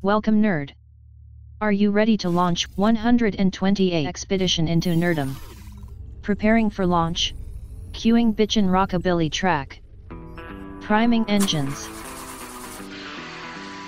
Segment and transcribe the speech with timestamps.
[0.00, 0.70] Welcome nerd.
[1.60, 5.34] Are you ready to launch 128 expedition into nerdom?
[6.22, 7.34] Preparing for launch.
[7.90, 9.80] Queuing bitchin' rockabilly track.
[10.80, 11.88] Priming engines.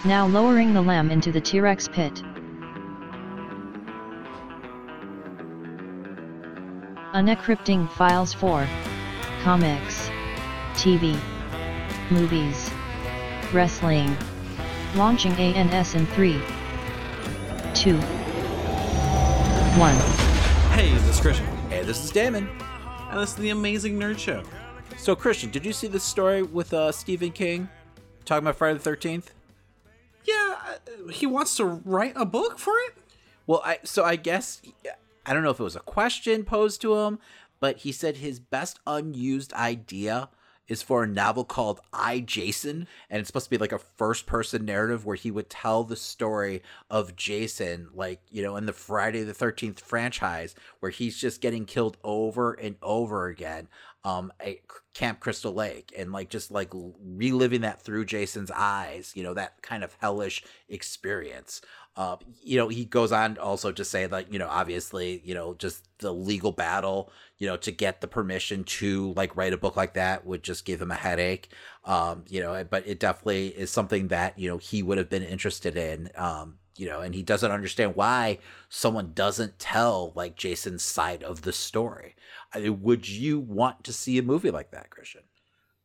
[0.04, 2.20] Now lowering the lamb into the T-Rex pit.
[7.14, 8.66] Unencrypting files for
[9.44, 10.10] comics,
[10.74, 11.16] TV,
[12.10, 12.68] movies,
[13.52, 14.16] wrestling.
[14.96, 16.32] Launching ANS in 3,
[17.74, 19.94] 2, 1.
[20.72, 21.46] Hey, this is Christian.
[21.68, 22.48] Hey, this is Damon.
[23.10, 24.42] And this is the Amazing Nerd Show.
[24.98, 27.68] So, Christian, did you see this story with uh, Stephen King
[28.24, 29.26] talking about Friday the 13th?
[30.24, 32.94] Yeah, uh, he wants to write a book for it?
[33.46, 34.60] Well, I so I guess
[35.24, 37.20] I don't know if it was a question posed to him,
[37.60, 40.30] but he said his best unused idea
[40.70, 44.24] is for a novel called I Jason, and it's supposed to be like a first
[44.24, 48.72] person narrative where he would tell the story of Jason, like, you know, in the
[48.72, 53.68] Friday the 13th franchise, where he's just getting killed over and over again
[54.04, 54.56] um at
[54.94, 59.60] Camp Crystal Lake and like just like reliving that through Jason's eyes, you know, that
[59.62, 61.60] kind of hellish experience.
[62.00, 65.52] Uh, you know, he goes on also to say that, you know, obviously, you know,
[65.52, 69.76] just the legal battle, you know, to get the permission to like write a book
[69.76, 71.50] like that would just give him a headache.
[71.84, 75.22] Um, you know, but it definitely is something that, you know, he would have been
[75.22, 76.08] interested in.
[76.16, 78.38] Um, you know, and he doesn't understand why
[78.70, 82.16] someone doesn't tell like Jason's side of the story.
[82.54, 85.24] I mean, would you want to see a movie like that, Christian?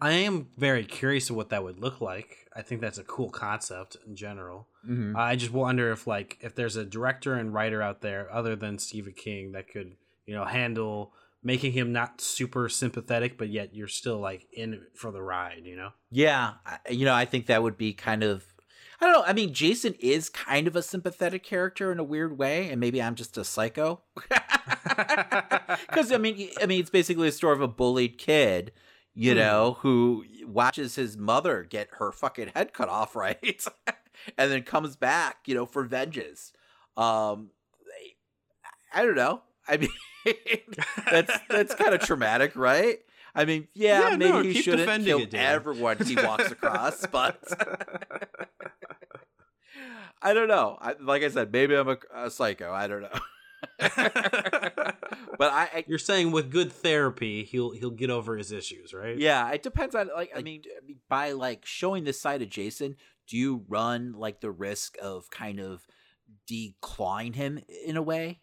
[0.05, 2.47] I am very curious of what that would look like.
[2.55, 4.67] I think that's a cool concept in general.
[4.87, 5.17] Mm-hmm.
[5.17, 8.77] I just wonder if like if there's a director and writer out there other than
[8.77, 9.95] Stephen King that could
[10.27, 11.11] you know handle
[11.41, 15.63] making him not super sympathetic, but yet you're still like in for the ride.
[15.65, 15.89] You know?
[16.11, 16.53] Yeah,
[16.87, 18.45] you know I think that would be kind of
[19.01, 19.23] I don't know.
[19.25, 23.01] I mean, Jason is kind of a sympathetic character in a weird way, and maybe
[23.01, 24.01] I'm just a psycho.
[25.87, 28.71] Because I mean, I mean, it's basically a story of a bullied kid,
[29.15, 29.37] you hmm.
[29.37, 33.65] know, who watches his mother get her fucking head cut off, right,
[34.37, 36.53] and then comes back, you know, for vengeance.
[36.97, 37.49] Um,
[38.93, 39.41] I don't know.
[39.67, 39.89] I mean,
[41.11, 42.99] that's that's kind of traumatic, right?
[43.35, 47.43] I mean, yeah, yeah maybe no, he shouldn't kill it, everyone he walks across, but
[50.21, 50.77] I don't know.
[50.79, 52.71] I, like I said, maybe I'm a, a psycho.
[52.71, 53.19] I don't know.
[53.79, 59.17] but I, I, you're saying with good therapy he'll he'll get over his issues right?
[59.17, 60.63] Yeah it depends on like, like I, mean,
[61.09, 62.95] by like showing this side of jason
[63.27, 65.85] do you run like the risk of kind of
[66.47, 68.39] decline him in a way?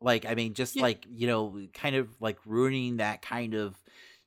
[0.00, 0.82] Like i mean just yeah.
[0.82, 3.76] like you know kind of like ruining that kind of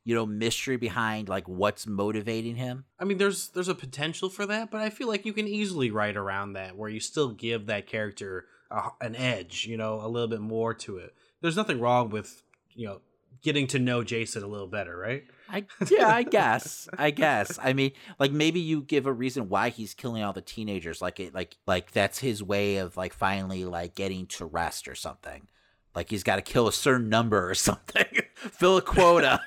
[0.03, 2.85] you know mystery behind like what's motivating him?
[2.99, 5.89] I mean there's there's a potential for that but i feel like you can easily
[5.89, 10.07] write around that where you still give that character a, an edge you know a
[10.07, 11.13] little bit more to it.
[11.41, 12.43] There's nothing wrong with
[12.75, 13.01] you know
[13.41, 15.25] getting to know jason a little better right?
[15.49, 17.59] I, yeah i guess i guess.
[17.61, 21.19] I mean like maybe you give a reason why he's killing all the teenagers like
[21.19, 25.47] it like like that's his way of like finally like getting to rest or something.
[25.95, 28.05] Like he's got to kill a certain number or something,
[28.35, 29.39] fill a quota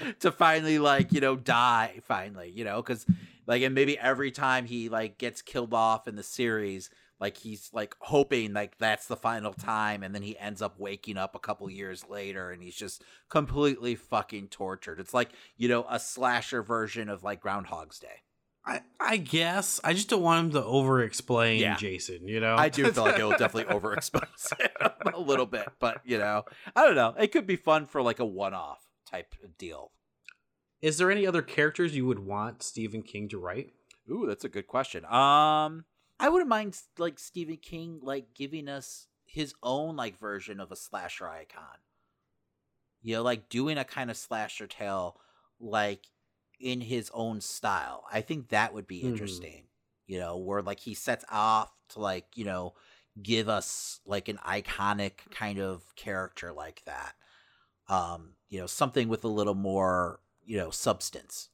[0.20, 3.06] to finally like you know die finally, you know, because
[3.46, 6.90] like and maybe every time he like gets killed off in the series,
[7.20, 11.16] like he's like hoping like that's the final time, and then he ends up waking
[11.16, 15.00] up a couple years later and he's just completely fucking tortured.
[15.00, 18.22] It's like you know a slasher version of like Groundhog's Day.
[18.66, 21.76] I, I guess I just don't want him to over explain yeah.
[21.76, 22.56] Jason, you know?
[22.56, 24.52] I do feel like it will definitely over expose
[25.14, 26.44] a little bit, but you know,
[26.74, 27.14] I don't know.
[27.16, 29.92] It could be fun for like a one off type of deal.
[30.82, 33.70] Is there any other characters you would want Stephen King to write?
[34.10, 35.04] Ooh, that's a good question.
[35.04, 35.84] Um
[36.18, 40.76] I wouldn't mind like Stephen King like giving us his own like version of a
[40.76, 41.78] slasher icon.
[43.02, 45.20] You know, like doing a kind of slasher tale
[45.60, 46.06] like
[46.58, 48.04] in his own style.
[48.10, 49.08] I think that would be mm-hmm.
[49.08, 49.62] interesting.
[49.62, 49.66] Mm.
[50.06, 52.74] You know, where like he sets off to like, you know,
[53.22, 57.14] give us like an iconic kind of character like that.
[57.88, 61.48] Um, you know, something with a little more, you know, substance.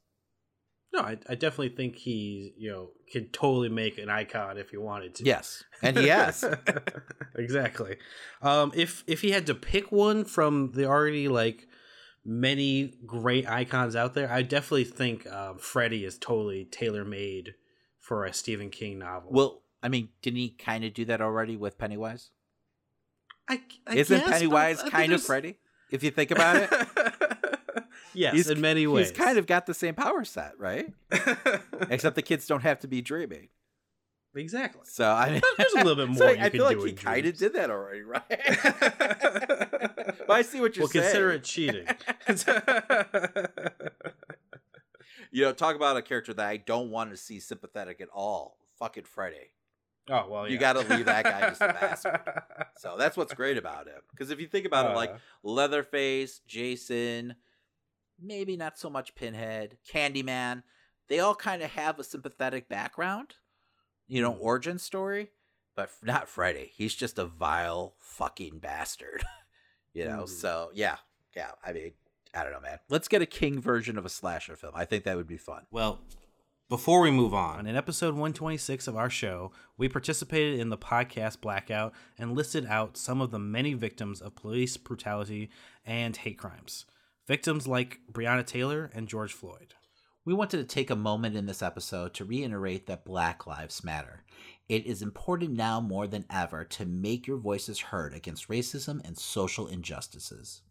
[0.92, 4.76] No, I, I definitely think he, you know, could totally make an icon if he
[4.76, 5.24] wanted to.
[5.24, 6.44] Yes, and he has.
[7.34, 7.96] exactly.
[8.42, 11.66] Um, if if he had to pick one from the already like
[12.24, 14.30] many great icons out there.
[14.30, 17.54] I definitely think um, Freddy is totally tailor made
[17.98, 19.30] for a Stephen King novel.
[19.32, 22.30] Well, I mean, didn't he kind of do that already with Pennywise?
[23.48, 25.56] I, I isn't guess, Pennywise kind of Freddy
[25.90, 26.70] if you think about it.
[28.14, 30.92] yes, he's, in many ways, he's kind of got the same power set, right?
[31.90, 33.48] Except the kids don't have to be dreaming.
[34.34, 34.82] Exactly.
[34.84, 36.16] So I mean, there's a little bit more.
[36.16, 38.22] so I feel like he kind of did that already, right?
[40.26, 41.04] but I see what you're well, saying.
[41.04, 41.86] Well, consider it cheating.
[45.30, 48.56] you know, talk about a character that I don't want to see sympathetic at all.
[48.78, 49.52] Fucking Freddy.
[50.08, 52.20] Oh well, you got to leave that guy just a bastard.
[52.78, 54.00] So that's what's great about him.
[54.10, 55.18] Because if you think about it, like Uh.
[55.44, 57.36] Leatherface, Jason,
[58.22, 60.62] maybe not so much Pinhead, Candyman,
[61.08, 63.34] they all kind of have a sympathetic background,
[64.06, 64.40] you know, Mhm.
[64.40, 65.30] origin story.
[65.74, 66.70] But not Freddy.
[66.74, 69.24] He's just a vile fucking bastard.
[69.94, 70.24] you know.
[70.24, 70.28] Mhm.
[70.28, 70.98] So yeah,
[71.34, 71.52] yeah.
[71.64, 71.92] I mean,
[72.34, 72.78] I don't know, man.
[72.88, 74.72] Let's get a King version of a slasher film.
[74.74, 75.66] I think that would be fun.
[75.70, 76.00] Well,
[76.68, 81.40] before we move on, in episode 126 of our show, we participated in the podcast
[81.42, 85.50] Blackout and listed out some of the many victims of police brutality
[85.84, 86.86] and hate crimes.
[87.28, 89.74] Victims like Breonna Taylor and George Floyd.
[90.24, 94.24] We wanted to take a moment in this episode to reiterate that Black Lives Matter.
[94.68, 99.16] It is important now more than ever to make your voices heard against racism and
[99.16, 100.62] social injustices.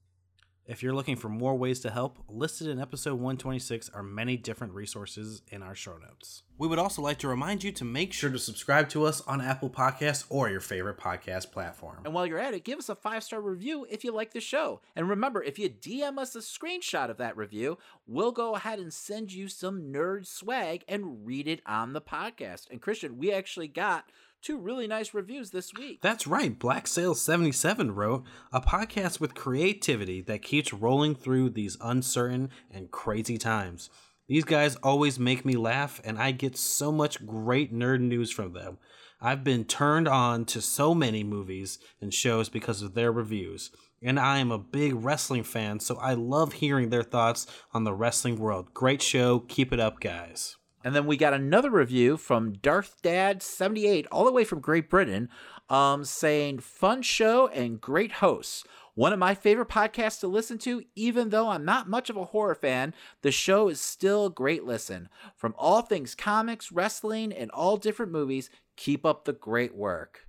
[0.68, 4.74] If you're looking for more ways to help, listed in episode 126 are many different
[4.74, 6.44] resources in our show notes.
[6.60, 9.42] We would also like to remind you to make sure to subscribe to us on
[9.42, 12.02] Apple Podcasts or your favorite podcast platform.
[12.06, 14.40] And while you're at it, give us a five star review if you like the
[14.40, 14.82] show.
[14.96, 18.94] And remember, if you DM us a screenshot of that review, we'll go ahead and
[18.94, 22.70] send you some nerd swag and read it on the podcast.
[22.70, 24.06] And Christian, we actually got
[24.42, 26.02] two really nice reviews this week.
[26.02, 26.58] That's right.
[26.58, 32.92] Black Sales 77 wrote a podcast with creativity that keeps rolling through these uncertain and
[32.92, 33.90] crazy times.
[34.28, 38.54] These guys always make me laugh, and I get so much great nerd news from
[38.54, 38.78] them.
[39.20, 43.72] I've been turned on to so many movies and shows because of their reviews.
[44.02, 47.94] And I am a big wrestling fan, so I love hearing their thoughts on the
[47.94, 48.74] wrestling world.
[48.74, 49.40] Great show.
[49.40, 50.58] Keep it up, guys.
[50.84, 54.90] And then we got another review from Darth Dad 78 all the way from Great
[54.90, 55.30] Britain
[55.70, 58.64] um, saying, Fun show and great hosts.
[58.94, 62.26] One of my favorite podcasts to listen to, even though I'm not much of a
[62.26, 65.08] horror fan, the show is still a great listen.
[65.36, 70.28] From all things comics, wrestling, and all different movies, keep up the great work.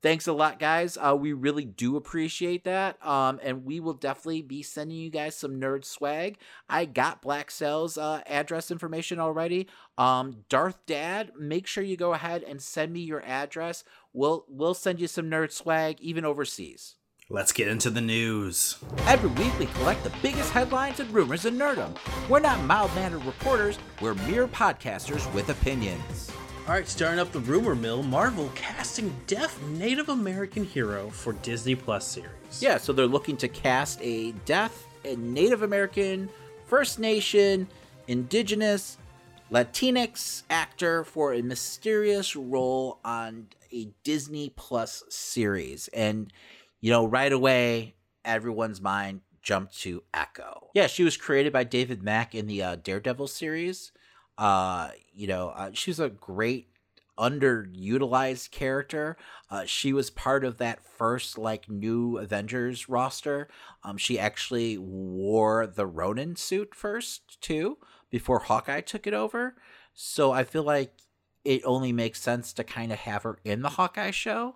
[0.00, 0.96] Thanks a lot, guys.
[0.96, 3.04] Uh, we really do appreciate that.
[3.04, 6.38] Um, and we will definitely be sending you guys some nerd swag.
[6.68, 9.66] I got Black Cell's uh, address information already.
[9.96, 13.82] Um, Darth Dad, make sure you go ahead and send me your address.
[14.12, 16.94] We'll we'll send you some nerd swag, even overseas.
[17.30, 18.78] Let's get into the news.
[19.06, 21.94] Every week we collect the biggest headlines and rumors in nerdom.
[22.26, 23.78] We're not mild-mannered reporters.
[24.00, 26.30] We're mere podcasters with opinions.
[26.68, 31.74] All right, starting up the rumor mill, Marvel casting deaf Native American hero for Disney
[31.74, 32.60] Plus series.
[32.60, 36.28] Yeah, so they're looking to cast a deaf and Native American,
[36.66, 37.68] First Nation,
[38.06, 38.98] Indigenous,
[39.50, 45.88] Latinx actor for a mysterious role on a Disney Plus series.
[45.94, 46.30] And,
[46.82, 47.94] you know, right away,
[48.26, 50.68] everyone's mind jumped to Echo.
[50.74, 53.90] Yeah, she was created by David Mack in the uh, Daredevil series.
[54.38, 56.68] Uh, you know, uh, she's a great
[57.18, 59.16] underutilized character.
[59.50, 63.48] Uh, she was part of that first like new Avengers roster.
[63.82, 67.78] Um, she actually wore the Ronin suit first too
[68.10, 69.56] before Hawkeye took it over.
[69.92, 70.92] So I feel like
[71.44, 74.54] it only makes sense to kind of have her in the Hawkeye show.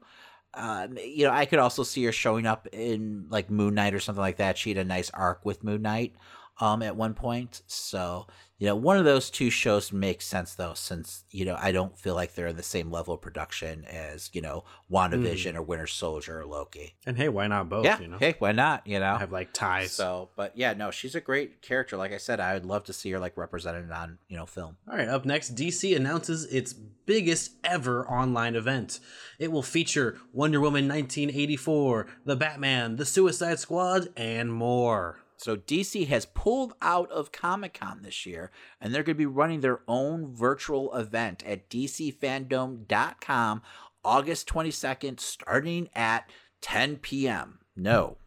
[0.54, 4.00] Um, you know, I could also see her showing up in like Moon Knight or
[4.00, 4.58] something like that.
[4.58, 6.14] She had a nice arc with Moon Knight
[6.60, 7.62] um, at one point.
[7.66, 8.26] So,
[8.58, 11.98] you know, one of those two shows makes sense though, since, you know, I don't
[11.98, 15.88] feel like they're in the same level of production as, you know, WandaVision or Winter
[15.88, 16.94] Soldier or Loki.
[17.04, 17.84] And hey, why not both?
[17.84, 17.98] yeah.
[17.98, 18.86] You know, Hey, why not?
[18.86, 19.16] You know?
[19.16, 19.90] have like ties.
[19.92, 21.96] So, but yeah, no, she's a great character.
[21.96, 24.76] Like I said, I would love to see her like represented on, you know, film.
[24.88, 29.00] All right, up next, DC announces its biggest ever online event.
[29.40, 35.18] It will feature Wonder Woman 1984, The Batman, The Suicide Squad, and more.
[35.42, 39.26] So DC has pulled out of Comic Con this year, and they're going to be
[39.26, 43.62] running their own virtual event at DCFandom.com
[44.04, 46.30] August 22nd, starting at
[46.60, 47.58] 10 p.m.
[47.74, 48.18] No,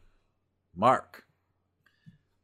[0.76, 1.24] Mark,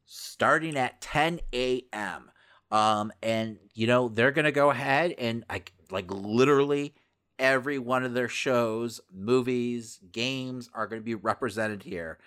[0.05, 2.31] starting at 10 a.m.
[2.71, 6.93] Um, and you know they're going to go ahead and like like literally
[7.37, 12.19] every one of their shows, movies, games are going to be represented here.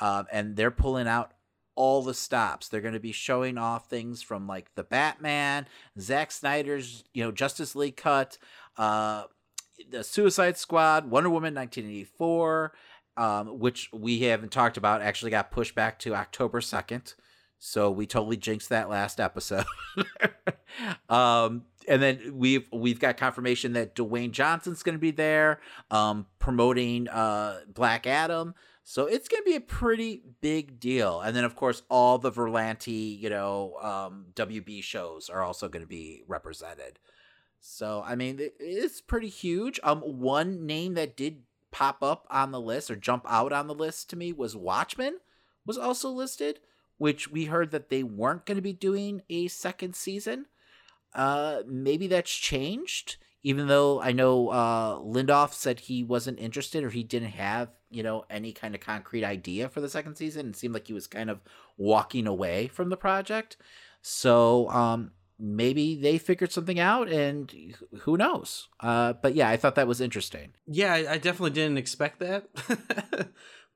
[0.00, 1.34] Um, and they're pulling out
[1.74, 2.68] all the stops.
[2.68, 5.66] They're going to be showing off things from like the Batman,
[5.98, 8.38] Zack Snyder's, you know, Justice League cut,
[8.76, 9.24] uh,
[9.90, 12.72] the Suicide Squad, Wonder Woman 1984,
[13.16, 17.14] um, which we haven't talked about, actually got pushed back to October 2nd.
[17.58, 19.66] So we totally jinxed that last episode.
[21.08, 25.60] um, and then we've we've got confirmation that Dwayne Johnson's going to be there,
[25.90, 28.54] um, promoting uh, Black Adam.
[28.84, 31.20] So it's going to be a pretty big deal.
[31.20, 35.84] And then, of course, all the Berlanti, you know, um, WB shows are also going
[35.84, 36.98] to be represented.
[37.60, 39.78] So, I mean, it's pretty huge.
[39.84, 43.74] Um, one name that did pop up on the list or jump out on the
[43.74, 45.18] list to me was Watchmen
[45.64, 46.58] was also listed,
[46.98, 50.46] which we heard that they weren't going to be doing a second season.
[51.14, 56.90] Uh, maybe that's changed even though I know uh, Lindelof said he wasn't interested or
[56.90, 60.50] he didn't have, you know, any kind of concrete idea for the second season.
[60.50, 61.40] It seemed like he was kind of
[61.76, 63.56] walking away from the project.
[64.00, 68.68] So um, maybe they figured something out and who knows.
[68.80, 70.52] Uh, but yeah, I thought that was interesting.
[70.66, 72.48] Yeah, I, I definitely didn't expect that.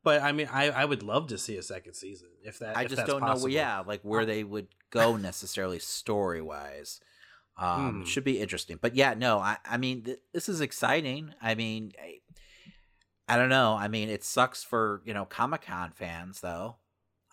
[0.04, 2.76] but I mean, I, I would love to see a second season if that.
[2.76, 3.48] I if just don't possible.
[3.48, 3.54] know.
[3.54, 7.00] Yeah, like where they would go necessarily story wise.
[7.58, 8.04] Um, hmm.
[8.04, 8.78] Should be interesting.
[8.80, 11.32] But yeah, no, I, I mean, th- this is exciting.
[11.40, 12.18] I mean, I,
[13.28, 13.74] I don't know.
[13.74, 16.76] I mean, it sucks for, you know, Comic Con fans, though.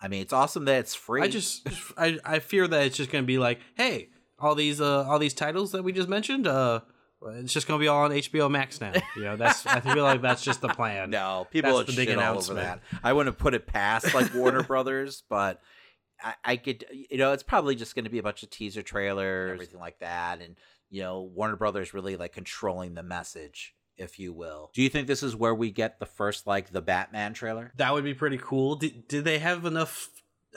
[0.00, 1.22] I mean, it's awesome that it's free.
[1.22, 4.08] I just, I, I fear that it's just going to be like, hey,
[4.38, 6.80] all these, uh, all these titles that we just mentioned, uh,
[7.26, 8.92] it's just going to be all on HBO Max now.
[9.16, 11.10] You know, that's I feel like that's just the plan.
[11.10, 12.80] No, people that's the big all over that.
[13.02, 15.60] I wouldn't put it past like Warner Brothers, but
[16.22, 18.82] I, I could, you know, it's probably just going to be a bunch of teaser
[18.82, 20.56] trailers, everything like that, and
[20.90, 24.70] you know, Warner Brothers really like controlling the message, if you will.
[24.74, 27.72] Do you think this is where we get the first like the Batman trailer?
[27.76, 28.76] That would be pretty cool.
[28.76, 30.08] Did, did they have enough?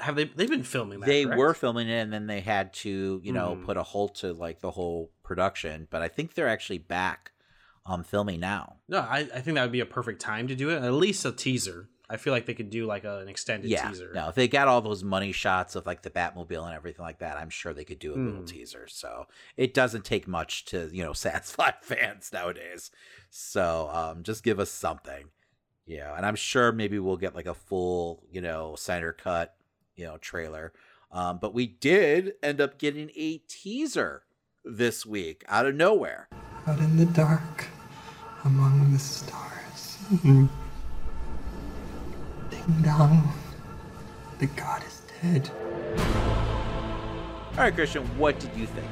[0.01, 0.25] Have they?
[0.25, 0.99] They've been filming.
[0.99, 1.39] That, they correct?
[1.39, 3.65] were filming it, and then they had to, you know, mm.
[3.65, 5.87] put a halt to like the whole production.
[5.89, 7.31] But I think they're actually back
[7.85, 8.77] um filming now.
[8.87, 10.83] No, I, I think that would be a perfect time to do it.
[10.83, 11.89] At least a teaser.
[12.09, 14.11] I feel like they could do like a, an extended yeah, teaser.
[14.13, 17.19] No, if they got all those money shots of like the Batmobile and everything like
[17.19, 18.25] that, I'm sure they could do a mm.
[18.25, 18.45] little hmm.
[18.45, 18.87] teaser.
[18.87, 19.25] So
[19.57, 22.91] it doesn't take much to, you know, satisfy fans nowadays.
[23.29, 25.25] So um, just give us something.
[25.85, 29.55] Yeah, and I'm sure maybe we'll get like a full, you know, Snyder cut,
[29.95, 30.73] you know, trailer.
[31.11, 34.23] Um, but we did end up getting a teaser
[34.65, 36.27] this week out of nowhere.
[36.67, 37.67] Out in the dark,
[38.43, 39.97] among the stars.
[42.67, 43.29] Mm-hmm.
[44.39, 45.49] The god is dead.
[47.57, 48.87] All right, Christian, what did you think?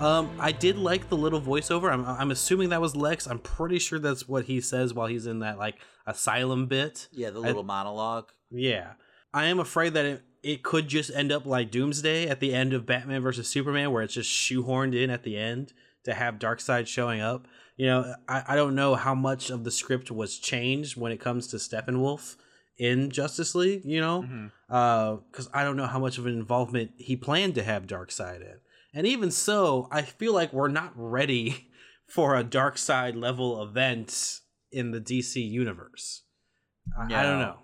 [0.00, 1.92] Um, I did like the little voiceover.
[1.92, 3.26] I'm, I'm assuming that was Lex.
[3.26, 7.08] I'm pretty sure that's what he says while he's in that like asylum bit.
[7.12, 8.30] Yeah, the little I, monologue.
[8.50, 8.94] Yeah,
[9.32, 12.72] I am afraid that it, it could just end up like Doomsday at the end
[12.72, 16.86] of Batman versus Superman, where it's just shoehorned in at the end to have Darkseid
[16.86, 17.46] showing up.
[17.76, 21.20] You know, I, I don't know how much of the script was changed when it
[21.20, 22.36] comes to Steppenwolf
[22.76, 25.56] in Justice League, you know, because mm-hmm.
[25.56, 28.58] uh, I don't know how much of an involvement he planned to have Darkseid in.
[28.92, 31.68] And even so, I feel like we're not ready
[32.06, 34.40] for a Darkseid level event
[34.70, 36.22] in the DC universe.
[36.96, 37.16] I, no.
[37.16, 37.58] I don't know.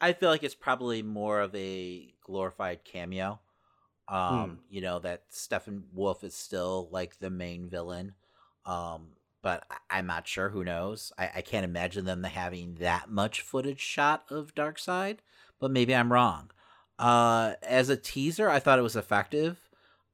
[0.00, 3.40] I feel like it's probably more of a glorified cameo.
[4.08, 4.54] Um, hmm.
[4.68, 8.14] you know, that Steppenwolf is still like the main villain.
[8.66, 9.10] Um,
[9.42, 10.50] but I'm not sure.
[10.50, 11.12] Who knows?
[11.18, 15.18] I, I can't imagine them having that much footage shot of Darkseid,
[15.60, 16.50] but maybe I'm wrong.
[16.98, 19.58] Uh, as a teaser, I thought it was effective.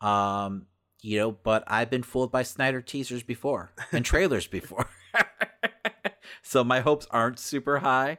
[0.00, 0.66] Um,
[1.02, 4.88] you know, but I've been fooled by Snyder teasers before and trailers before.
[6.42, 8.18] so my hopes aren't super high.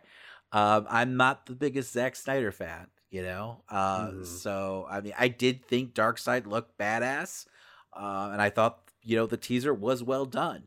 [0.51, 3.63] Um, I'm not the biggest Zack Snyder fan, you know.
[3.69, 4.25] Uh, mm.
[4.25, 7.45] so I mean, I did think Darkseid looked badass,
[7.93, 10.63] uh, and I thought you know the teaser was well done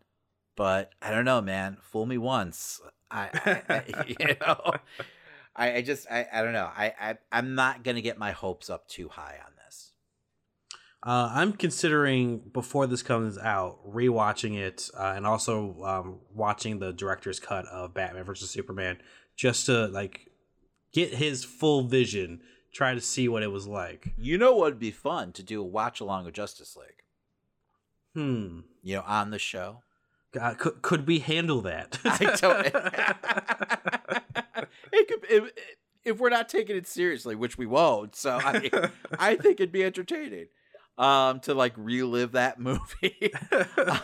[0.57, 1.79] but I don't know, man.
[1.81, 2.81] Fool me once.
[3.11, 3.29] I,
[3.69, 4.73] I, I you know,
[5.55, 6.71] I, I just, I, I don't know.
[6.75, 9.93] I, I, I'm not gonna get my hopes up too high on this.
[11.05, 16.93] Uh, I'm considering before this comes out rewatching it uh, and also um, watching the
[16.93, 18.99] director's cut of Batman versus Superman
[19.35, 20.31] just to like
[20.93, 22.41] get his full vision,
[22.73, 24.13] try to see what it was like.
[24.17, 27.03] You know what would be fun to do a watch along of Justice League.
[28.15, 28.61] Hmm.
[28.83, 29.83] You know, on the show.
[30.33, 31.99] God, could could we handle that?
[32.05, 32.67] I don't.
[34.93, 35.51] it could, if,
[36.05, 38.17] if we're not taking it seriously, which we won't.
[38.17, 38.71] So I, mean,
[39.19, 40.47] I think it'd be entertaining
[40.97, 43.33] um, to like relive that movie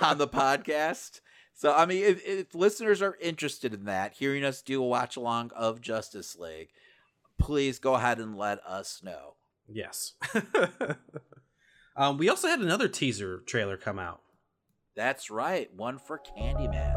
[0.03, 1.21] on the podcast.
[1.55, 5.17] So I mean, if, if listeners are interested in that, hearing us do a watch
[5.17, 6.69] along of Justice League,
[7.39, 9.37] please go ahead and let us know.
[9.67, 10.13] Yes.
[11.97, 14.21] um, we also had another teaser trailer come out.
[14.99, 16.93] That's right, one for Candyman.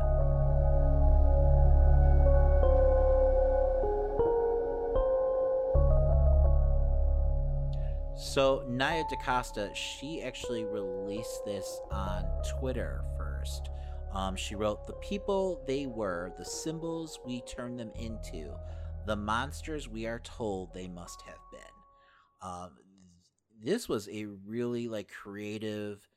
[8.17, 12.25] So Nia DaCosta, she actually released this on
[12.59, 13.69] Twitter first.
[14.13, 18.51] Um, she wrote, "The people they were, the symbols we turned them into,
[19.05, 21.61] the monsters we are told they must have been."
[22.41, 22.77] Um,
[23.63, 26.07] this was a really like creative,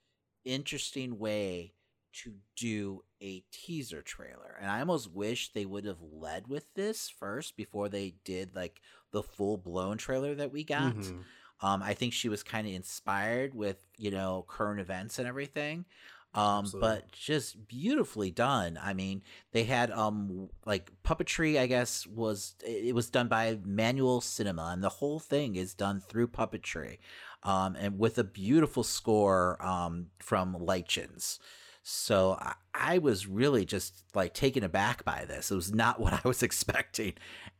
[0.44, 1.74] interesting way
[2.22, 4.56] to do a teaser trailer.
[4.60, 8.80] And I almost wish they would have led with this first before they did like
[9.10, 10.94] the full blown trailer that we got.
[10.94, 11.66] Mm-hmm.
[11.66, 15.86] Um, I think she was kind of inspired with, you know, current events and everything.
[16.34, 18.78] Um, but just beautifully done.
[18.82, 19.22] I mean,
[19.52, 21.58] they had um like puppetry.
[21.58, 26.00] I guess was it was done by Manual Cinema, and the whole thing is done
[26.00, 26.98] through puppetry,
[27.44, 31.38] um, and with a beautiful score um from Lichens.
[31.86, 35.50] So I, I was really just like taken aback by this.
[35.50, 37.14] It was not what I was expecting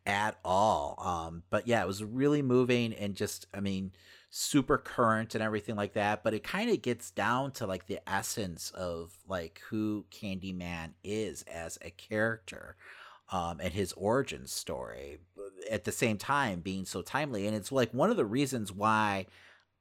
[0.07, 0.99] at all.
[0.99, 3.93] Um, but yeah, it was really moving and just, I mean,
[4.37, 6.25] super current and everything like that.
[6.25, 11.43] But it kind of gets down to like the essence of like who Candyman is
[11.43, 12.75] as a character.
[13.31, 15.19] Um, and his origin story
[15.71, 17.47] at the same time being so timely.
[17.47, 19.27] And it's like one of the reasons why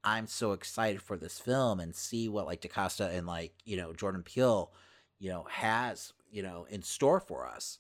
[0.03, 3.91] I'm so excited for this film and see what like DaCosta and like, you know,
[3.91, 4.72] Jordan Peele,
[5.19, 7.79] you know, has, you know, in store for us.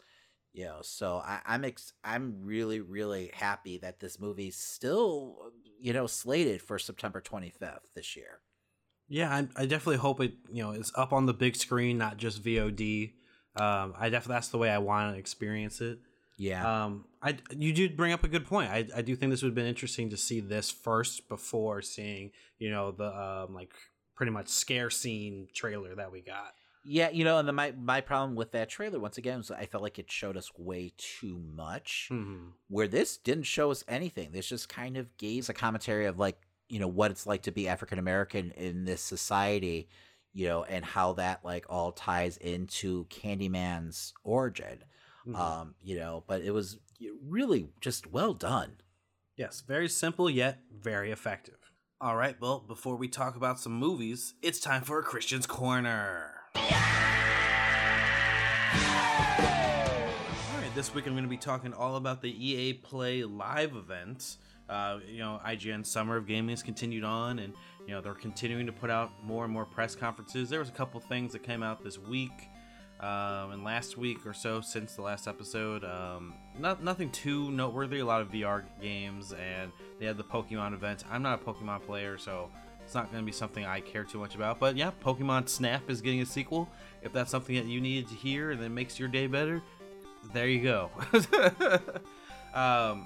[0.53, 5.93] You know, so I, I'm ex- I'm really, really happy that this movie's still, you
[5.93, 8.39] know, slated for September 25th this year.
[9.09, 12.17] Yeah, I, I definitely hope it, you know, is up on the big screen, not
[12.17, 13.13] just VOD.
[13.55, 15.99] Um, I definitely that's the way I want to experience it.
[16.37, 16.85] Yeah.
[16.85, 18.69] Um, I you did bring up a good point.
[18.71, 22.31] I I do think this would have been interesting to see this first before seeing
[22.57, 23.73] you know the um like
[24.15, 26.53] pretty much scare scene trailer that we got.
[26.83, 29.65] Yeah, you know, and the, my my problem with that trailer once again was I
[29.65, 32.09] felt like it showed us way too much.
[32.11, 32.49] Mm-hmm.
[32.67, 34.31] Where this didn't show us anything.
[34.31, 36.37] This just kind of gave a commentary of like
[36.67, 39.87] you know what it's like to be African American in this society,
[40.33, 44.83] you know, and how that like all ties into Candyman's origin.
[45.25, 45.39] Mm-hmm.
[45.39, 46.79] Um, you know, but it was
[47.25, 48.73] really just well done.
[49.37, 51.55] Yes, very simple yet very effective.
[52.01, 56.42] All right, well, before we talk about some movies, it's time for a Christian's Corner.
[56.55, 56.61] All
[60.59, 64.37] right, this week I'm going to be talking all about the EA Play live events.
[64.69, 67.53] Uh, you know, IGN Summer of Gaming has continued on, and
[67.85, 70.49] you know they're continuing to put out more and more press conferences.
[70.49, 72.49] There was a couple things that came out this week.
[72.99, 77.99] Um, and last week or so since the last episode, um, not, nothing too noteworthy.
[77.99, 81.03] A lot of VR games, and they had the Pokemon event.
[81.11, 82.49] I'm not a Pokemon player, so
[82.83, 84.59] it's not going to be something I care too much about.
[84.59, 86.69] But yeah, Pokemon Snap is getting a sequel.
[87.01, 89.61] If that's something that you needed to hear and that makes your day better,
[90.33, 90.91] there you go.
[92.53, 93.05] um,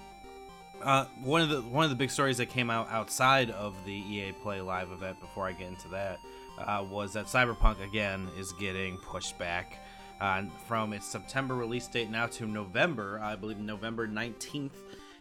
[0.81, 3.93] uh, one of the one of the big stories that came out outside of the
[3.93, 6.19] EA Play Live event, before I get into that,
[6.59, 9.79] uh, was that Cyberpunk again is getting pushed back
[10.21, 13.19] uh, from its September release date now to November.
[13.23, 14.71] I believe November 19th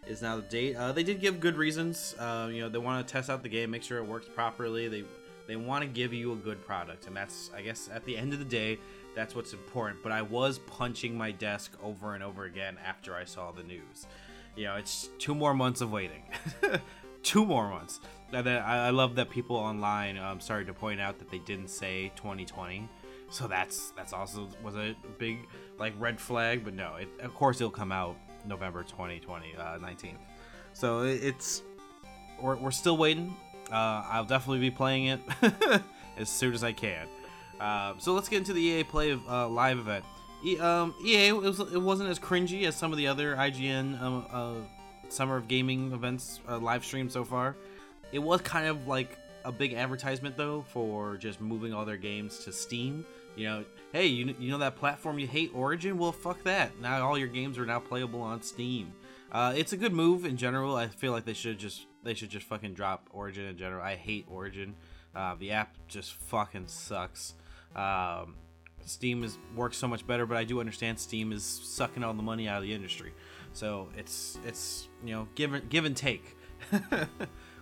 [0.06, 0.76] is now the date.
[0.76, 2.14] Uh, they did give good reasons.
[2.18, 4.88] Uh, you know, they want to test out the game, make sure it works properly.
[4.88, 5.04] They
[5.46, 8.32] they want to give you a good product, and that's I guess at the end
[8.32, 8.78] of the day,
[9.14, 10.02] that's what's important.
[10.02, 14.06] But I was punching my desk over and over again after I saw the news.
[14.56, 16.22] You know, it's two more months of waiting.
[17.22, 18.00] two more months.
[18.32, 22.88] I love that people online um, started to point out that they didn't say 2020
[23.28, 25.46] so that's that's also was a big
[25.78, 26.64] like red flag.
[26.64, 28.16] But no, it, of course it'll come out
[28.46, 30.14] November 2020, uh, 19th.
[30.72, 31.62] So it's
[32.40, 33.34] we're, we're still waiting.
[33.70, 35.20] Uh, I'll definitely be playing it
[36.18, 37.08] as soon as I can.
[37.58, 40.04] Uh, so let's get into the EA Play uh, live event.
[40.44, 44.00] E, um, EA it, was, it wasn't as cringy as some of the other IGN
[44.00, 44.54] um, uh,
[45.08, 47.56] Summer of Gaming events uh, live stream so far.
[48.12, 52.40] It was kind of like a big advertisement though for just moving all their games
[52.40, 53.04] to Steam.
[53.36, 55.98] You know, hey, you, you know that platform you hate, Origin?
[55.98, 56.80] Well, fuck that.
[56.80, 58.92] Now all your games are now playable on Steam.
[59.30, 60.74] Uh, it's a good move in general.
[60.74, 63.82] I feel like they should just they should just fucking drop Origin in general.
[63.84, 64.74] I hate Origin.
[65.14, 67.34] Uh, the app just fucking sucks.
[67.74, 68.36] Um,
[68.84, 72.22] Steam is works so much better, but I do understand Steam is sucking all the
[72.22, 73.12] money out of the industry.
[73.52, 76.36] So it's it's you know give give and take.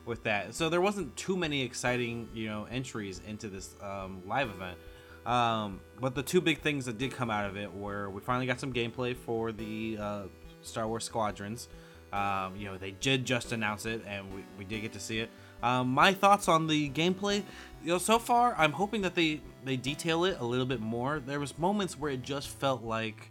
[0.06, 0.54] with that.
[0.54, 4.78] So there wasn't too many exciting, you know, entries into this um, live event.
[5.26, 8.46] Um, but the two big things that did come out of it were we finally
[8.46, 10.22] got some gameplay for the uh,
[10.62, 11.68] Star Wars Squadrons.
[12.12, 15.18] Um, you know, they did just announce it, and we, we did get to see
[15.18, 15.30] it.
[15.64, 17.42] Um, my thoughts on the gameplay,
[17.82, 21.20] you know, so far, I'm hoping that they they detail it a little bit more.
[21.20, 23.30] There was moments where it just felt like,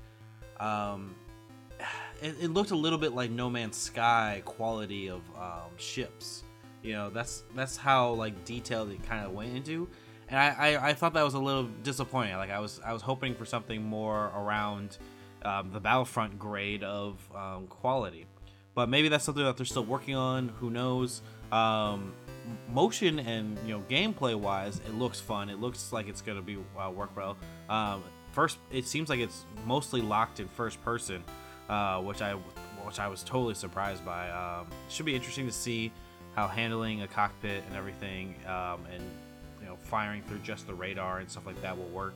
[0.60, 1.16] um,
[2.22, 6.44] it, it looked a little bit like No Man's Sky quality of um, ships
[6.82, 9.88] You know, that's that's how like detailed it kind of went into,
[10.30, 12.36] and I, I, I thought that was a little disappointing.
[12.38, 14.98] Like I was I was hoping for something more around
[15.44, 18.26] um, the Battlefront grade of um, quality,
[18.76, 20.50] but maybe that's something that they're still working on.
[20.60, 21.22] Who knows?
[21.52, 22.14] Um,
[22.70, 25.50] motion and you know gameplay wise, it looks fun.
[25.50, 27.38] It looks like it's gonna be uh, work well.
[27.70, 31.24] Um, first, it seems like it's mostly locked in first person,
[31.70, 32.34] uh, which I
[32.84, 34.30] which I was totally surprised by.
[34.30, 35.92] Um, should be interesting to see
[36.36, 39.04] how handling a cockpit and everything, um, and
[39.64, 42.16] you know, firing through just the radar and stuff like that will work.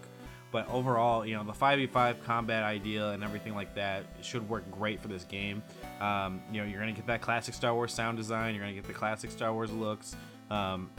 [0.51, 5.01] But overall, you know, the 5v5 combat idea and everything like that should work great
[5.01, 5.63] for this game.
[5.99, 8.53] Um, you know, you're gonna get that classic Star Wars sound design.
[8.53, 10.15] You're gonna get the classic Star Wars looks.
[10.49, 10.89] Um,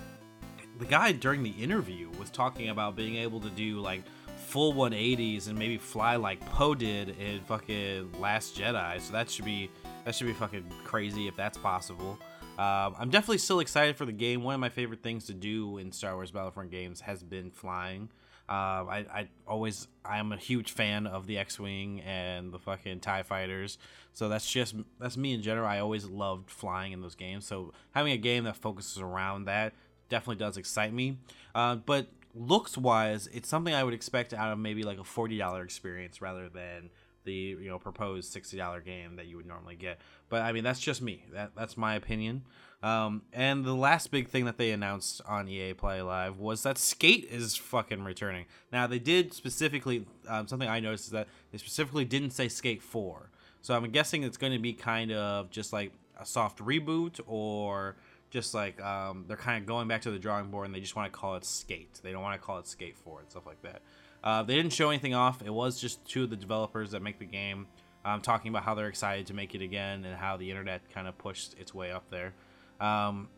[0.79, 4.03] the guy during the interview was talking about being able to do like
[4.37, 9.01] full 180s and maybe fly like Poe did in fucking Last Jedi.
[9.01, 9.71] So that should be
[10.05, 12.19] that should be fucking crazy if that's possible.
[12.59, 14.43] Uh, I'm definitely still excited for the game.
[14.43, 18.09] One of my favorite things to do in Star Wars Battlefront games has been flying.
[18.49, 23.23] Uh, I, I always I'm a huge fan of the X-wing and the fucking Tie
[23.23, 23.79] fighters.
[24.13, 25.69] So that's just that's me in general.
[25.69, 27.47] I always loved flying in those games.
[27.47, 29.75] So having a game that focuses around that
[30.09, 31.19] definitely does excite me.
[31.55, 35.39] Uh, but looks wise, it's something I would expect out of maybe like a forty
[35.39, 36.91] dollar experience rather than
[37.29, 40.01] the you know proposed sixty dollar game that you would normally get.
[40.29, 41.25] But I mean that's just me.
[41.33, 42.43] That that's my opinion.
[42.83, 46.79] Um, and the last big thing that they announced on EA Play Live was that
[46.79, 48.47] Skate is fucking returning.
[48.73, 52.83] Now they did specifically um, something I noticed is that they specifically didn't say Skate
[52.83, 53.31] Four.
[53.61, 57.97] So I'm guessing it's going to be kind of just like a soft reboot or
[58.31, 60.97] just like um, they're kind of going back to the drawing board and they just
[60.97, 62.01] want to call it Skate.
[62.03, 63.83] They don't want to call it Skate 4 and stuff like that.
[64.23, 65.43] Uh, they didn't show anything off.
[65.43, 67.67] It was just two of the developers that make the game
[68.05, 71.07] um, talking about how they're excited to make it again and how the internet kind
[71.07, 72.35] of pushed its way up there.
[72.81, 73.29] Um,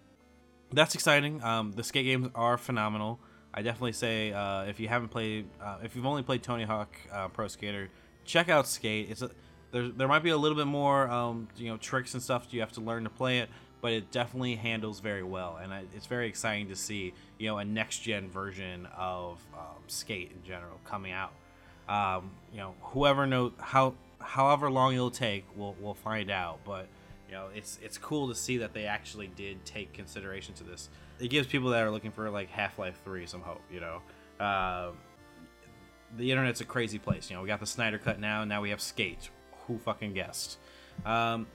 [0.72, 1.42] that's exciting.
[1.42, 3.20] Um, the skate games are phenomenal.
[3.52, 6.96] I definitely say uh, if you haven't played, uh, if you've only played Tony Hawk
[7.12, 7.88] uh, Pro Skater,
[8.24, 9.10] check out Skate.
[9.10, 9.30] It's a
[9.72, 12.60] there, there might be a little bit more um, you know tricks and stuff you
[12.60, 16.06] have to learn to play it, but it definitely handles very well, and I, it's
[16.06, 20.78] very exciting to see you know a next gen version of um, Skate in general
[20.84, 21.32] coming out.
[21.88, 26.60] Um, you know, whoever knows how however long it'll take, we'll we'll find out.
[26.64, 26.86] But
[27.28, 30.88] you know, it's it's cool to see that they actually did take consideration to this.
[31.18, 33.62] It gives people that are looking for like Half Life Three some hope.
[33.72, 34.02] You know,
[34.44, 34.90] uh,
[36.16, 37.30] the internet's a crazy place.
[37.30, 39.30] You know, we got the Snyder Cut now, and now we have Skate.
[39.66, 40.58] Who fucking guessed?
[41.04, 41.46] Um,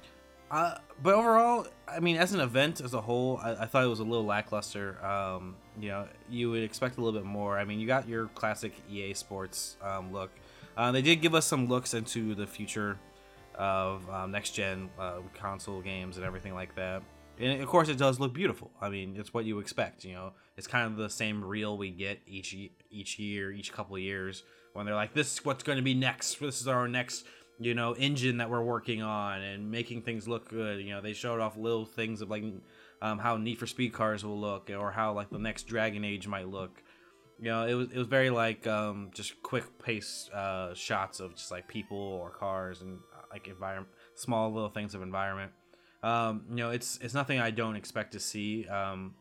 [0.50, 4.00] but overall, I mean, as an event as a whole, I, I thought it was
[4.00, 5.04] a little lackluster.
[5.04, 7.58] Um, you know, you would expect a little bit more.
[7.58, 10.32] I mean, you got your classic EA Sports um, look.
[10.78, 13.00] Uh, they did give us some looks into the future
[13.56, 17.02] of um, next gen uh, console games and everything like that.
[17.40, 18.72] And of course, it does look beautiful.
[18.80, 20.06] I mean, it's what you expect.
[20.06, 22.56] You know, it's kind of the same reel we get each
[22.90, 26.40] each year, each couple years when they're like, "This is what's going to be next.
[26.40, 27.26] This is our next."
[27.60, 30.80] You know engine that we're working on and making things look good.
[30.82, 32.44] You know they showed off little things of like
[33.02, 36.28] um, how Need for Speed cars will look or how like the next Dragon Age
[36.28, 36.82] might look.
[37.40, 41.36] You know it was it was very like um, just quick pace uh, shots of
[41.36, 45.52] just like people or cars and uh, like environment small little things of environment.
[46.04, 49.16] Um, you know it's it's nothing I don't expect to see um,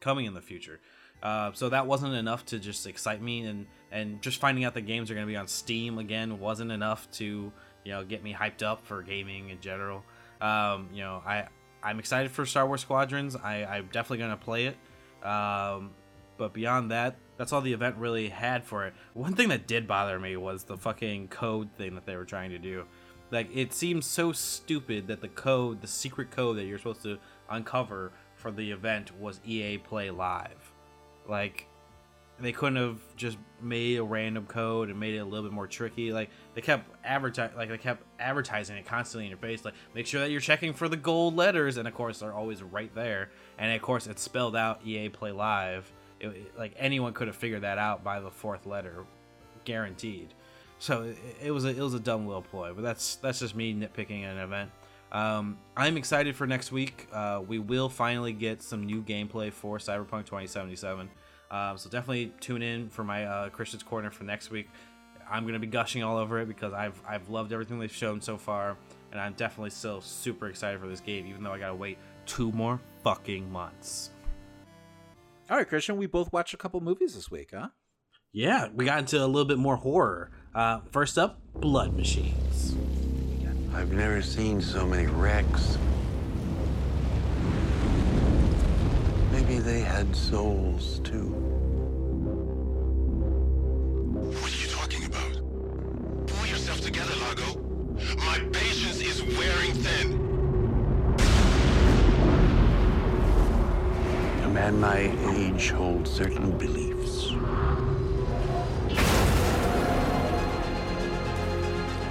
[0.00, 0.80] coming in the future
[1.22, 4.80] uh, so that wasn't enough to just excite me, and and just finding out the
[4.80, 7.52] games are going to be on Steam again wasn't enough to
[7.84, 10.04] you know get me hyped up for gaming in general.
[10.40, 11.48] Um, you know, I
[11.82, 13.36] I'm excited for Star Wars Squadrons.
[13.36, 14.76] I I'm definitely going to play it.
[15.26, 15.90] Um,
[16.36, 18.94] but beyond that, that's all the event really had for it.
[19.14, 22.50] One thing that did bother me was the fucking code thing that they were trying
[22.50, 22.84] to do.
[23.30, 27.18] Like it seems so stupid that the code, the secret code that you're supposed to
[27.50, 30.67] uncover for the event was EA Play Live.
[31.28, 31.66] Like
[32.40, 35.66] they couldn't have just made a random code and made it a little bit more
[35.66, 36.12] tricky.
[36.12, 39.64] Like they kept advertising, like they kept advertising it constantly in your face.
[39.64, 42.62] Like make sure that you're checking for the gold letters, and of course they're always
[42.62, 43.30] right there.
[43.58, 45.90] And of course it's spelled out EA Play Live.
[46.20, 49.04] It, like anyone could have figured that out by the fourth letter,
[49.64, 50.34] guaranteed.
[50.78, 53.56] So it, it was a it was a dumb little ploy, but that's that's just
[53.56, 54.70] me nitpicking an event.
[55.10, 57.08] Um, I'm excited for next week.
[57.12, 61.08] Uh, we will finally get some new gameplay for Cyberpunk 2077.
[61.50, 64.68] Um, so definitely tune in for my uh, Christian's Corner for next week.
[65.30, 68.38] I'm gonna be gushing all over it because I've I've loved everything they've shown so
[68.38, 68.76] far,
[69.12, 72.50] and I'm definitely still super excited for this game, even though I gotta wait two
[72.52, 74.10] more fucking months.
[75.50, 77.68] All right, Christian, we both watched a couple movies this week, huh?
[78.32, 80.30] Yeah, we got into a little bit more horror.
[80.54, 82.74] Uh, first up, Blood Machines.
[83.78, 85.78] I've never seen so many wrecks.
[89.30, 91.28] Maybe they had souls too.
[94.34, 96.26] What are you talking about?
[96.26, 97.60] Pull yourself together, Lago.
[98.16, 100.12] My patience is wearing thin.
[104.42, 107.30] A man my age holds certain beliefs.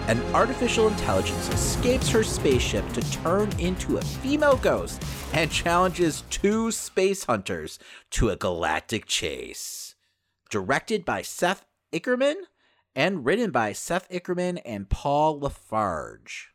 [0.08, 6.72] An artificial intelligence escapes her spaceship to turn into a female ghost and challenges two
[6.72, 7.78] space hunters
[8.12, 9.96] to a galactic chase.
[10.50, 12.36] Directed by Seth Ickerman
[12.96, 16.54] and written by Seth Ickerman and Paul Lafarge.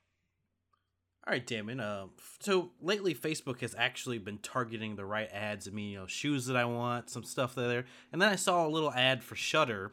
[1.26, 1.78] All right, Damon.
[1.78, 2.06] Uh,
[2.40, 5.68] so lately, Facebook has actually been targeting the right ads.
[5.68, 7.84] I mean, you know, shoes that I want, some stuff there.
[8.12, 9.92] And then I saw a little ad for Shutter,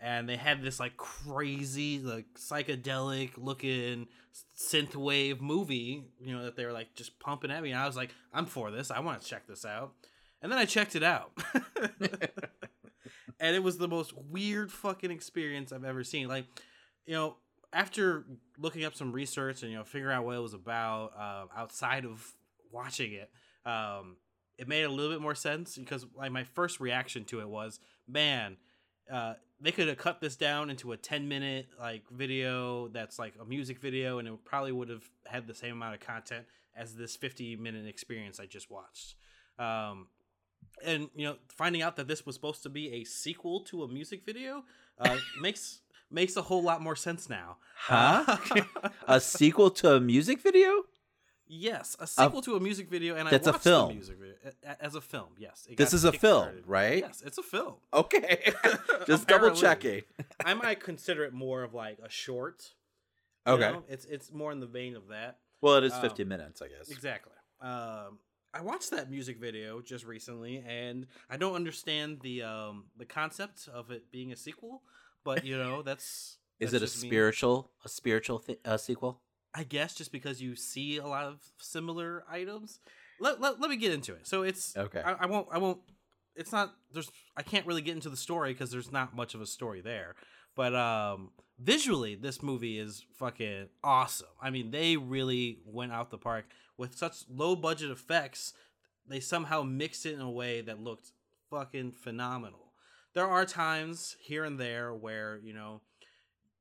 [0.00, 4.06] and they had this like crazy, like psychedelic looking
[4.56, 6.04] synthwave movie.
[6.20, 7.70] You know that they were like just pumping at me.
[7.70, 8.90] And I was like, I'm for this.
[8.90, 9.92] I want to check this out.
[10.40, 11.32] And then I checked it out.
[13.40, 16.28] and it was the most weird fucking experience I've ever seen.
[16.28, 16.46] Like,
[17.06, 17.36] you know,
[17.72, 18.24] after
[18.56, 22.04] looking up some research and you know figuring out what it was about uh, outside
[22.04, 22.24] of
[22.70, 23.30] watching it,
[23.66, 24.16] um,
[24.58, 27.80] it made a little bit more sense because like my first reaction to it was,
[28.06, 28.56] man,
[29.10, 33.34] uh, they could have cut this down into a 10 minute like video that's like
[33.40, 36.94] a music video and it probably would have had the same amount of content as
[36.94, 39.16] this 50 minute experience I just watched.
[39.58, 40.06] Um,
[40.84, 43.88] and you know, finding out that this was supposed to be a sequel to a
[43.88, 44.64] music video
[44.98, 47.56] uh, makes makes a whole lot more sense now.
[47.76, 48.24] Huh?
[48.26, 50.84] Uh, a sequel to a music video?
[51.48, 53.88] Yes, a sequel to a music video, and that's I a watched film.
[53.88, 55.28] the music video a- a- as a film.
[55.38, 56.98] Yes, This is a film, right?
[57.02, 57.74] Yes, it's a film.
[57.92, 58.52] Okay.
[59.06, 60.02] Just double checking.
[60.44, 62.74] I might consider it more of like a short.
[63.46, 63.60] Okay.
[63.72, 63.82] know?
[63.88, 65.38] it's it's more in the vein of that.
[65.60, 66.88] Well, it is Um, 50 minutes, I guess.
[66.90, 67.32] Exactly.
[67.60, 68.18] Um,
[68.54, 73.68] I watched that music video just recently, and I don't understand the um the concept
[73.72, 74.82] of it being a sequel.
[75.24, 77.08] But you know, that's Is that's it a just me.
[77.08, 79.20] spiritual a spiritual th- uh, sequel?
[79.54, 82.80] I guess just because you see a lot of similar items.
[83.20, 84.26] Let, let, let me get into it.
[84.26, 85.00] So it's Okay.
[85.00, 85.80] I, I won't I won't.
[86.36, 89.40] It's not there's I can't really get into the story because there's not much of
[89.40, 90.14] a story there.
[90.54, 94.28] But um visually, this movie is fucking awesome.
[94.40, 96.44] I mean, they really went out the park
[96.76, 98.52] with such low budget effects.
[99.08, 101.10] They somehow mixed it in a way that looked
[101.50, 102.72] fucking phenomenal.
[103.14, 105.80] There are times here and there where you know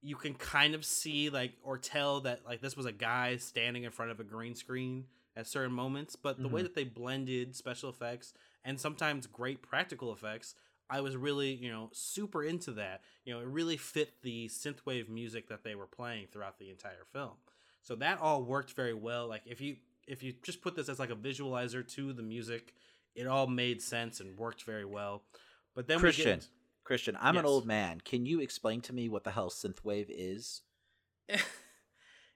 [0.02, 3.84] you can kind of see like or tell that like this was a guy standing
[3.84, 5.06] in front of a green screen
[5.36, 6.66] at certain moments but the way Mhm.
[6.66, 8.34] that they blended special effects
[8.64, 10.56] and sometimes great practical effects
[10.90, 13.02] i was really you know super into that.
[13.26, 17.04] You know it really fit the synthwave music that they were playing throughout the entire
[17.12, 17.34] film.
[17.82, 19.28] So that all worked very well.
[19.28, 22.74] Like if you if you just put this as like a visualizer to the music
[23.16, 25.24] it all made sense and worked very well.
[25.74, 26.48] But then we get
[26.88, 28.00] Christian, I'm an old man.
[28.00, 30.62] Can you explain to me what the hell synthwave is?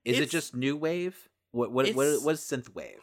[0.03, 1.29] Is it just new wave?
[1.51, 2.99] What what what, is synthwave?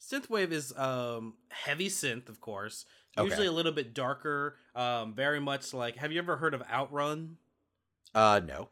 [0.00, 2.86] Synthwave is um heavy synth, of course.
[3.16, 3.28] Okay.
[3.28, 4.56] Usually a little bit darker.
[4.74, 5.96] Um, very much like.
[5.96, 7.36] Have you ever heard of Outrun?
[8.14, 8.68] Uh no.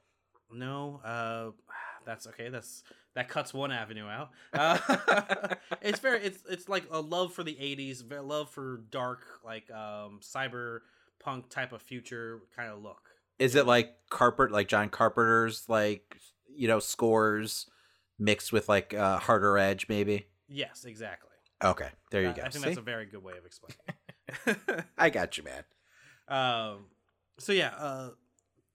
[0.50, 1.00] No.
[1.04, 1.50] Uh,
[2.06, 2.48] that's okay.
[2.48, 2.82] That's
[3.14, 4.30] that cuts one avenue out.
[4.52, 6.22] Uh, it's very.
[6.22, 10.18] It's it's like a love for the '80s, love for dark, like um
[11.24, 13.10] cyberpunk type of future kind of look.
[13.38, 16.16] Is it like Carpenter like John Carpenter's like
[16.54, 17.66] you know scores
[18.18, 20.26] mixed with like uh harder edge maybe?
[20.48, 21.30] Yes, exactly.
[21.62, 22.42] Okay, there you I- go.
[22.42, 22.68] I think See?
[22.70, 24.84] that's a very good way of explaining.
[24.98, 25.64] I got you, man.
[26.28, 26.86] Um,
[27.38, 28.10] so yeah, uh,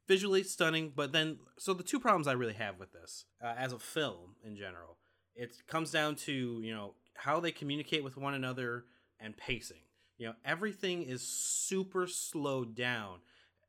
[0.08, 3.74] visually stunning, but then so the two problems I really have with this uh, as
[3.74, 4.98] a film in general,
[5.36, 8.86] it comes down to you know how they communicate with one another
[9.20, 9.78] and pacing.
[10.24, 13.20] You know, everything is super slowed down,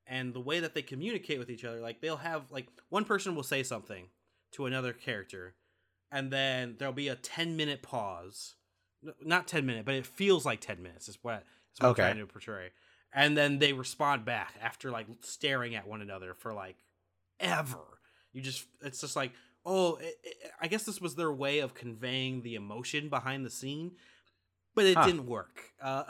[0.07, 3.35] and the way that they communicate with each other, like they'll have like one person
[3.35, 4.07] will say something
[4.53, 5.57] to another character,
[6.13, 8.55] and then there'll be a ten minute pause.
[9.21, 11.09] Not ten minute, but it feels like ten minutes.
[11.09, 11.43] Is what,
[11.75, 12.03] is what Okay.
[12.05, 12.69] I'm trying to portray
[13.13, 16.77] and then they respond back after like staring at one another for like
[17.41, 17.99] ever
[18.33, 19.33] you just it's just like
[19.65, 23.51] oh it, it- i guess this was their way of conveying the emotion behind the
[23.51, 23.93] scene
[24.75, 25.07] but it Huh.
[25.07, 25.73] didn't work.
[25.81, 26.05] Uh,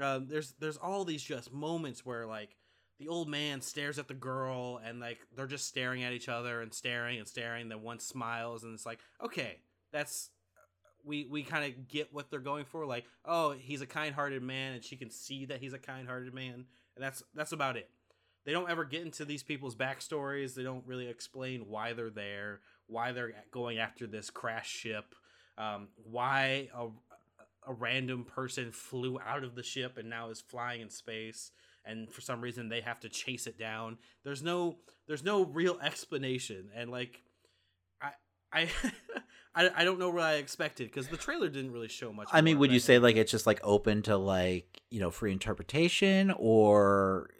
[0.00, 2.56] uh, there's there's all these just moments where like
[2.98, 6.60] the old man stares at the girl and like they're just staring at each other
[6.62, 9.58] and staring and staring then one smiles and it's like okay
[9.92, 10.30] that's
[11.04, 14.72] we we kind of get what they're going for like oh he's a kind-hearted man
[14.74, 16.64] and she can see that he's a kind-hearted man
[16.96, 17.88] and that's that's about it.
[18.46, 20.54] They don't ever get into these people's backstories.
[20.54, 25.14] They don't really explain why they're there why they're going after this crash ship
[25.58, 26.86] um, why a,
[27.66, 31.50] a random person flew out of the ship and now is flying in space
[31.84, 33.98] and for some reason they have to chase it down.
[34.24, 34.76] There's no
[35.06, 37.22] there's no real explanation and like
[38.00, 38.10] I
[38.52, 38.68] I
[39.54, 42.28] I, I don't know what I expected because the trailer didn't really show much.
[42.32, 45.32] I mean, would you say like it's just like open to like you know free
[45.32, 47.30] interpretation, or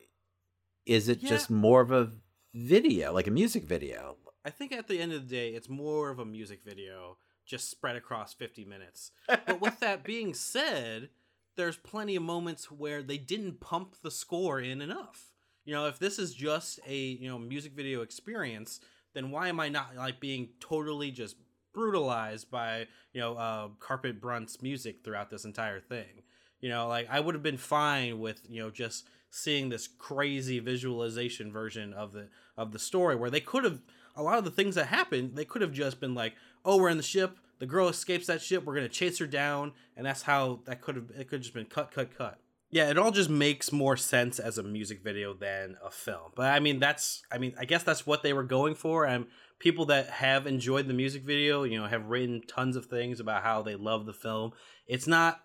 [0.86, 1.28] is it Yeah.
[1.28, 2.12] just more of a
[2.54, 4.16] video, like a music video?
[4.44, 7.70] I think at the end of the day, it's more of a music video just
[7.70, 9.12] spread across 50 minutes.
[9.28, 11.08] but with that being said,
[11.56, 15.32] there's plenty of moments where they didn't pump the score in enough.
[15.64, 18.80] You know, if this is just a, you know, music video experience,
[19.14, 21.36] then why am I not like being totally just
[21.72, 26.22] brutalized by, you know, uh, Carpenter Brut's music throughout this entire thing?
[26.60, 30.58] You know, like I would have been fine with, you know, just seeing this crazy
[30.58, 33.80] visualization version of the of the story where they could have
[34.16, 36.88] a lot of the things that happened, they could have just been like, "Oh, we're
[36.88, 37.38] in the ship.
[37.58, 38.64] The girl escapes that ship.
[38.64, 41.10] We're gonna chase her down," and that's how that could have.
[41.10, 42.38] It could have just been cut, cut, cut.
[42.70, 46.32] Yeah, it all just makes more sense as a music video than a film.
[46.34, 47.22] But I mean, that's.
[47.30, 49.04] I mean, I guess that's what they were going for.
[49.06, 49.26] And
[49.58, 53.42] people that have enjoyed the music video, you know, have written tons of things about
[53.42, 54.52] how they love the film.
[54.86, 55.40] It's not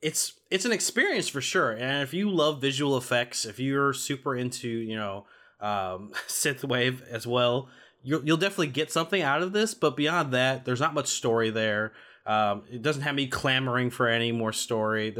[0.00, 4.36] it's it's an experience for sure and if you love visual effects if you're super
[4.36, 5.26] into you know
[5.60, 7.68] um synthwave as well.
[8.02, 11.50] You'll, you'll definitely get something out of this but beyond that there's not much story
[11.50, 11.92] there.
[12.26, 15.14] Um it doesn't have me clamoring for any more story.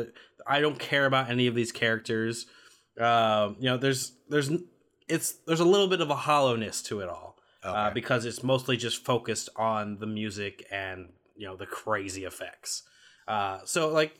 [0.46, 2.46] I don't care about any of these characters.
[3.00, 4.50] Um you know there's there's
[5.08, 8.76] it's there's a little bit of a hollowness to it all uh, because it's mostly
[8.76, 12.82] just focused on the music and you know the crazy effects.
[13.26, 14.18] Uh so like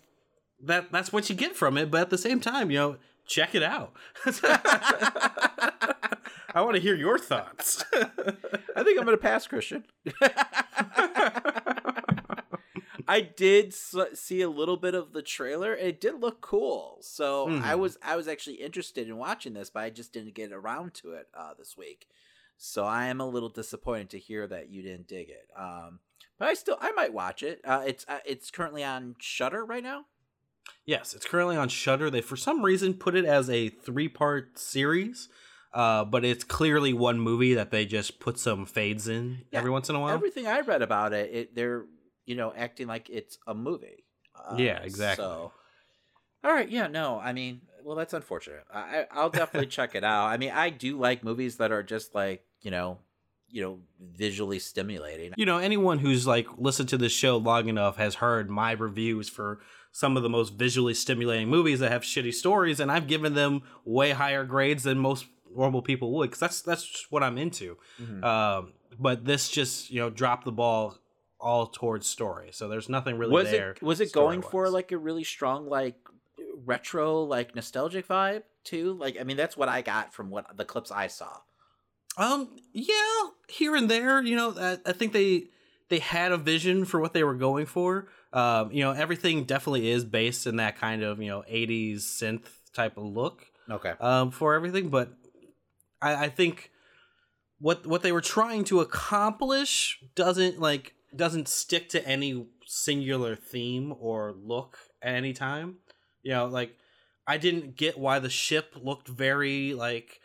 [0.61, 3.55] that that's what you get from it but at the same time you know check
[3.55, 3.93] it out
[6.59, 9.85] i want to hear your thoughts I think I'm gonna pass, Christian.
[13.11, 15.75] I did see a little bit of the trailer.
[15.75, 17.79] It did look cool, so I Mhm.
[17.79, 21.12] was I was actually interested in watching this, but I just didn't get around to
[21.14, 22.07] it uh, this week.
[22.59, 25.49] So I am a little disappointed to hear that you didn't dig it.
[25.57, 26.01] Um,
[26.38, 27.61] but I still I might watch it.
[27.64, 30.05] Uh, it's uh, it's currently on Shudder right now.
[30.85, 34.59] yes it's currently on Shudder they for some reason put it as a three part
[34.59, 35.29] series
[35.73, 39.71] uh, but it's clearly one movie that they just put some fades in Yeah, every
[39.71, 41.85] once in a while Everything I read about it, it they're
[42.27, 44.05] you know acting like it's a movie.
[44.35, 45.25] Uh, Yeah, exactly.
[45.25, 45.53] So,
[46.45, 48.65] all right, yeah, no, I mean, well, that's unfortunate.
[48.73, 50.27] I, I'll definitely check it out.
[50.27, 52.99] I mean, I do like movies that are just like you know,
[53.51, 55.33] you know, visually stimulating.
[55.37, 59.29] you know anyone who's like listened to this show long enough has heard my reviews
[59.29, 63.33] for some of the most visually stimulating movies that have shitty stories and i've given
[63.35, 65.25] them way higher grades than most
[65.57, 68.25] normal people would because that's that's what i'm into Mhm.
[68.25, 70.99] um, but this just you know dropped the ball
[71.41, 74.91] all towards story so there's nothing really was there it was it going for like
[74.93, 75.97] a really strong like
[76.65, 78.93] retro like nostalgic vibe too?
[78.95, 81.39] Like, I mean, that's what I got from what the clips I saw.
[82.17, 82.95] Um, yeah,
[83.49, 85.45] here and there, you know, I, I think they
[85.89, 88.09] they had a vision for what they were going for.
[88.33, 92.47] Um, you know, everything definitely is based in that kind of you know '80s synth
[92.75, 93.47] type of look.
[93.71, 93.95] Okay.
[94.01, 95.13] Um, for everything, but
[96.01, 96.71] I, I think
[97.59, 103.95] what what they were trying to accomplish doesn't like doesn't stick to any singular theme
[103.99, 105.77] or look at any time.
[106.23, 106.77] You know, like
[107.27, 110.21] I didn't get why the ship looked very like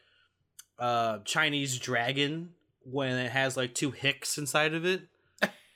[0.80, 2.52] uh Chinese dragon
[2.84, 5.04] when it has like two hicks inside of it.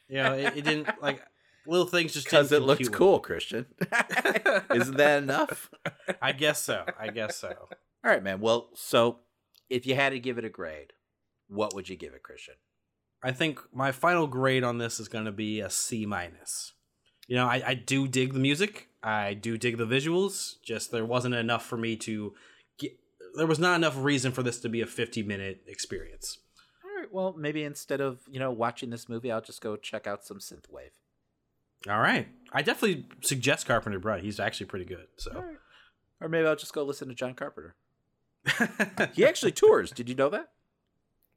[0.09, 1.21] You know, it, it didn't like
[1.65, 3.65] little things just Because didn't it feel looked cool, Christian.
[4.73, 5.69] Isn't that enough?
[6.21, 6.85] I guess so.
[6.99, 7.49] I guess so.
[7.49, 8.39] All right, man.
[8.39, 9.19] Well, so
[9.69, 10.93] if you had to give it a grade,
[11.47, 12.55] what would you give it, Christian?
[13.23, 16.73] I think my final grade on this is going to be a C minus.
[17.27, 18.89] You know, I, I do dig the music.
[19.03, 20.61] I do dig the visuals.
[20.63, 22.33] Just there wasn't enough for me to
[22.79, 22.97] get.
[23.35, 26.37] There was not enough reason for this to be a 50 minute experience.
[26.83, 27.11] All right.
[27.11, 30.39] Well, maybe instead of you know watching this movie, I'll just go check out some
[30.39, 30.91] synthwave.
[31.89, 32.27] All right.
[32.51, 34.21] I definitely suggest Carpenter Brut.
[34.21, 35.07] He's actually pretty good.
[35.17, 35.57] So, All right.
[36.19, 37.75] Or maybe I'll just go listen to John Carpenter.
[39.13, 39.91] He actually tours.
[39.91, 40.49] Did you know that?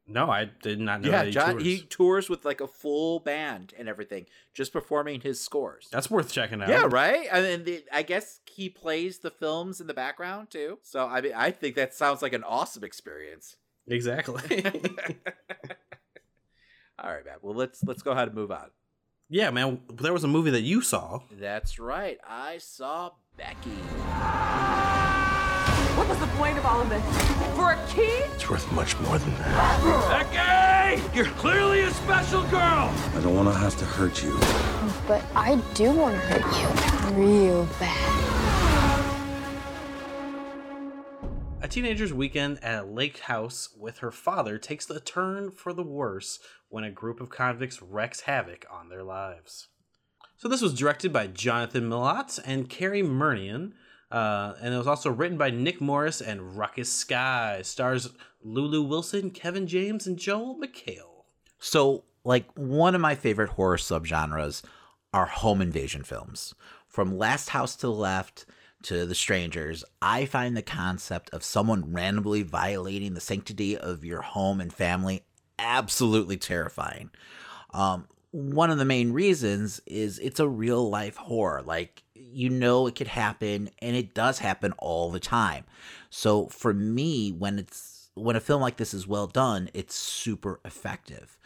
[0.07, 1.51] no, I did not know yeah, that he John.
[1.53, 1.63] tours.
[1.63, 5.87] He tours with like a full band and everything, just performing his scores.
[5.91, 6.69] That's worth checking out.
[6.69, 7.27] Yeah, right.
[7.31, 10.79] I mean, the, I guess he plays the films in the background too.
[10.81, 13.55] So I mean, I think that sounds like an awesome experience.
[13.87, 14.65] Exactly.
[16.99, 17.37] All right, man.
[17.41, 18.69] Well, let's let's go ahead and move on.
[19.29, 19.81] yeah, man.
[19.93, 21.21] There was a movie that you saw.
[21.31, 22.19] That's right.
[22.27, 23.71] I saw Becky.
[25.95, 27.03] What was the point of all of this?
[27.55, 28.23] For a key?
[28.33, 30.25] It's worth much more than that.
[30.31, 32.93] Hey, you're clearly a special girl!
[33.15, 34.37] I don't want to have to hurt you.
[35.07, 38.21] But I do want to hurt you real bad.
[41.61, 45.83] A teenager's weekend at a lake house with her father takes a turn for the
[45.83, 46.39] worse
[46.69, 49.67] when a group of convicts wreaks havoc on their lives.
[50.37, 53.73] So this was directed by Jonathan Milott and Cary Murnion,
[54.11, 57.61] uh, and it was also written by Nick Morris and Ruckus Skye.
[57.63, 58.09] Stars
[58.43, 61.23] Lulu Wilson, Kevin James, and Joel McHale.
[61.59, 64.63] So, like, one of my favorite horror subgenres
[65.13, 66.53] are home invasion films.
[66.87, 68.45] From Last House to the Left
[68.83, 74.21] to The Strangers, I find the concept of someone randomly violating the sanctity of your
[74.21, 75.23] home and family
[75.59, 77.11] absolutely terrifying.
[77.73, 81.61] Um, one of the main reasons is it's a real life horror.
[81.61, 85.65] Like, you know, it could happen, and it does happen all the time.
[86.09, 90.59] So, for me, when it's when a film like this is well done, it's super
[90.65, 91.37] effective.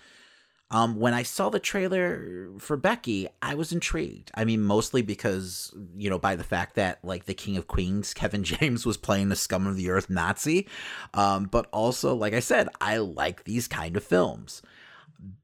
[0.71, 4.31] Um, when I saw the trailer for Becky, I was intrigued.
[4.33, 8.13] I mean, mostly because, you know, by the fact that, like, the King of Queens,
[8.15, 10.67] Kevin James, was playing the scum of the earth Nazi.
[11.13, 14.63] Um, but also, like I said, I like these kind of films.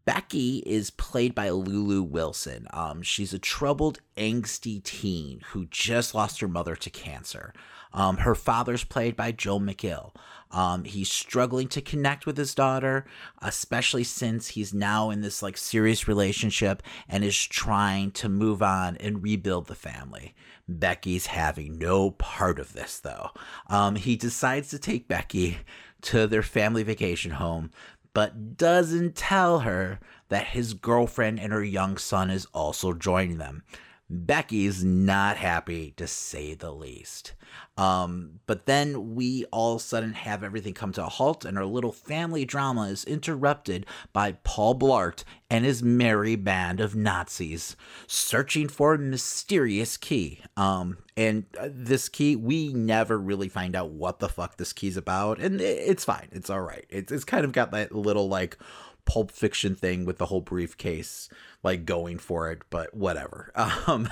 [0.06, 2.68] Becky is played by Lulu Wilson.
[2.74, 7.54] Um, she's a troubled, angsty teen who just lost her mother to cancer.
[7.94, 10.14] Um, her father's played by Joel McHale.
[10.52, 13.06] Um, he's struggling to connect with his daughter,
[13.42, 18.98] especially since he's now in this like serious relationship and is trying to move on
[18.98, 20.36] and rebuild the family.
[20.68, 23.30] Becky's having no part of this though.
[23.68, 25.60] Um, he decides to take Becky
[26.02, 27.72] to their family vacation home,
[28.14, 30.00] but doesn't tell her
[30.30, 33.64] that his girlfriend and her young son is also joining them.
[34.14, 37.32] Becky's not happy to say the least.
[37.78, 41.58] Um, but then we all of a sudden have everything come to a halt, and
[41.58, 47.78] our little family drama is interrupted by Paul Blart and his merry band of Nazis
[48.06, 50.42] searching for a mysterious key.
[50.58, 54.98] Um, and uh, this key, we never really find out what the fuck this key's
[54.98, 56.28] about, and it's fine.
[56.34, 56.86] It's all right.
[56.90, 58.58] It's, it's kind of got that little like
[59.06, 61.30] pulp fiction thing with the whole briefcase
[61.64, 63.52] like going for it, but whatever.
[63.88, 64.10] Um,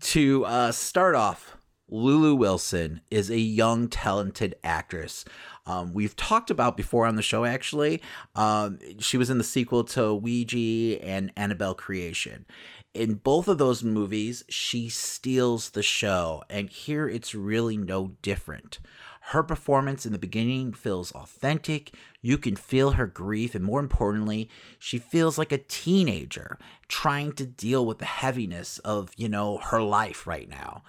[0.00, 1.56] to uh, start off,
[1.90, 5.24] Lulu Wilson is a young, talented actress.
[5.66, 8.02] Um, we've talked about before on the show, actually.
[8.34, 12.46] Um, she was in the sequel to Ouija and Annabelle Creation.
[12.94, 18.80] In both of those movies, she steals the show, and here it's really no different.
[19.20, 21.94] Her performance in the beginning feels authentic.
[22.20, 26.58] You can feel her grief, and more importantly, she feels like a teenager
[26.88, 30.82] trying to deal with the heaviness of, you know, her life right now.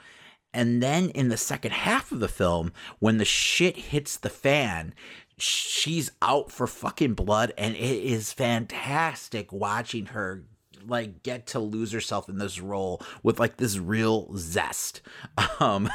[0.53, 4.95] And then in the second half of the film, when the shit hits the fan,
[5.37, 10.43] she's out for fucking blood, and it is fantastic watching her
[10.87, 15.01] like get to lose herself in this role with like this real zest.
[15.59, 15.89] Um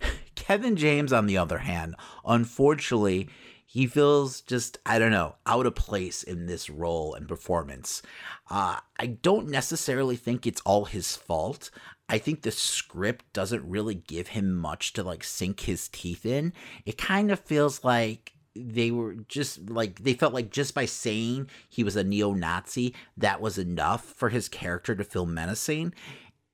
[0.34, 3.28] Kevin James on the other hand, unfortunately,
[3.72, 8.02] he feels just I don't know out of place in this role and performance.
[8.50, 11.70] Uh, I don't necessarily think it's all his fault.
[12.08, 16.52] I think the script doesn't really give him much to like sink his teeth in.
[16.84, 21.48] It kind of feels like they were just like they felt like just by saying
[21.68, 25.94] he was a neo-Nazi that was enough for his character to feel menacing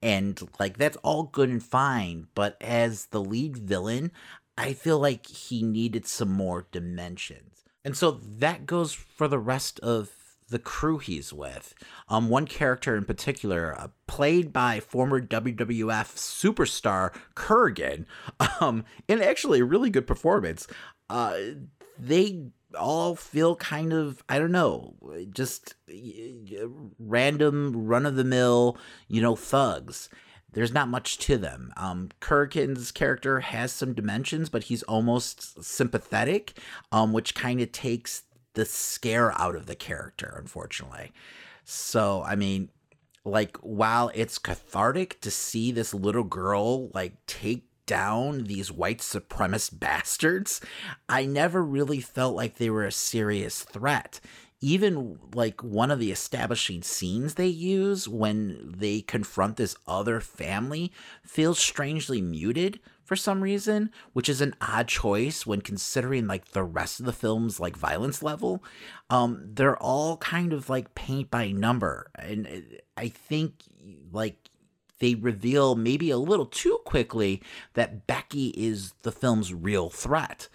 [0.02, 4.12] and like that's all good and fine but as the lead villain
[4.58, 7.64] I feel like he needed some more dimensions.
[7.84, 10.10] And so that goes for the rest of
[10.48, 11.74] the crew he's with.
[12.08, 18.06] Um, one character in particular, uh, played by former WWF superstar Kurrgan,
[18.60, 20.66] um, and actually a really good performance.
[21.10, 21.36] Uh,
[21.98, 22.46] they
[22.78, 24.94] all feel kind of I don't know,
[25.30, 25.74] just
[26.98, 28.76] random run of the mill,
[29.08, 30.08] you know, thugs
[30.56, 31.70] there's not much to them.
[31.76, 36.58] Um, character has some dimensions, but he's almost sympathetic,
[36.90, 38.22] um, which kind of takes
[38.54, 41.12] the scare out of the character, unfortunately.
[41.64, 42.70] So, I mean,
[43.22, 49.78] like, while it's cathartic to see this little girl, like, take down these white supremacist
[49.78, 50.62] bastards,
[51.06, 54.20] I never really felt like they were a serious threat
[54.66, 60.90] even like one of the establishing scenes they use when they confront this other family
[61.22, 66.64] feels strangely muted for some reason, which is an odd choice when considering like the
[66.64, 68.64] rest of the film's like violence level.
[69.08, 73.62] Um, they're all kind of like paint by number, and uh, I think
[74.10, 74.50] like
[74.98, 77.40] they reveal maybe a little too quickly
[77.74, 80.48] that Becky is the film's real threat.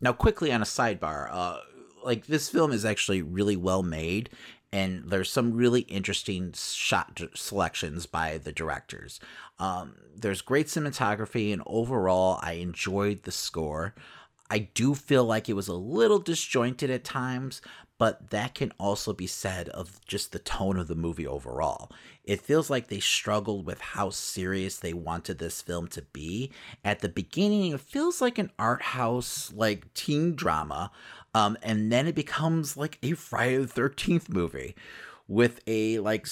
[0.00, 1.58] Now, quickly on a sidebar, uh,
[2.04, 4.30] like this film is actually really well made
[4.72, 9.20] and there's some really interesting shot selections by the directors.
[9.58, 13.94] Um, there's great cinematography, and overall, I enjoyed the score.
[14.50, 17.60] I do feel like it was a little disjointed at times,
[17.98, 21.90] but that can also be said of just the tone of the movie overall.
[22.24, 26.50] It feels like they struggled with how serious they wanted this film to be.
[26.84, 30.90] At the beginning, it feels like an art house, like teen drama,
[31.34, 34.74] um, and then it becomes like a Friday the 13th movie
[35.28, 36.26] with a like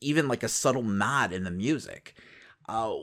[0.00, 2.14] even like a subtle nod in the music.
[2.68, 2.94] Uh,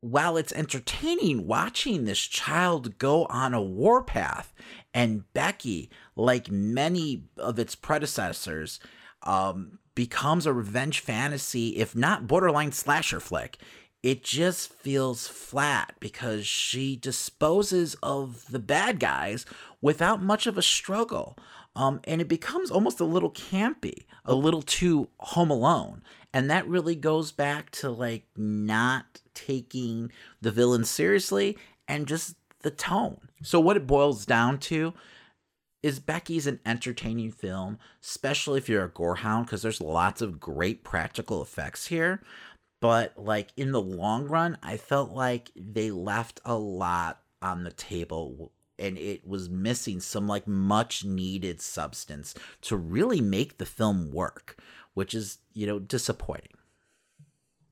[0.00, 4.52] while it's entertaining watching this child go on a warpath,
[4.92, 8.80] and Becky, like many of its predecessors,
[9.22, 13.58] um, becomes a revenge fantasy, if not borderline slasher flick
[14.02, 19.46] it just feels flat because she disposes of the bad guys
[19.80, 21.38] without much of a struggle.
[21.76, 26.02] Um, and it becomes almost a little campy, a little too home alone.
[26.34, 32.70] And that really goes back to like not taking the villain seriously and just the
[32.70, 33.28] tone.
[33.42, 34.94] So, what it boils down to
[35.82, 40.84] is Becky's an entertaining film, especially if you're a gorehound, because there's lots of great
[40.84, 42.22] practical effects here
[42.82, 47.70] but like in the long run, I felt like they left a lot on the
[47.70, 54.10] table and it was missing some like much needed substance to really make the film
[54.10, 54.60] work,
[54.94, 56.54] which is, you know, disappointing.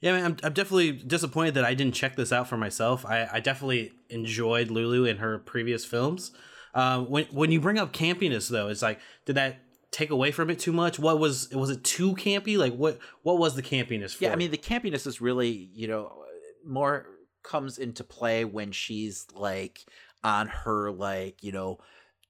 [0.00, 3.04] Yeah, man, I'm, I'm definitely disappointed that I didn't check this out for myself.
[3.04, 6.30] I, I definitely enjoyed Lulu in her previous films.
[6.72, 9.58] Uh, when when you bring up campiness, though, it's like, did that
[9.90, 10.98] take away from it too much?
[10.98, 12.56] What was was it too campy?
[12.56, 14.24] Like what what was the campiness for?
[14.24, 16.24] Yeah, I mean the campiness is really, you know,
[16.64, 17.06] more
[17.42, 19.84] comes into play when she's like
[20.22, 21.78] on her like, you know,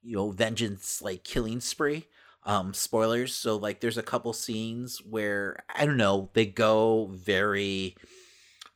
[0.01, 2.07] you know, vengeance like killing spree.
[2.43, 7.95] Um spoilers, so like there's a couple scenes where I don't know, they go very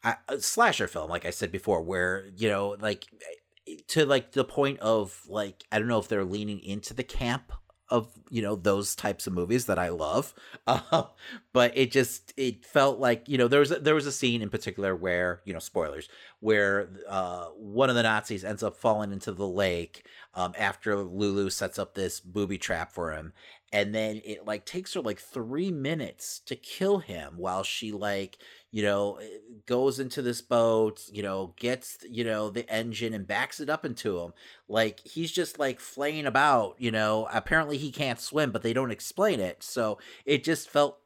[0.04, 3.08] uh, slasher film like I said before where, you know, like
[3.88, 7.52] to like the point of like I don't know if they're leaning into the camp
[7.90, 10.34] of you know those types of movies that I love.
[10.68, 11.04] Uh,
[11.54, 14.42] but it just it felt like you know there was a, there was a scene
[14.42, 16.10] in particular where you know spoilers
[16.40, 21.50] where uh, one of the Nazis ends up falling into the lake um, after Lulu
[21.50, 23.32] sets up this booby trap for him,
[23.72, 28.38] and then it like takes her like three minutes to kill him while she like
[28.76, 29.28] you know eh,
[29.66, 33.86] goes into this boat you know gets you know the engine and backs it up
[33.86, 34.34] into him
[34.68, 38.92] like he's just like flaying about you know apparently he can't swim but they don't
[38.92, 41.00] explain it so it just felt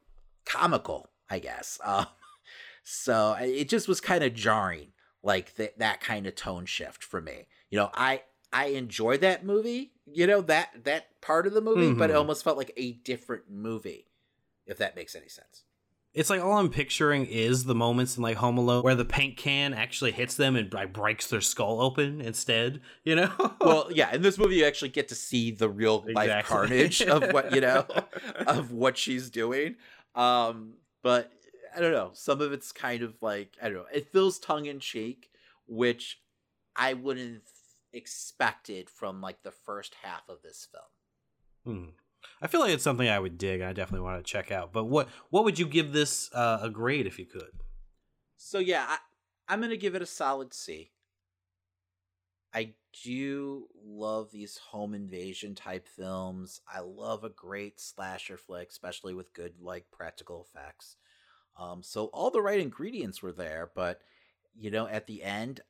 [0.44, 2.06] comical i guess um,
[2.82, 4.88] so it just was kind of jarring
[5.22, 8.20] like th- that kind of tone shift for me you know i
[8.52, 11.98] I enjoy that movie, you know, that that part of the movie, mm-hmm.
[12.00, 12.18] but it mm-hmm.
[12.18, 14.08] almost felt like a different movie,
[14.66, 15.62] if that makes any sense.
[16.12, 19.36] It's like all I'm picturing is the moments in like Home Alone where the paint
[19.36, 23.30] can actually hits them and like, breaks their skull open instead, you know?
[23.60, 26.56] well, yeah, in this movie you actually get to see the real life exactly.
[26.56, 27.86] carnage of what, you know,
[28.46, 29.76] of what she's doing.
[30.16, 31.30] Um, but
[31.76, 34.66] I don't know, some of it's kind of like, I don't know, it feels tongue
[34.66, 35.30] in cheek,
[35.68, 36.20] which
[36.74, 37.42] I wouldn't
[37.92, 41.76] expected from like the first half of this film.
[41.76, 41.90] Hmm.
[42.42, 43.60] I feel like it's something I would dig.
[43.60, 44.72] I definitely want to check out.
[44.72, 47.50] But what what would you give this uh, a grade if you could?
[48.36, 48.98] So yeah, I,
[49.48, 50.92] I'm gonna give it a solid C.
[52.52, 56.60] I do love these home invasion type films.
[56.72, 60.96] I love a great slasher flick, especially with good like practical effects.
[61.58, 64.00] Um, so all the right ingredients were there, but
[64.56, 65.60] you know, at the end,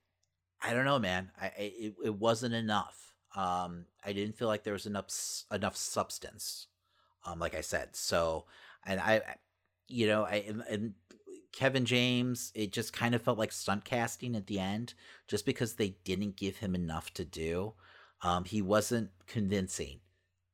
[0.63, 1.31] I don't know, man.
[1.41, 3.10] I, it, it wasn't enough.
[3.37, 5.11] Um, I didn't feel like there was enough
[5.53, 6.67] enough substance.
[7.25, 8.47] Um, like I said, so
[8.87, 9.21] and I,
[9.89, 10.95] you know, I and,
[11.53, 14.95] Kevin James, it just kind of felt like stunt casting at the end,
[15.27, 17.75] just because they didn't give him enough to do.
[18.23, 20.01] Um, he wasn't convincing,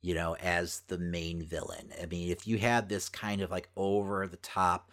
[0.00, 1.90] you know, as the main villain.
[2.00, 4.90] I mean, if you had this kind of like over the top,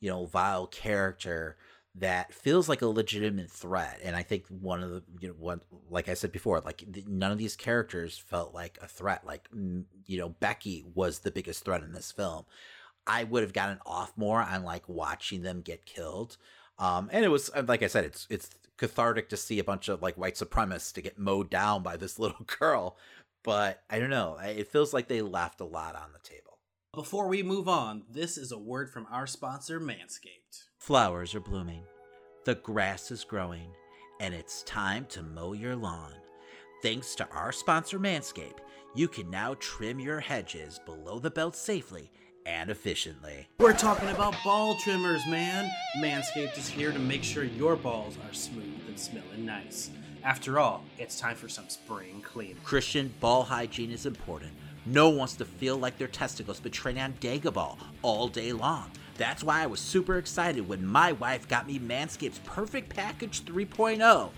[0.00, 1.56] you know, vile character
[1.98, 5.60] that feels like a legitimate threat and i think one of the you know what
[5.90, 9.48] like i said before like none of these characters felt like a threat like
[10.06, 12.44] you know becky was the biggest threat in this film.
[13.08, 16.36] I would have gotten off more on like watching them get killed
[16.78, 20.02] um and it was like i said it's it's cathartic to see a bunch of
[20.02, 22.96] like white supremacists to get mowed down by this little girl
[23.44, 26.55] but i don't know it feels like they left a lot on the table
[26.96, 31.82] before we move on this is a word from our sponsor manscaped Flowers are blooming,
[32.46, 33.68] the grass is growing,
[34.18, 36.14] and it's time to mow your lawn.
[36.82, 38.60] Thanks to our sponsor Manscaped,
[38.94, 42.10] you can now trim your hedges below the belt safely
[42.46, 43.48] and efficiently.
[43.58, 45.70] We're talking about ball trimmers, man.
[45.98, 49.90] Manscaped is here to make sure your balls are smooth and smelling nice.
[50.24, 52.56] After all, it's time for some spring cleaning.
[52.64, 54.52] Christian, ball hygiene is important.
[54.86, 58.92] No one wants to feel like their testicles training on Dagobah all day long.
[59.18, 64.30] That's why I was super excited when my wife got me Manscaped's Perfect Package 3.0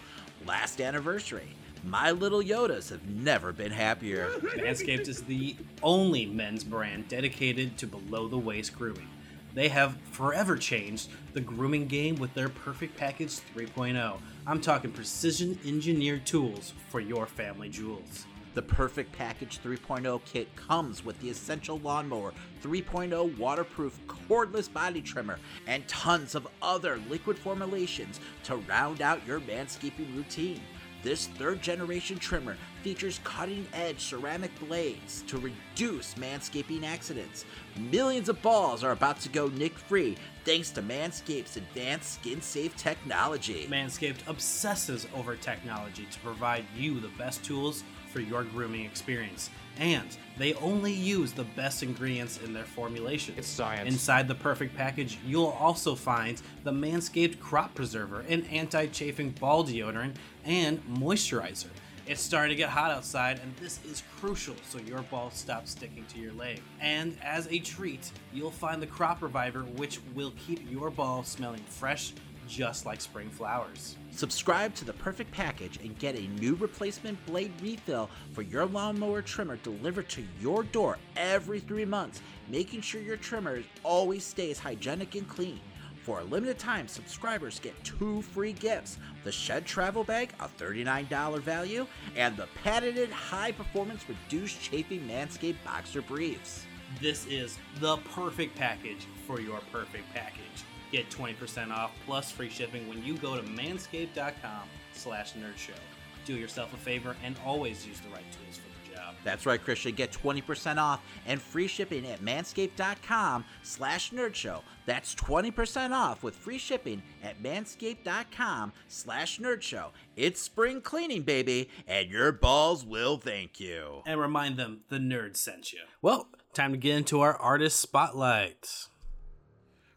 [0.47, 1.49] last anniversary.
[1.85, 4.31] My little Yodas have never been happier.
[4.41, 9.09] Manscaped is the only men's brand dedicated to below the waist grooming.
[9.55, 14.19] They have forever changed the grooming game with their Perfect Package 3.0.
[14.47, 18.25] I'm talking precision engineered tools for your family jewels.
[18.59, 25.39] The Perfect Package 3.0 kit comes with the Essential Lawnmower 3.0 waterproof cordless body trimmer
[25.69, 30.61] and tons of other liquid formulations to round out your manscaping routine.
[31.05, 37.45] This third generation trimmer features cutting edge ceramic blades to reduce manscaping accidents.
[37.77, 42.77] Millions of balls are about to go nick free thanks to Manscaped's advanced skin safe
[42.77, 43.69] technology.
[43.71, 49.51] Manscaped obsesses over technology to provide you the best tools for your grooming experience.
[49.79, 53.35] And they only use the best ingredients in their formulation.
[53.37, 53.89] It's science.
[53.89, 59.65] Inside the perfect package, you'll also find the Manscaped Crop Preserver, an anti chafing ball
[59.65, 61.69] deodorant, and moisturizer.
[62.09, 66.07] It's starting to get hot outside, and this is crucial so your balls stop sticking
[66.07, 66.63] to your leg.
[66.81, 71.63] And as a treat, you'll find the Crop Reviver, which will keep your ball smelling
[71.69, 72.15] fresh,
[72.49, 73.97] just like spring flowers.
[74.11, 79.23] Subscribe to the perfect package and get a new replacement blade refill for your lawnmower
[79.23, 85.15] trimmer delivered to your door every three months, making sure your trimmer always stays hygienic
[85.15, 85.61] and clean.
[86.03, 91.41] For a limited time, subscribers get two free gifts the Shed Travel Bag, a $39
[91.43, 91.87] value,
[92.17, 96.65] and the patented high performance reduced chafing Manscaped Boxer Briefs.
[97.01, 100.65] This is the perfect package for your perfect package.
[100.91, 105.79] Get 20% off plus free shipping when you go to manscaped.com slash nerdshow.
[106.25, 109.15] Do yourself a favor and always use the right tools for the job.
[109.25, 109.95] That's right, Christian.
[109.95, 114.63] Get 20% off and free shipping at manscaped.com slash nerdshow.
[114.87, 119.91] That's 20% off with free shipping at manscaped.com slash nerdshow.
[120.17, 124.03] It's spring cleaning, baby, and your balls will thank you.
[124.07, 125.81] And remind them the nerd sent you.
[126.03, 128.89] Well, time to get into our artist spotlight.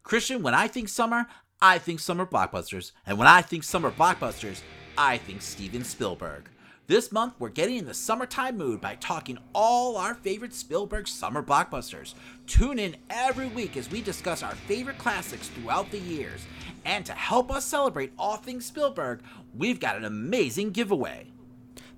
[0.04, 1.28] Christian, when I think summer,
[1.62, 2.92] I think summer blockbusters.
[3.06, 4.62] And when I think summer blockbusters,
[4.98, 6.50] I think Steven Spielberg.
[6.88, 11.42] This month, we're getting in the summertime mood by talking all our favorite Spielberg summer
[11.44, 12.16] blockbusters.
[12.48, 16.42] Tune in every week as we discuss our favorite classics throughout the years.
[16.84, 19.22] And to help us celebrate all things Spielberg,
[19.56, 21.31] we've got an amazing giveaway.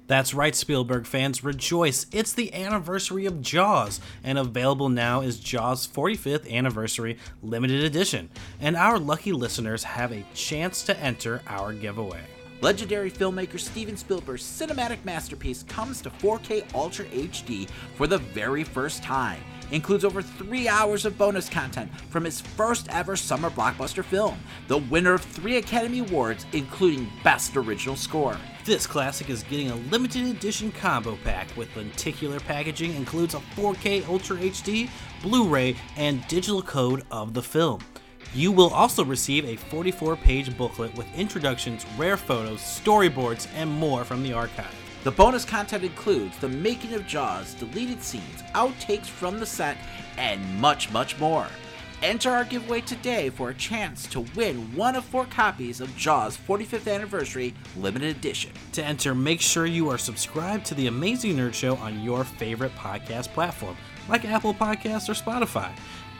[0.05, 2.07] That's right, Spielberg fans, rejoice!
[2.11, 8.29] It's the anniversary of Jaws, and available now is Jaws 45th Anniversary Limited Edition.
[8.59, 12.19] And our lucky listeners have a chance to enter our giveaway.
[12.59, 19.03] Legendary filmmaker Steven Spielberg's cinematic masterpiece comes to 4K Ultra HD for the very first
[19.03, 19.41] time.
[19.71, 24.37] Includes over three hours of bonus content from his first ever summer blockbuster film,
[24.67, 28.37] the winner of three Academy Awards, including Best Original Score.
[28.65, 34.07] This classic is getting a limited edition combo pack with lenticular packaging, includes a 4K
[34.07, 34.89] Ultra HD,
[35.21, 37.81] Blu ray, and digital code of the film.
[38.33, 44.05] You will also receive a 44 page booklet with introductions, rare photos, storyboards, and more
[44.05, 44.73] from the archive.
[45.03, 49.75] The bonus content includes the making of Jaws, deleted scenes, outtakes from the set,
[50.17, 51.47] and much, much more.
[52.03, 56.35] Enter our giveaway today for a chance to win one of four copies of Jaws
[56.37, 58.51] 45th Anniversary Limited Edition.
[58.73, 62.75] To enter, make sure you are subscribed to the Amazing Nerd Show on your favorite
[62.75, 63.77] podcast platform,
[64.09, 65.71] like Apple Podcasts or Spotify.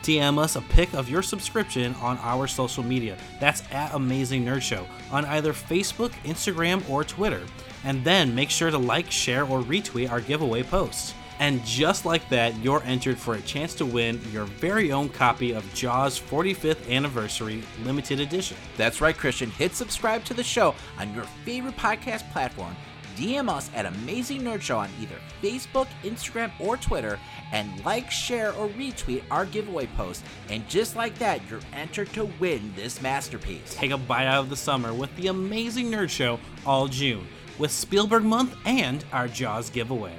[0.02, 3.18] DM us a pic of your subscription on our social media.
[3.38, 7.42] That's at Amazing Nerd Show on either Facebook, Instagram, or Twitter.
[7.84, 11.12] And then make sure to like, share, or retweet our giveaway posts.
[11.40, 15.52] And just like that, you're entered for a chance to win your very own copy
[15.52, 18.56] of Jaws 45th Anniversary Limited Edition.
[18.76, 19.50] That's right, Christian.
[19.50, 22.76] Hit subscribe to the show on your favorite podcast platform.
[23.16, 27.18] DM us at Amazing Nerd Show on either Facebook, Instagram, or Twitter,
[27.52, 30.24] and like, share, or retweet our giveaway post.
[30.48, 33.74] And just like that, you're entered to win this masterpiece.
[33.74, 37.26] Take a bite out of the summer with the Amazing Nerd Show all June,
[37.58, 40.14] with Spielberg Month and our Jaws giveaway.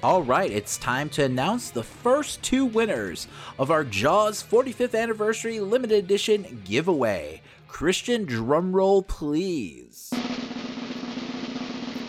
[0.00, 3.26] All right, it's time to announce the first two winners
[3.58, 7.42] of our Jaws 45th Anniversary Limited Edition giveaway.
[7.66, 10.12] Christian, drumroll, please.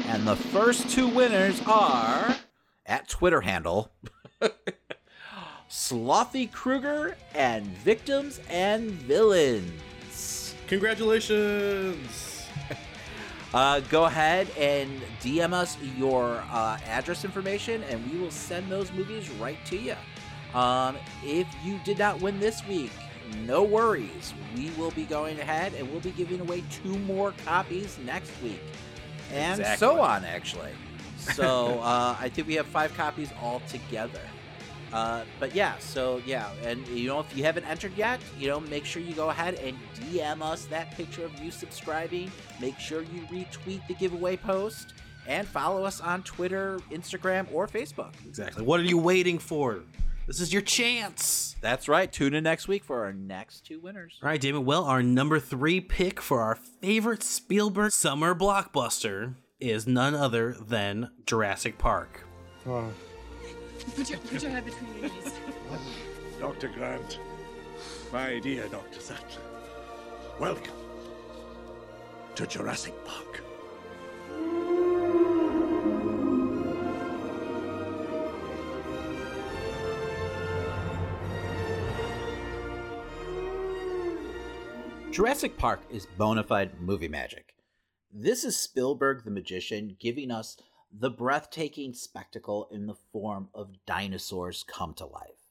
[0.05, 2.37] And the first two winners are
[2.85, 3.91] at Twitter handle
[5.67, 10.53] Slothy Kruger and Victims and Villains.
[10.67, 12.28] Congratulations!
[13.53, 18.91] Uh, go ahead and DM us your uh, address information, and we will send those
[18.93, 19.95] movies right to you.
[20.53, 22.91] Um, if you did not win this week,
[23.45, 24.33] no worries.
[24.55, 28.61] We will be going ahead and we'll be giving away two more copies next week,
[29.31, 29.87] and Exactly.
[29.87, 30.25] so on.
[30.25, 30.71] Actually,
[31.17, 34.21] so uh, I think we have five copies all together.
[34.93, 38.59] Uh, but yeah, so yeah, and you know, if you haven't entered yet, you know,
[38.59, 42.31] make sure you go ahead and DM us that picture of you subscribing.
[42.59, 44.93] Make sure you retweet the giveaway post
[45.27, 48.13] and follow us on Twitter, Instagram, or Facebook.
[48.27, 48.63] Exactly.
[48.63, 49.81] What are you waiting for?
[50.25, 51.55] This is your chance.
[51.59, 52.11] That's right.
[52.11, 54.19] Tune in next week for our next two winners.
[54.21, 54.59] All right, David.
[54.59, 61.09] Well, our number three pick for our favorite Spielberg summer blockbuster is none other than
[61.25, 62.25] Jurassic Park.
[63.95, 65.33] Put your, put your head between your knees.
[66.39, 66.67] Dr.
[66.69, 67.19] Grant,
[68.11, 68.99] my dear Dr.
[68.99, 69.41] Sattler,
[70.39, 70.73] welcome
[72.35, 73.41] to Jurassic Park.
[85.11, 87.53] Jurassic Park is bona fide movie magic.
[88.11, 90.57] This is Spielberg the magician giving us
[90.91, 95.49] the breathtaking spectacle in the form of dinosaurs come to life.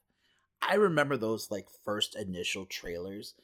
[0.60, 3.34] I remember those like first initial trailers.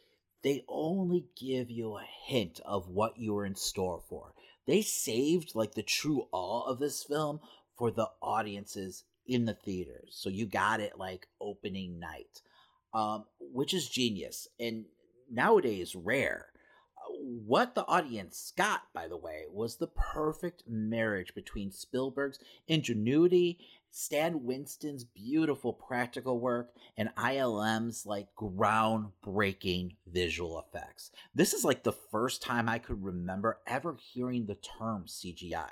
[0.43, 4.35] They only give you a hint of what you were in store for.
[4.67, 7.41] They saved like the true awe of this film
[7.77, 10.11] for the audiences in the theaters.
[10.11, 12.43] So you got it like opening night.
[12.93, 14.85] Um, which is genius and
[15.31, 16.47] nowadays rare.
[17.27, 23.59] What the audience got, by the way, was the perfect marriage between Spielberg's ingenuity,
[23.91, 31.11] Stan Winston's beautiful practical work, and ILM's like groundbreaking visual effects.
[31.35, 35.71] This is like the first time I could remember ever hearing the term CGI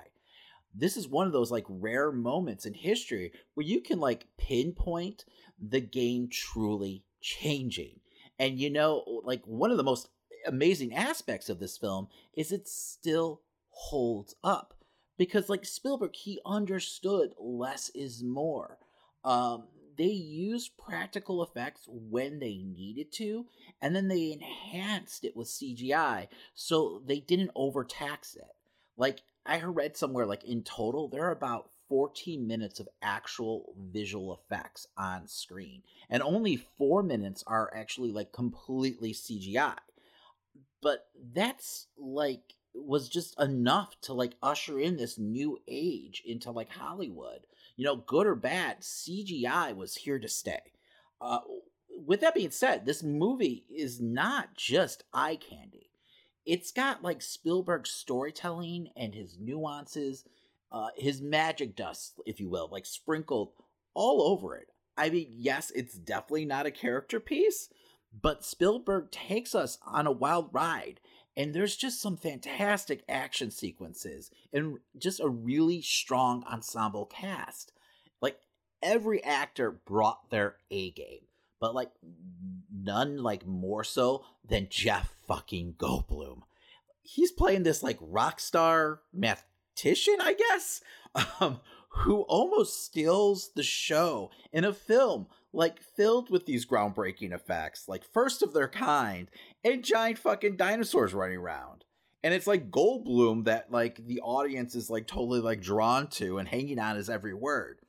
[0.74, 5.24] this is one of those like rare moments in history where you can like pinpoint
[5.60, 8.00] the game truly changing.
[8.38, 10.08] And you know, like one of the most
[10.46, 14.74] amazing aspects of this film is it still holds up
[15.16, 18.78] because like Spielberg he understood less is more.
[19.24, 19.64] Um
[19.98, 23.46] they used practical effects when they needed to
[23.80, 28.56] and then they enhanced it with CGI so they didn't overtax it.
[28.96, 34.34] Like I read somewhere like in total there are about 14 minutes of actual visual
[34.34, 39.76] effects on screen and only 4 minutes are actually like completely CGI.
[40.82, 46.70] But that's like was just enough to like usher in this new age into like
[46.70, 47.46] Hollywood.
[47.76, 50.60] You know, good or bad, CGI was here to stay.
[51.20, 51.40] Uh
[52.04, 55.92] with that being said, this movie is not just eye candy
[56.44, 60.24] it's got like Spielberg's storytelling and his nuances,
[60.70, 63.50] uh, his magic dust, if you will, like sprinkled
[63.94, 64.68] all over it.
[64.96, 67.68] I mean, yes, it's definitely not a character piece,
[68.20, 71.00] but Spielberg takes us on a wild ride,
[71.36, 77.72] and there's just some fantastic action sequences and just a really strong ensemble cast.
[78.20, 78.38] Like
[78.82, 81.26] every actor brought their A game
[81.62, 81.92] but like
[82.74, 86.40] none like more so than Jeff fucking Goldblum.
[87.02, 90.80] He's playing this like rock star mathematician, I guess,
[91.40, 91.60] um,
[91.98, 98.04] who almost steals the show in a film like filled with these groundbreaking effects, like
[98.04, 99.28] first of their kind,
[99.62, 101.84] and giant fucking dinosaurs running around.
[102.24, 106.48] And it's like Goldblum that like the audience is like totally like drawn to and
[106.48, 107.80] hanging on his every word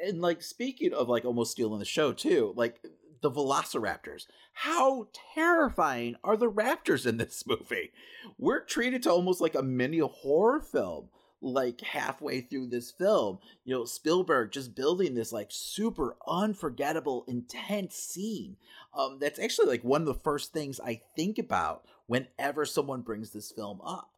[0.00, 2.80] and like speaking of like almost stealing the show too, like
[3.20, 4.26] the Velociraptors.
[4.52, 7.92] How terrifying are the raptors in this movie?
[8.38, 11.08] We're treated to almost like a mini horror film.
[11.42, 17.96] Like halfway through this film, you know, Spielberg just building this like super unforgettable, intense
[17.96, 18.56] scene.
[18.92, 23.30] Um, that's actually like one of the first things I think about whenever someone brings
[23.30, 24.10] this film up.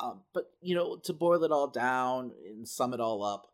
[0.00, 3.46] Um, but you know, to boil it all down and sum it all up,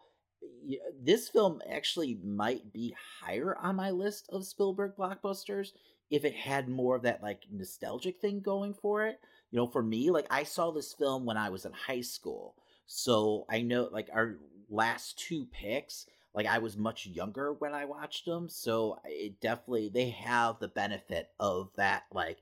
[1.00, 5.72] this film actually might be higher on my list of Spielberg blockbusters
[6.10, 9.20] if it had more of that like nostalgic thing going for it.
[9.50, 12.54] You know, for me, like I saw this film when I was in high school.
[12.86, 14.36] So I know like our
[14.70, 19.88] last two picks, like I was much younger when I watched them, so it definitely
[19.88, 22.38] they have the benefit of that like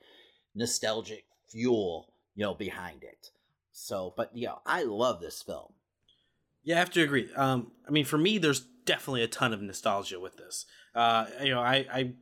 [0.55, 3.31] nostalgic fuel, you know, behind it.
[3.73, 5.73] So, but yeah, I love this film.
[6.63, 7.29] Yeah, I have to agree.
[7.37, 10.65] Um, I mean, for me, there's definitely a ton of nostalgia with this.
[10.95, 12.13] Uh, you know, I, I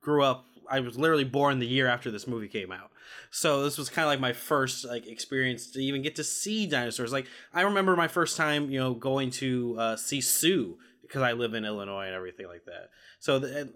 [0.00, 0.46] grew up.
[0.70, 2.90] I was literally born the year after this movie came out,
[3.30, 6.66] so this was kind of like my first like experience to even get to see
[6.66, 7.12] dinosaurs.
[7.12, 11.32] Like I remember my first time, you know, going to uh, see Sue because I
[11.32, 12.90] live in Illinois and everything like that.
[13.18, 13.72] So the,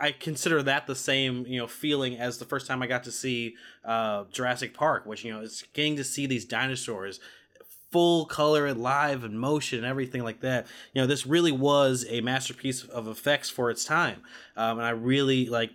[0.00, 3.12] I consider that the same you know feeling as the first time I got to
[3.12, 3.54] see
[3.84, 7.20] uh, Jurassic Park, which you know is getting to see these dinosaurs
[7.92, 10.66] full color and live and motion and everything like that.
[10.94, 14.22] You know, this really was a masterpiece of effects for its time,
[14.56, 15.70] um, and I really like.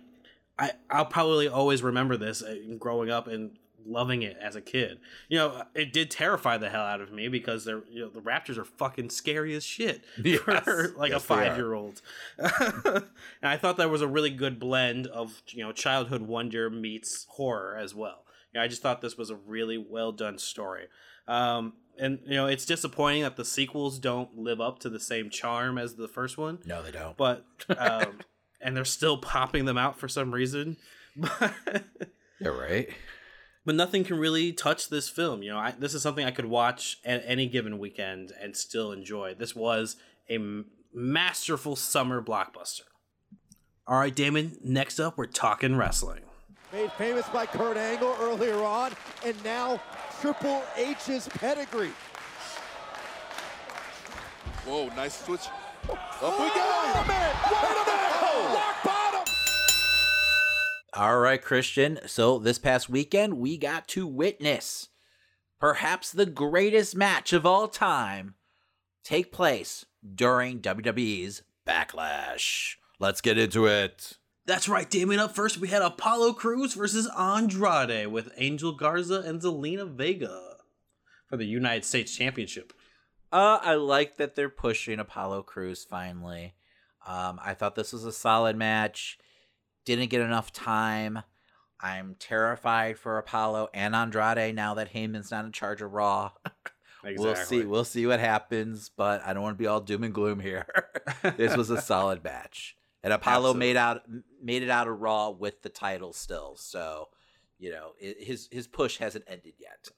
[0.58, 4.98] I I'll probably always remember this uh, growing up and loving it as a kid.
[5.30, 8.20] You know, it did terrify the hell out of me because they're you know the
[8.20, 10.40] Raptors are fucking scary as shit Yes.
[10.40, 12.02] for like Yes, a five year old.
[12.38, 13.04] and
[13.42, 17.76] I thought that was a really good blend of you know childhood wonder meets horror
[17.76, 18.24] as well.
[18.52, 20.86] You know, I just thought this was a really well done story.
[21.26, 25.30] Um, and you know, it's disappointing that the sequels don't live up to the same
[25.30, 26.58] charm as the first one.
[26.64, 27.16] No, they don't.
[27.16, 27.44] But
[27.78, 28.20] um,
[28.60, 30.76] and they're still popping them out for some reason.
[31.16, 31.52] But
[32.38, 32.88] You're right.
[33.66, 35.42] but nothing can really touch this film.
[35.42, 38.92] You know, I, this is something I could watch at any given weekend and still
[38.92, 39.34] enjoy.
[39.34, 39.96] This was
[40.30, 42.82] a m- masterful summer blockbuster.
[43.88, 44.58] All right, Damon.
[44.62, 46.20] Next up, we're talking wrestling.
[46.72, 48.92] Made famous by Kurt Angle earlier on,
[49.24, 49.80] and now
[50.20, 51.90] Triple H's pedigree.
[54.66, 55.46] Whoa, nice switch.
[55.88, 56.82] Up we go!
[56.84, 57.36] Wait a minute!
[57.50, 58.17] Wait a minute!
[58.54, 59.34] Rock bottom!
[60.94, 61.98] All right, Christian.
[62.06, 64.88] So this past weekend, we got to witness
[65.60, 68.34] perhaps the greatest match of all time
[69.04, 69.84] take place
[70.14, 72.74] during WWE's Backlash.
[72.98, 74.18] Let's get into it.
[74.46, 75.18] That's right, Damon.
[75.18, 80.56] Up first, we had Apollo Crews versus Andrade with Angel Garza and Zelina Vega
[81.28, 82.72] for the United States Championship.
[83.30, 86.54] Uh, I like that they're pushing Apollo Crews finally.
[87.08, 89.18] Um, I thought this was a solid match.
[89.86, 91.20] Didn't get enough time.
[91.80, 96.32] I'm terrified for Apollo and Andrade now that Heyman's not in charge of Raw.
[97.04, 97.64] We'll see.
[97.64, 100.66] We'll see what happens, but I don't want to be all doom and gloom here.
[101.36, 103.58] this was a solid match, and Apollo Absolutely.
[103.60, 104.02] made out
[104.42, 106.56] made it out of Raw with the title still.
[106.56, 107.08] So,
[107.56, 109.88] you know, it, his his push hasn't ended yet.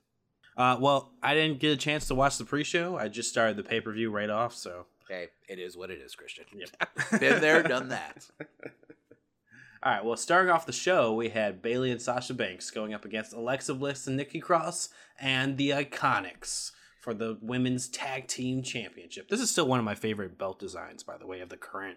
[0.56, 2.96] Uh, well, I didn't get a chance to watch the pre-show.
[2.98, 6.44] I just started the pay-per-view right off, so Okay, it is what it is, Christian.
[6.54, 6.70] Yep.
[7.20, 8.26] Been there, done that.
[9.82, 10.04] All right.
[10.04, 13.74] Well, starting off the show, we had Bayley and Sasha Banks going up against Alexa
[13.74, 19.28] Bliss and Nikki Cross and the Iconics for the Women's Tag Team Championship.
[19.28, 21.96] This is still one of my favorite belt designs, by the way, of the current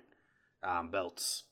[0.64, 1.44] um, belts.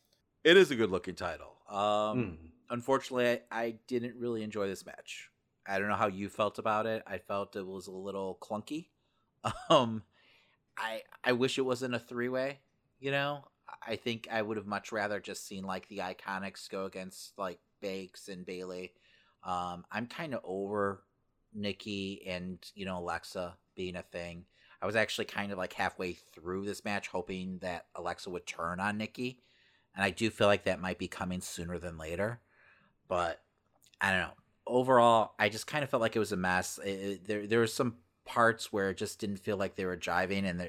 [0.43, 1.57] It is a good looking title.
[1.70, 2.38] Um, Mm.
[2.70, 5.30] Unfortunately, I, I didn't really enjoy this match.
[5.68, 7.03] I don't know how you felt about it.
[7.05, 8.88] I felt it was a little clunky.
[9.70, 10.03] Um,
[10.82, 12.59] I I wish it wasn't a three way.
[12.99, 13.45] You know,
[13.88, 17.59] I think I would have much rather just seen like the Iconics go against like
[17.82, 18.93] Banks and Bayley.
[19.43, 21.03] Um, I'm kind of over
[21.53, 24.45] Nikki and you know Alexa being a thing.
[24.82, 28.79] I was actually kind of like halfway through this match, hoping that Alexa would turn
[28.79, 29.39] on Nikki,
[29.95, 32.41] and I do feel like that might be coming sooner than later.
[33.07, 33.41] But
[34.01, 34.34] I don't know.
[34.67, 36.79] Overall, I just kind of felt like it was a mess.
[36.84, 39.97] It, it- there there were some parts where it just didn't feel like they were
[39.97, 40.61] jiving, and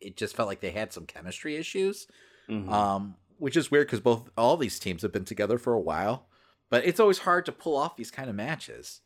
[0.00, 2.06] it just felt like they had some chemistry issues.
[2.48, 2.70] Mhm.
[2.70, 6.26] Um, which is weird because both all these teams have been together for a while,
[6.68, 9.00] but it's always hard to pull off these kind of matches.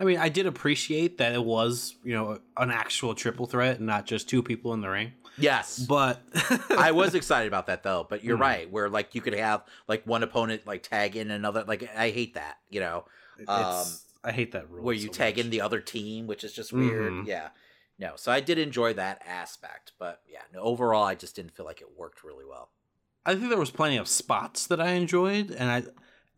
[0.00, 3.86] I mean, I did appreciate that it was, you know, an actual triple threat and
[3.86, 5.12] not just two people in the ring.
[5.38, 6.22] Yes, But
[6.70, 8.06] I was excited about that though.
[8.08, 8.40] But you're Mhm.
[8.40, 11.64] right, where like you could have like one opponent like tag in another.
[11.64, 13.04] Like I hate that, you know.
[13.46, 14.84] Um, It's, I hate that rule.
[14.84, 15.44] where you so tag much.
[15.44, 17.12] in the other team, which is just weird.
[17.12, 17.26] Mhm.
[17.26, 17.48] Yeah.
[17.98, 21.66] No, so I did enjoy that aspect, but yeah, no, overall, I just didn't feel
[21.66, 22.70] like it worked really well.
[23.24, 25.82] I think there was plenty of spots that I enjoyed, and I,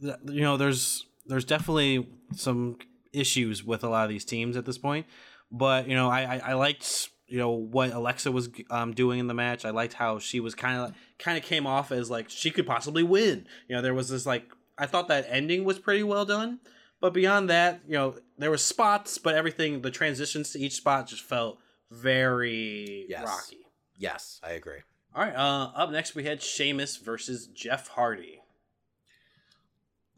[0.00, 2.78] you know, there's there's definitely some
[3.12, 5.06] issues with a lot of these teams at this point,
[5.50, 9.28] but you know, I I, I liked you know what Alexa was um, doing in
[9.28, 9.64] the match.
[9.64, 12.66] I liked how she was kind of kind of came off as like she could
[12.66, 13.46] possibly win.
[13.68, 16.58] You know, there was this like I thought that ending was pretty well done,
[17.04, 21.06] but beyond that, you know, there were spots, but everything the transitions to each spot
[21.06, 21.58] just felt
[21.90, 23.26] very Yes.
[23.26, 23.66] rocky.
[23.98, 24.80] Yes, I agree.
[25.14, 28.40] All right, uh, up next we had Sheamus versus Jeff Hardy.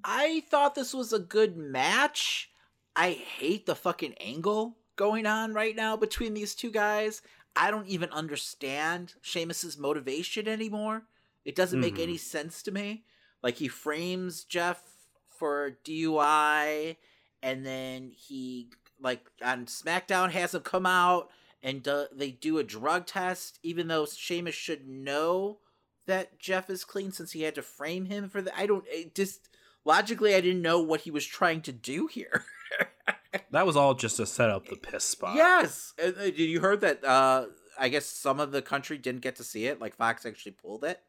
[0.05, 2.53] I thought this was a good match.
[2.95, 7.21] I hate the fucking angle going on right now between these two guys.
[7.57, 11.09] I don't even understand Sheamus's motivation anymore.
[11.45, 12.03] It doesn't make Mhm.
[12.05, 13.05] any sense to me.
[13.43, 14.96] Like he frames Jeff
[15.39, 16.97] for DUI
[17.43, 18.69] and then he
[19.01, 21.31] like on SmackDown has him come out
[21.63, 25.59] and uh, they do a drug test, even though Sheamus should know
[26.07, 28.57] that Jeff is clean since he had to frame him for the.
[28.59, 29.49] I don't it just
[29.85, 32.45] logically, I didn't know what he was trying to do here.
[33.51, 35.37] that was all just to set up the piss spot.
[35.37, 37.05] Yes, uh, did you heard that?
[37.05, 37.47] Uh,
[37.79, 39.81] I guess some of the country didn't get to see it.
[39.81, 41.01] Like Fox actually pulled it.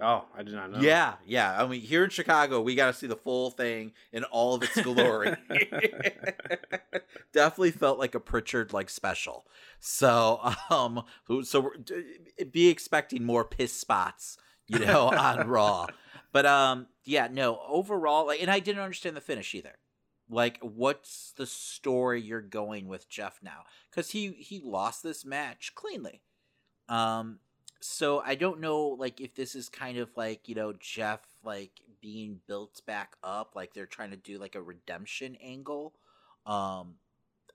[0.00, 0.80] Oh, I did not know.
[0.80, 1.62] Yeah, yeah.
[1.62, 4.62] I mean, here in Chicago, we got to see the full thing in all of
[4.62, 5.36] its glory.
[7.32, 9.46] Definitely felt like a Pritchard like special.
[9.78, 10.40] So,
[10.70, 11.04] um,
[11.42, 11.70] so
[12.50, 15.86] be expecting more piss spots, you know, on Raw.
[16.32, 17.60] But um, yeah, no.
[17.68, 19.76] Overall, like, and I didn't understand the finish either.
[20.30, 23.64] Like, what's the story you're going with Jeff now?
[23.90, 26.22] Because he he lost this match cleanly.
[26.88, 27.40] Um,
[27.80, 31.72] so I don't know like if this is kind of like you know Jeff like
[32.00, 35.94] being built back up like they're trying to do like a redemption angle
[36.46, 36.94] um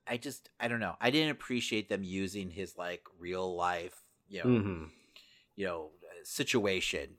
[0.06, 4.38] I just I don't know I didn't appreciate them using his like real life you
[4.38, 4.84] know mm-hmm.
[5.54, 5.90] you know
[6.24, 7.10] situation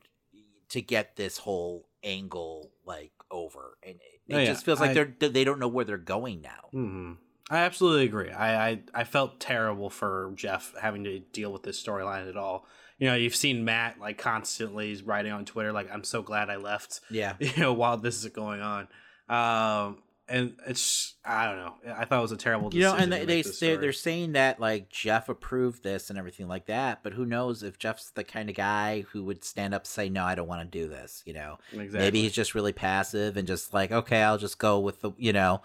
[0.69, 4.45] to get this whole angle like over and it, oh, yeah.
[4.45, 7.13] just feels like I, they're they don't know where they're going now mm-hmm.
[7.49, 8.29] I absolutely agree.
[8.29, 12.67] I, I, I felt terrible for Jeff having to deal with this storyline at all
[12.97, 16.57] you know, you've seen Matt like constantly writing on Twitter like, "I'm so glad I
[16.57, 18.87] left." Yeah, you know, while this is going on,
[19.29, 21.73] um, and it's I don't know.
[21.95, 22.73] I thought it was a terrible.
[22.73, 26.47] You know, and they, they say they're saying that like Jeff approved this and everything
[26.47, 29.83] like that, but who knows if Jeff's the kind of guy who would stand up
[29.83, 31.99] and say, "No, I don't want to do this." You know, exactly.
[31.99, 35.33] maybe he's just really passive and just like, "Okay, I'll just go with the," you
[35.33, 35.61] know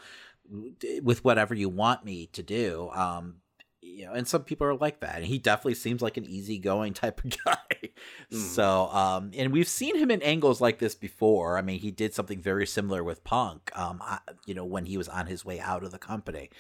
[1.03, 2.91] with whatever you want me to do.
[2.93, 3.37] Um,
[3.93, 5.17] you know, and some people are like that.
[5.17, 7.91] And he definitely seems like an easygoing type of guy.
[8.33, 8.37] Mm.
[8.37, 11.59] So, um, and we've seen him in angles like this before.
[11.59, 14.03] I mean, he did something very similar with Punk, um,
[14.47, 16.51] you know, when he was on his way out of the company.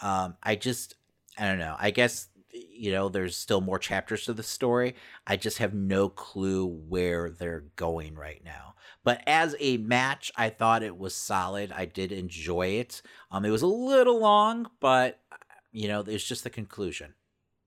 [0.00, 0.94] Um, I just,
[1.38, 1.76] I don't know.
[1.78, 4.94] I guess, you know, there's still more chapters to the story.
[5.26, 8.74] I just have no clue where they're going right now.
[9.04, 11.72] But as a match, I thought it was solid.
[11.72, 13.00] I did enjoy it.
[13.30, 15.20] Um, it was a little long, but
[15.72, 17.14] you know, it's just the conclusion.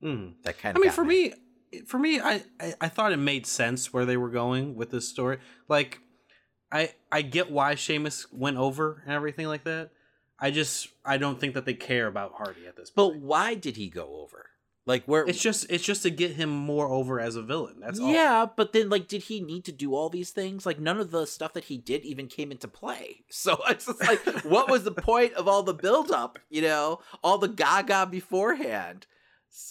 [0.03, 0.33] Mm.
[0.43, 0.81] That kind of.
[0.81, 1.33] I mean, for me.
[1.71, 4.91] me, for me, I, I I thought it made sense where they were going with
[4.91, 5.39] this story.
[5.67, 5.99] Like,
[6.71, 9.91] I I get why Sheamus went over and everything like that.
[10.39, 13.13] I just I don't think that they care about Hardy at this point.
[13.13, 14.47] But why did he go over?
[14.91, 17.77] Like where it's just it's just to get him more over as a villain.
[17.79, 18.11] That's all.
[18.11, 20.65] Yeah, but then like did he need to do all these things?
[20.65, 23.23] Like none of the stuff that he did even came into play.
[23.29, 26.99] So it's just like what was the point of all the build up, you know?
[27.23, 29.07] All the gaga beforehand.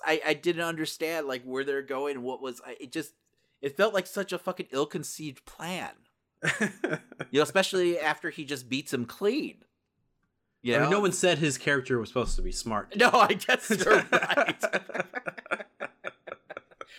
[0.06, 3.12] I I didn't understand like where they're going what was I, it just
[3.60, 5.90] it felt like such a fucking ill-conceived plan.
[6.60, 6.70] you
[7.34, 9.58] know, especially after he just beats him clean.
[10.62, 12.92] Yeah, I mean, no one said his character was supposed to be smart.
[12.96, 14.64] No, I guess you're right.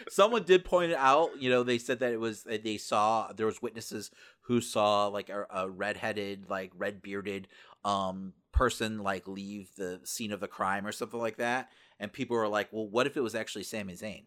[0.10, 1.40] Someone did point it out.
[1.40, 4.10] You know, they said that it was they saw there was witnesses
[4.42, 7.48] who saw like a, a redheaded, like red bearded
[7.84, 12.36] um person like leave the scene of the crime or something like that, and people
[12.36, 14.24] were like, "Well, what if it was actually Sami Zayn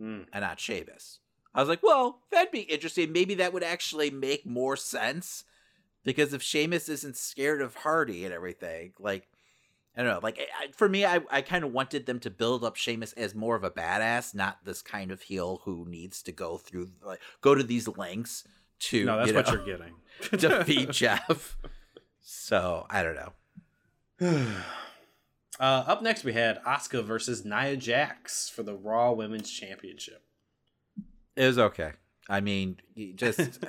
[0.00, 0.26] mm.
[0.32, 1.20] and not Sheamus?"
[1.54, 3.12] I was like, "Well, that'd be interesting.
[3.12, 5.44] Maybe that would actually make more sense."
[6.04, 9.28] Because if Sheamus isn't scared of Hardy and everything, like
[9.96, 12.64] I don't know, like I, for me, I, I kind of wanted them to build
[12.64, 16.32] up Sheamus as more of a badass, not this kind of heel who needs to
[16.32, 18.44] go through like go to these lengths
[18.80, 19.94] to no, that's you know, what you're getting
[20.38, 21.56] defeat Jeff.
[22.20, 23.32] So I don't know.
[25.60, 30.22] uh, up next, we had Asuka versus Nia Jax for the Raw Women's Championship.
[31.36, 31.92] It was okay.
[32.28, 32.76] I mean,
[33.16, 33.40] just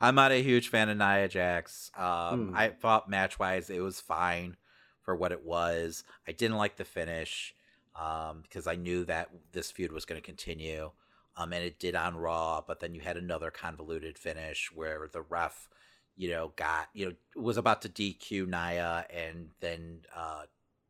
[0.00, 1.90] I'm not a huge fan of Nia Jax.
[1.96, 2.56] Um, hmm.
[2.56, 4.56] I thought match wise it was fine
[5.02, 6.04] for what it was.
[6.26, 7.54] I didn't like the finish
[7.94, 10.90] um, because I knew that this feud was going to continue.
[11.36, 15.20] Um, and it did on Raw, but then you had another convoluted finish where the
[15.20, 15.68] ref,
[16.16, 20.44] you know, got you know was about to DQ Nia and then uh,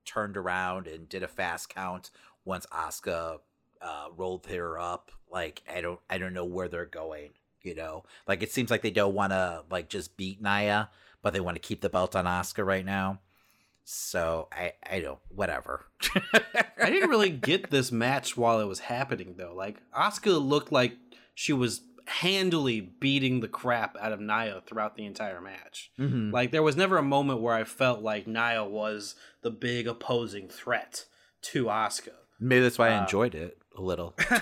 [0.05, 2.11] turned around and did a fast count
[2.45, 3.39] once Asuka
[3.83, 5.11] uh, rolled her up.
[5.31, 7.31] Like I don't I don't know where they're going.
[7.67, 10.91] You know, like it seems like they don't want to like just beat Nia,
[11.23, 13.21] but they want to keep the belt on Asuka right now.
[13.85, 15.87] So I I don't whatever.
[16.79, 19.55] I didn't really get this match while it was happening though.
[19.55, 20.97] Like Asuka looked like
[21.35, 25.91] she was handily beating the crap out of Nia throughout the entire match.
[25.99, 26.31] Mm-hmm.
[26.31, 30.49] Like there was never a moment where I felt like Nia was the big opposing
[30.49, 31.05] threat
[31.43, 32.15] to Asuka.
[32.39, 34.41] Maybe that's why uh, I enjoyed it a little because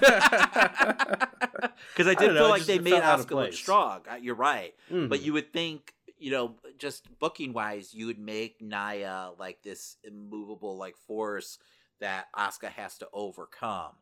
[2.07, 4.01] I did I feel like they made Asuka look strong.
[4.21, 5.09] You're right, mm-hmm.
[5.09, 9.97] but you would think you know just booking wise, you would make Nia like this
[10.05, 11.59] immovable like force
[12.01, 13.93] that Asuka has to overcome.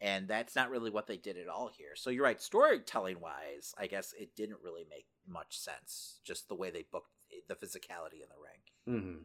[0.00, 1.96] And that's not really what they did at all here.
[1.96, 6.20] So you're right, storytelling wise, I guess it didn't really make much sense.
[6.24, 7.10] Just the way they booked
[7.48, 9.00] the physicality in the ring.
[9.00, 9.22] Mm-hmm.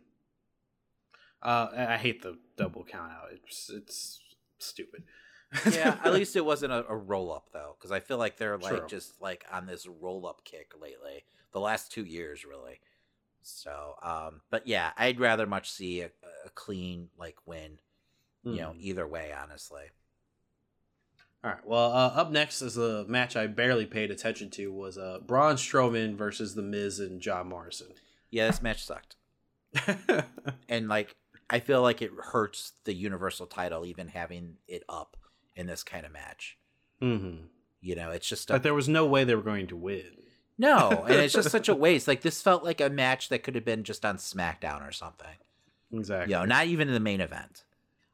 [1.43, 3.28] Uh, I hate the double count out.
[3.34, 4.20] It's it's
[4.60, 5.04] stupid.
[5.72, 8.58] Yeah, at least it wasn't a, a roll up though, because I feel like they're
[8.58, 8.88] like True.
[8.88, 11.24] just like on this roll up kick lately.
[11.51, 12.80] The last two years, really.
[13.43, 16.10] So, um, but yeah, I'd rather much see a,
[16.45, 17.80] a clean like win.
[18.45, 18.80] You know, Mhm.
[18.82, 19.84] either way, honestly.
[21.43, 21.66] All right.
[21.66, 25.56] Well, uh, up next is a match I barely paid attention to was uh, Braun
[25.56, 27.93] Strowman versus The Miz and John Morrison.
[28.32, 29.16] Yeah, this match sucked.
[30.70, 31.16] and like,
[31.49, 35.18] I feel like it hurts the Universal title even having it up
[35.56, 36.58] in this kind of match.
[37.01, 37.45] Mm-hmm.
[37.82, 40.04] You know, it's just a, But there was no way they were going to win.
[40.58, 42.08] no, and it's just such a waste.
[42.08, 45.36] Like this felt like a match that could have been just on SmackDown or something.
[45.91, 46.34] Exactly.
[46.34, 47.64] You know, not even in the main event.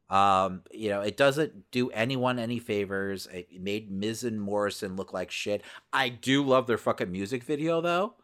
[0.09, 3.27] Um, you know, it doesn't do anyone any favors.
[3.31, 5.61] It made Miz and Morrison look like shit.
[5.93, 8.15] I do love their fucking music video though.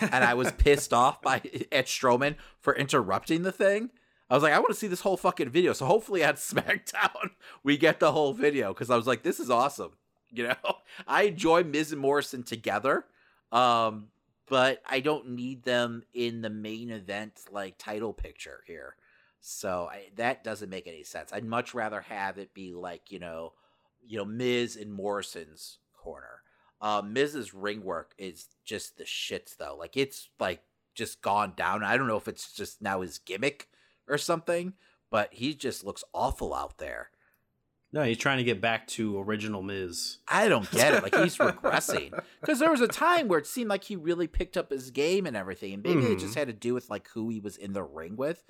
[0.00, 1.36] and I was pissed off by
[1.70, 3.90] at Strowman for interrupting the thing.
[4.30, 5.72] I was like, I want to see this whole fucking video.
[5.72, 7.30] So hopefully at SmackDown
[7.62, 9.92] we get the whole video because I was like, this is awesome.
[10.30, 10.76] You know,
[11.06, 13.06] I enjoy Miz and Morrison together,
[13.50, 14.08] um,
[14.46, 18.96] but I don't need them in the main event like title picture here.
[19.40, 21.32] So I, that doesn't make any sense.
[21.32, 23.54] I'd much rather have it be like you know,
[24.06, 26.42] you know, Miz and Morrison's corner.
[26.78, 29.76] Uh, Miz's ring work is just the shits though.
[29.78, 30.60] Like it's like
[30.94, 31.82] just gone down.
[31.82, 33.68] I don't know if it's just now his gimmick
[34.08, 34.74] or something,
[35.10, 37.10] but he just looks awful out there.
[37.90, 40.18] No, he's trying to get back to original Miz.
[40.28, 41.02] I don't get it.
[41.02, 44.58] Like he's regressing because there was a time where it seemed like he really picked
[44.58, 45.72] up his game and everything.
[45.72, 46.18] And maybe it mm-hmm.
[46.18, 48.44] just had to do with like who he was in the ring with.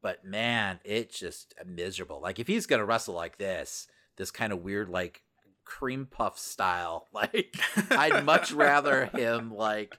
[0.00, 2.20] But man, it's just uh, miserable.
[2.20, 5.22] Like if he's gonna wrestle like this, this kind of weird like
[5.64, 7.56] cream puff style, like
[7.90, 9.98] I'd much rather him like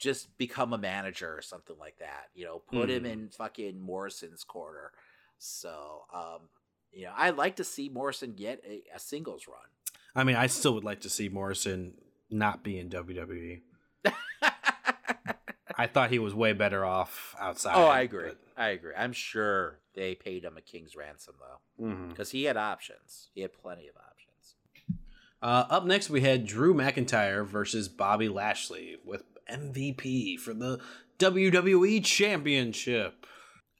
[0.00, 2.30] just become a manager or something like that.
[2.34, 3.12] You know, put him Mhm.
[3.12, 4.92] in fucking Morrison's corner.
[5.38, 6.48] So, um,
[6.92, 9.58] you know, I'd like to see Morrison get a, a singles run.
[10.14, 11.94] I mean, I still would like to see Morrison
[12.30, 13.60] not be in WWE.
[15.76, 17.74] I thought he was way better off outside.
[17.76, 18.32] Oh, I agree.
[18.56, 18.92] I agree.
[18.96, 23.28] I'm sure they paid him a king's ransom though, because he had options.
[23.34, 24.56] He had plenty of options.
[25.42, 30.80] Uh, up next, we had Drew McIntyre versus Bobby Lashley with MVP for the
[31.18, 33.26] WWE Championship.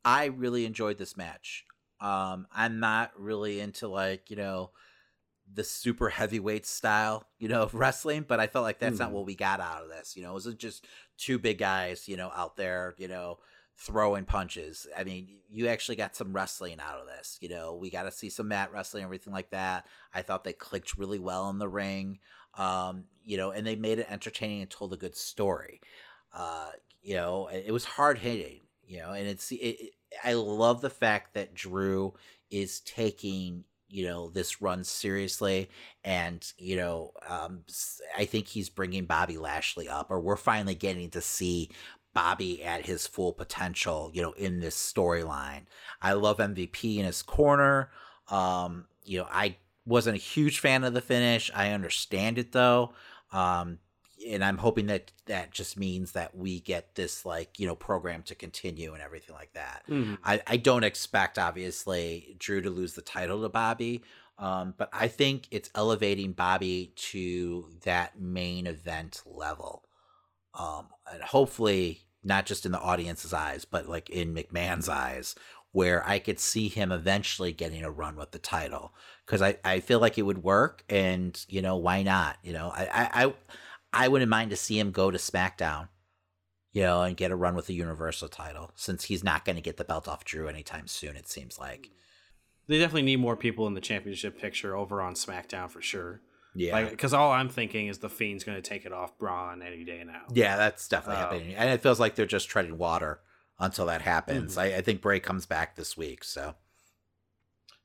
[0.05, 1.64] I really enjoyed this match.
[2.01, 4.71] Um, I'm not really into like you know
[5.53, 9.14] the super heavyweight style, you know, of wrestling, but I felt like that's not Mhm.
[9.14, 10.16] what we got out of this.
[10.16, 10.87] You know, it wasn't just
[11.18, 13.41] two big guys, you know, out there, you know,
[13.77, 14.87] throwing punches.
[14.97, 17.37] I mean, you actually got some wrestling out of this.
[17.41, 19.87] You know, we got to see some mat wrestling, everything like that.
[20.14, 22.21] I thought they clicked really well in the ring.
[22.55, 25.80] Um, you know, and they made it entertaining and told a good story.
[26.32, 26.70] Uh,
[27.03, 28.61] you know, it was hard hitting.
[28.84, 29.92] You know, and it's it, it,
[30.24, 32.14] I love the fact that Drew
[32.51, 35.68] is taking you know this run seriously
[36.05, 37.64] and you know um
[38.16, 41.70] I think he's bringing bobby lashley up or we're finally getting to see
[42.14, 45.62] bobby at his full potential you know in this storyline
[46.01, 47.90] i love mvp in his corner
[48.28, 49.57] um you know i
[49.91, 51.51] wasn't a huge fan of the finish.
[51.55, 52.93] I understand it though.
[53.32, 53.78] Um
[54.28, 58.23] and i'm hoping that that just means that we get this like you know program
[58.23, 59.82] to continue and everything like that.
[59.89, 60.19] Mhm.
[60.23, 64.02] I, I don't expect obviously Drew to lose the title to Bobby,
[64.39, 69.85] um, but I think it's elevating Bobby to that main event level,
[70.52, 75.35] um, and hopefully not just in the audience's eyes, but like in McMahon's eyes,
[75.72, 78.92] where I could see him eventually getting a run with the title
[79.24, 82.38] because I, I feel like it would work, and you know why not?
[82.42, 83.34] You know I I I,
[83.92, 85.88] I wouldn't mind to see him go to SmackDown
[86.72, 89.62] you know, and get a run with the Universal title since he's not going to
[89.62, 91.90] get the belt off Drew anytime soon, it seems like.
[92.68, 96.20] They definitely need more people in the championship picture over on SmackDown for sure.
[96.55, 96.88] Yeah.
[96.88, 100.05] because all I'm thinking is the Fiend's going to take it off Braun any day
[100.06, 100.22] now.
[100.32, 101.24] Yeah, that's definitely Oh.
[101.26, 101.55] happening.
[101.56, 103.20] And it feels like they're just treading water
[103.61, 104.57] until that happens.
[104.57, 104.61] Mhm.
[104.61, 106.55] I, I think Bray comes back this week, so.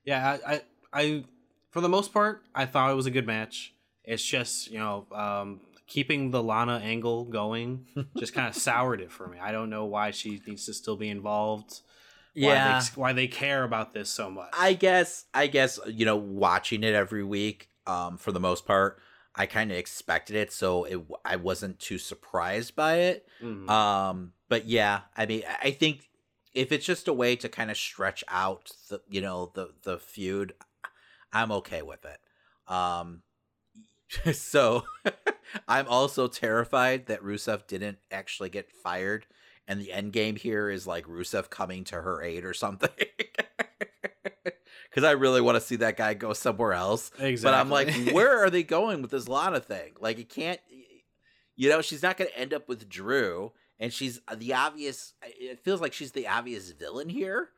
[0.04, 0.62] Yeah, I, I,
[0.94, 1.24] I,
[1.72, 3.74] for the most part, I thought it was a good match.
[4.04, 7.86] It's just you know, um, keeping the Lana angle going
[8.18, 9.38] just kind of soured it for me.
[9.40, 11.82] I don't know why she needs to still be involved.
[12.36, 12.80] Why Yeah.
[12.82, 14.50] they, why they care about this so much.
[14.54, 19.00] I guess, I guess, you know, watching it every week, um, for the most part,
[19.34, 23.28] I kind of expected it, so it, I wasn't too surprised by it.
[23.42, 23.70] Mhm.
[23.70, 26.08] Um, but yeah, I mean, I- think
[26.54, 30.00] if it's just a way to kind of stretch out the you know the the
[30.00, 30.54] feud,
[31.34, 32.20] I'm okay with it.
[32.74, 33.24] Um,
[34.34, 34.84] so
[35.68, 39.26] I'm also terrified that Rusev didn't actually get fired,
[39.68, 42.90] and the end game here is like Rusev coming to her aid or something.
[44.90, 47.12] Because I really want to see that guy go somewhere else.
[47.20, 47.36] Exactly.
[47.44, 49.92] But I'm like, where are they going with this Lana thing?
[50.00, 50.62] Like, it can't.
[51.58, 55.14] You know, she's not going to end up with Drew, and she's the obvious.
[55.24, 57.50] It feels like she's the obvious villain here.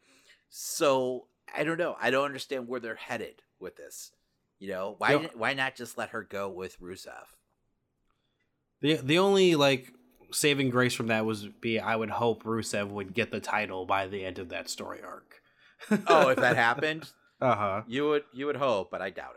[0.50, 1.96] So I don't know.
[2.00, 4.12] I don't understand where they're headed with this.
[4.60, 7.26] You know, why why not just let her go with Rusev?
[8.82, 9.94] The the only like
[10.32, 14.08] saving grace from that was be I would hope Rusev would get the title by
[14.08, 15.42] the end of that story arc.
[16.08, 17.10] Oh, if that happened,
[17.42, 17.82] Uh huh.
[17.88, 19.36] you would you would hope, but I doubt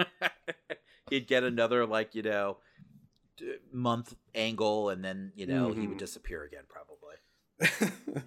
[0.00, 0.32] it.
[1.10, 2.58] He'd get another like you know
[3.72, 5.88] month angle, and then you know he Mhm.
[5.90, 7.16] would disappear again, probably.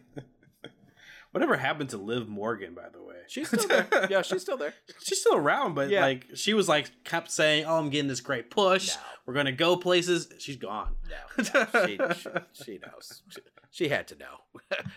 [1.32, 3.16] Whatever happened to Liv Morgan, by the way?
[3.28, 4.08] She's still there.
[4.10, 4.74] Yeah, she's still there.
[5.04, 6.00] She's still around, but Yeah.
[6.02, 8.88] like she was like kept saying, "Oh, I'm getting this great push.
[8.96, 9.02] No.
[9.26, 10.96] We're gonna go places." She's gone.
[11.10, 12.30] No, no, she, she,
[12.64, 13.22] she knows.
[13.30, 14.38] She, she had to know.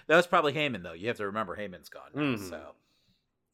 [0.07, 0.93] that was probably Heyman, though.
[0.93, 2.49] You have to remember Heyman's gone, now, Mhm.
[2.49, 2.75] so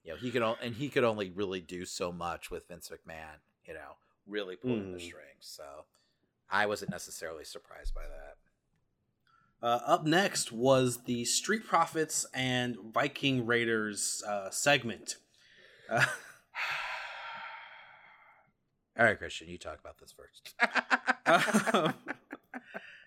[0.03, 2.91] you know he could, o- and he could only really do so much with Vince
[2.91, 3.39] McMahon.
[3.65, 3.97] You know,
[4.27, 5.07] really pulling the Mhm.
[5.07, 5.39] strings.
[5.41, 5.87] So
[6.51, 9.67] I wasn't necessarily surprised by that.
[9.67, 15.17] Uh, up next was the Street Profits and Viking Raiders uh, segment.
[15.89, 16.05] Uh,
[18.99, 20.55] All right, Christian, you talk about this first.
[21.75, 21.95] um,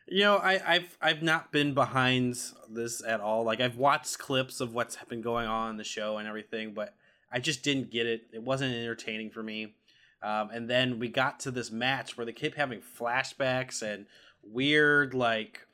[0.08, 2.40] you know, I, I've I've not been behind
[2.70, 3.44] this at all.
[3.44, 6.96] Like I've watched clips of what's been going on in the show and everything, but
[7.32, 8.28] I just didn't get it.
[8.34, 9.76] It wasn't entertaining for me.
[10.24, 14.08] Um, and then we got to this match where they kept having flashbacks and
[14.44, 15.68] weird like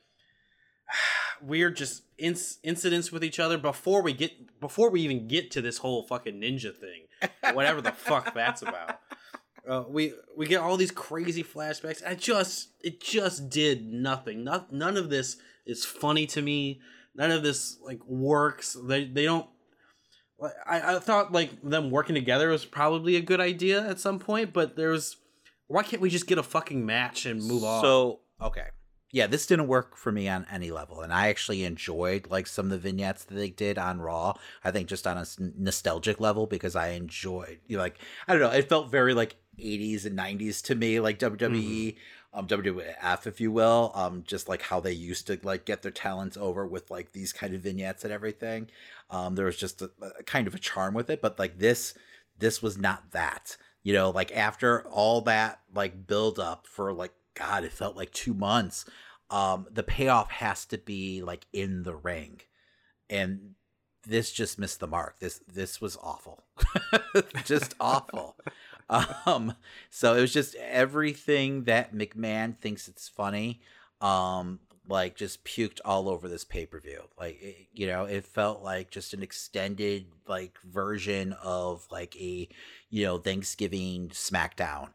[1.42, 5.62] weird just inc- incidents with each other before we get before we even get to
[5.62, 7.04] this whole fucking ninja thing
[7.52, 9.00] whatever the fuck that's about.
[9.66, 12.06] Uh, we we get all these crazy flashbacks.
[12.06, 14.44] I just it just did nothing.
[14.44, 16.82] Not, none of this is funny to me.
[17.14, 18.76] None of this like works.
[18.84, 19.48] They they don't
[20.66, 24.52] I, I thought like them working together was probably a good idea at some point
[24.52, 25.16] but there's
[25.66, 28.66] why can't we just get a fucking match and move on So okay,
[29.14, 32.66] yeah, this didn't work for me on any level, and I actually enjoyed like some
[32.66, 34.34] of the vignettes that they did on Raw.
[34.64, 35.24] I think just on a
[35.56, 39.36] nostalgic level because I enjoyed, you know, like I don't know, it felt very like
[39.58, 41.96] 80s and 90s to me, like WWE.
[42.36, 45.92] Um, WWF, if you will, um, just like how they used to like get their
[45.92, 48.66] talents over with like these kind of vignettes and everything.
[49.14, 51.94] Um, there was just a, a kind of a charm with it, but like this,
[52.36, 53.56] this was not that.
[53.84, 58.10] You know, like after all that like build up for like God, it felt like
[58.10, 58.84] two months.
[59.30, 62.40] Um, the payoff has to be like in the ring,
[63.08, 63.54] and
[64.04, 65.20] this just missed the mark.
[65.20, 66.42] This this was awful,
[67.44, 68.36] just awful.
[68.90, 69.54] Um,
[69.90, 73.60] so it was just everything that McMahon thinks it's funny.
[74.00, 74.58] Um,
[74.88, 77.02] like just puked all over this pay per view.
[77.18, 82.48] Like it, you know, it felt like just an extended like version of like a
[82.90, 84.90] you know Thanksgiving SmackDown.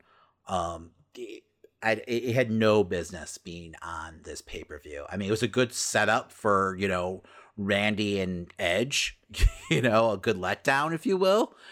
[0.48, 1.44] Um, it,
[1.82, 5.06] I, it had no business being on this pay per view.
[5.10, 7.24] I mean, it was a good setup for you know
[7.58, 9.18] Randy and Edge,
[9.72, 11.54] you know, a good letdown, if you will.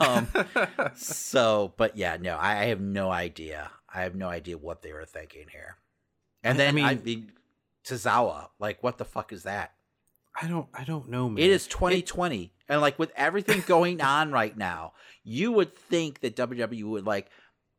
[0.00, 0.26] Um,
[0.94, 3.70] so, but yeah, no, I, I have no idea.
[3.94, 5.76] I have no idea what they were thinking here.
[6.42, 7.32] And I- I then I mean- mean,
[7.84, 9.72] Tozawa, like, what the fuck is that?
[10.40, 14.32] i don't i don't know man It is 2020, and like with everything going on
[14.32, 17.28] right now, you would think that WWE would like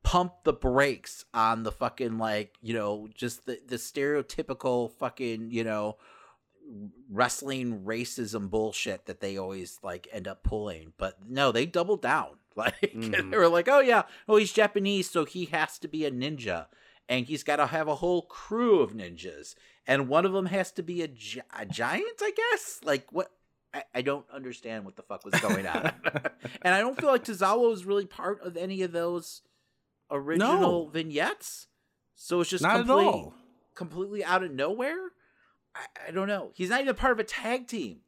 [0.03, 5.63] pump the brakes on the fucking like you know just the the stereotypical fucking you
[5.63, 5.97] know
[7.09, 10.93] wrestling racism bullshit that they always like end up pulling.
[10.97, 12.29] But no, they doubled down.
[12.55, 13.31] Like Mhm.
[13.31, 16.67] they were like, oh yeah, oh he's Japanese, so he has to be a ninja.
[17.09, 19.55] And he's got to have a whole crew of ninjas,
[19.87, 22.79] and one of them has to be a, gi- a giant, I guess.
[22.83, 23.31] Like what?
[23.73, 25.91] I, I don't understand what the fuck was going on,
[26.61, 29.41] and I don't feel like Tozawa was really part of any of those
[30.11, 30.89] original No.
[30.91, 31.67] vignettes.
[32.15, 33.33] So it's just Not at all.
[33.75, 35.09] completely out of nowhere.
[35.75, 36.51] I, I don't know.
[36.53, 38.01] He's not even part of a tag team.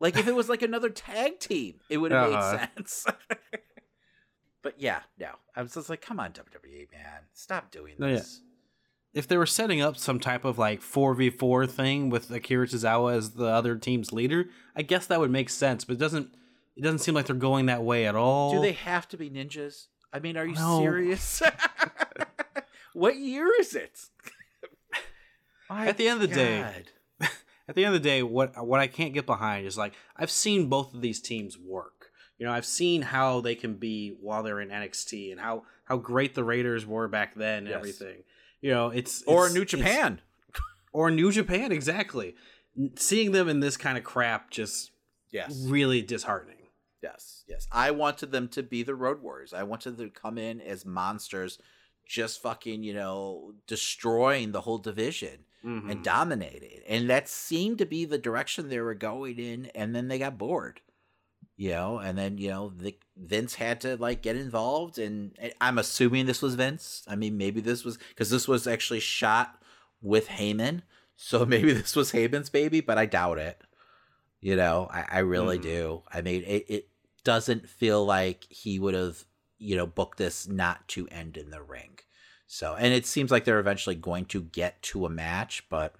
[0.00, 2.66] Like if it was like another tag team, it would have Uh-huh.
[2.76, 3.06] made sense.
[4.62, 5.30] but yeah, no.
[5.56, 8.22] I was just like, come on, WWE, man, stop doing No, yeah.
[9.18, 13.30] If they were setting up some type of like 4v4 thing with Akira Tozawa as
[13.32, 14.46] the other team's leader,
[14.76, 16.34] I guess that would make sense, but it doesn't
[16.76, 18.50] it doesn't seem like they're going that way at all.
[18.52, 19.86] Do they have to be ninjas?
[20.12, 20.78] I mean, are you No.
[20.78, 21.42] serious?
[22.92, 23.98] what year is it?
[25.70, 26.64] At the end of the day,
[27.68, 30.30] at the end of the day, what what I can't get behind is like I've
[30.30, 32.10] seen both of these teams work.
[32.38, 35.96] You know, I've seen how they can be while they're in NXT and how how
[35.98, 37.76] great the Raiders were back then and Yes.
[37.76, 38.22] everything.
[38.60, 40.20] You know, it's, Or it's- New Japan.
[40.92, 42.34] or New Japan exactly.
[42.96, 44.90] Seeing them in this kind of crap just
[45.30, 45.64] Yes.
[45.66, 46.54] really disheartening.
[47.02, 47.68] Yes, yes.
[47.70, 49.52] I wanted them to be the Road Warriors.
[49.52, 51.58] I wanted them to come in as monsters,
[52.06, 55.90] just fucking, you know, destroying the whole division Mhm.
[55.90, 56.80] and dominating.
[56.88, 59.66] And that seemed to be the direction they were going in.
[59.74, 60.80] And then they got bored,
[61.58, 61.98] you know.
[61.98, 64.98] And then you know, the, Vince had to like get involved.
[64.98, 67.02] And and I'm assuming this was Vince.
[67.06, 69.62] I mean, maybe this was because this was actually shot
[70.00, 70.80] with Heyman.
[71.16, 73.60] So maybe this was Heyman's baby, but I doubt it.
[74.40, 75.62] You know, I, I really Mhm.
[75.62, 76.02] do.
[76.12, 76.88] I mean, it, it
[77.24, 79.24] doesn't feel like he would have,
[79.58, 81.98] you know, booked this not to end in the ring.
[82.46, 85.96] So, and it seems like they're eventually going to get to a match, but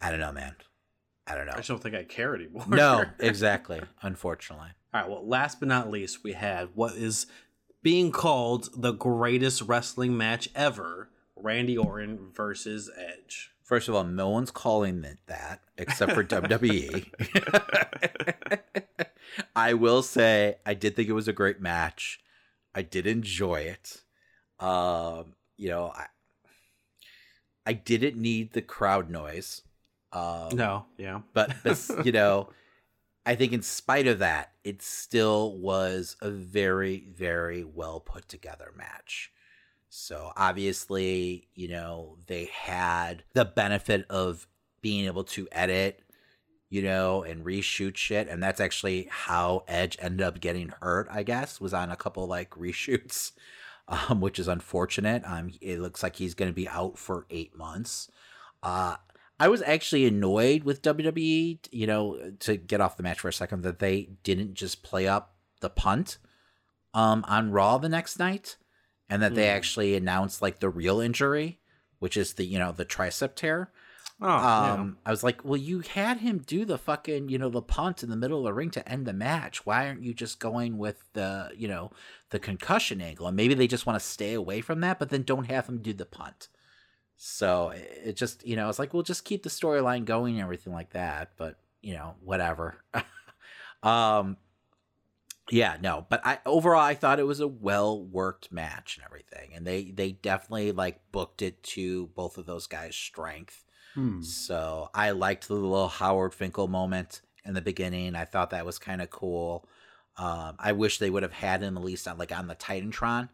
[0.00, 0.56] I don't know, man.
[1.26, 1.52] I don't know.
[1.52, 2.64] I just don't think I care anymore.
[2.68, 3.80] No, exactly.
[4.02, 4.68] Unfortunately.
[4.92, 5.10] All right.
[5.10, 7.26] Well, last but not least, we had what is
[7.82, 13.50] being called the greatest wrestling match ever: Randy Orton versus Edge.
[13.62, 17.08] First of all, no one's calling it that except for WWE.
[19.56, 22.20] I will say I did think it was a great match.
[22.74, 24.02] I did enjoy it.
[24.58, 26.06] Um, you know, I
[27.64, 29.62] I didn't need the crowd noise.
[30.12, 32.50] Um, No, yeah, but, but you know,
[33.24, 38.72] I think in spite of that, it still was a very, very well put together
[38.76, 39.30] match.
[39.94, 44.46] So obviously, you know, they had the benefit of
[44.80, 46.02] being able to edit,
[46.70, 48.26] you know, and reshoot shit.
[48.26, 52.26] And that's actually how Edge ended up getting hurt, I guess, was on a couple
[52.26, 53.32] like reshoots,
[53.88, 55.22] um, which is unfortunate.
[55.26, 58.10] Um, it looks like he's going to be out for eight months.
[58.62, 58.96] Uh,
[59.40, 63.32] I was actually annoyed with WWE, you know, to get off the match for a
[63.32, 66.18] second, that they didn't just play up the punt
[66.94, 68.56] um, on Raw the next night,
[69.08, 69.56] and that they Hmm.
[69.56, 71.58] actually announced like the real injury,
[71.98, 73.70] which is the you know the tricep tear.
[74.20, 74.72] Oh, yeah.
[74.74, 78.04] um, I was like, well, you had him do the fucking you know the punt
[78.04, 79.66] in the middle of the ring to end the match.
[79.66, 81.90] Why aren't you just going with the you know
[82.30, 83.26] the concussion angle?
[83.26, 85.78] And maybe they just want to stay away from that, but then don't have him
[85.78, 86.48] do the punt.
[87.24, 90.72] So it just, you know, it's like we'll just keep the storyline going and everything
[90.72, 92.82] like that, but you know, whatever.
[93.84, 94.36] um
[95.48, 99.54] yeah, no, but I overall I thought it was a well worked match and everything.
[99.54, 103.64] And they they definitely like booked it to both of those guys' strength.
[103.94, 104.22] Hmm.
[104.22, 108.16] So I liked the little Howard Finkel moment in the beginning.
[108.16, 109.68] I thought that was kind of cool.
[110.16, 113.28] Um, I wish they would have had him at least on like on the Titantron.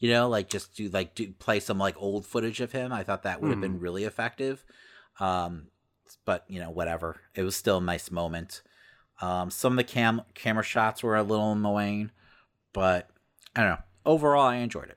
[0.00, 2.92] You know, like just do like do play some like old footage of him.
[2.92, 4.64] I thought that would have been really effective.
[5.20, 5.68] Um,
[6.24, 7.20] but you know, whatever.
[7.34, 8.62] It was still a nice moment.
[9.20, 12.10] Um, some of the cam camera shots were a little annoying,
[12.72, 13.10] but
[13.54, 13.78] I don't know.
[14.06, 14.96] Overall, I enjoyed it.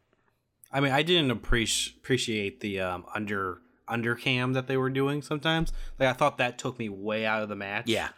[0.71, 3.59] I mean, I didn't appreciate appreciate the um, under
[3.89, 5.73] undercam that they were doing sometimes.
[5.99, 7.89] Like I thought that took me way out of the match.
[7.89, 8.09] Yeah,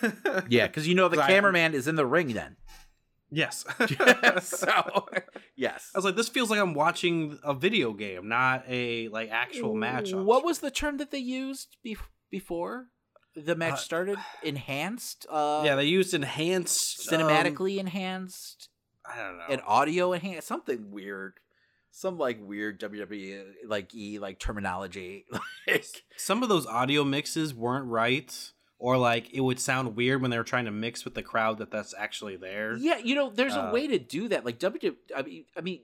[0.50, 2.56] yeah, because you know the 'Cause I- cameraman is in the ring then.
[3.34, 3.64] Yes.
[4.42, 5.06] so
[5.56, 5.90] yes.
[5.94, 9.74] I was like, this feels like I'm watching a video game, not a like actual
[9.74, 10.12] match.
[10.12, 11.96] on What was the term that they used be-
[12.30, 12.86] before
[13.34, 14.18] the match Uh, started?
[14.42, 15.26] Enhanced.
[15.30, 18.68] Uh, yeah, they used enhanced um, cinematically enhanced
[19.04, 19.44] I don't know.
[19.50, 20.46] and audio enhanced.
[20.48, 21.34] Something weird.
[21.90, 25.26] Some like weird WWE like e like terminology.
[25.68, 25.86] like
[26.16, 28.32] Some of those audio mixes weren't right,
[28.78, 31.58] or like it would sound weird when they were trying to mix with the crowd
[31.58, 32.76] that that's actually there.
[32.76, 34.44] Yeah, you know, there's a Uh, way to do that.
[34.44, 35.80] Like WWE, I mean, I mean,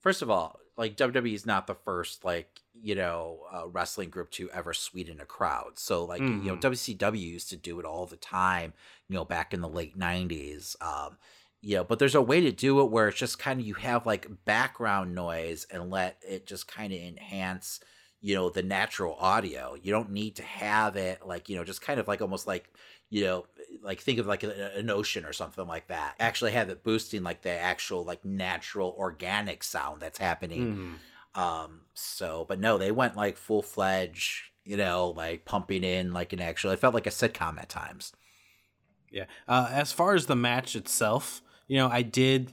[0.00, 4.30] first of all, like WWE is not the first like you know uh, wrestling group
[4.30, 5.72] to ever sweeten a crowd.
[5.78, 6.56] So like you know.
[6.56, 8.72] WCW used to do it all the time.
[9.08, 10.76] You know, back in the late '90s.
[10.80, 11.18] Um,
[11.60, 13.74] you know, but there's a way to do it where it's just kind of you
[13.74, 17.80] have like background noise and let it just kind of enhance
[18.20, 21.80] you know the natural audio you don't need to have it like you know just
[21.80, 22.70] kind of like almost like
[23.10, 23.46] you know
[23.82, 27.22] like think of like a, an ocean or something like that actually have it boosting
[27.22, 30.98] like the actual like natural organic sound that's happening
[31.36, 31.40] Mhm.
[31.40, 36.40] um so but no they went like full-fledged you know like pumping in like an
[36.40, 38.12] actual it felt like a sitcom at times
[39.10, 39.24] Yeah.
[39.46, 42.52] Uh, as far as the match itself, you know, I did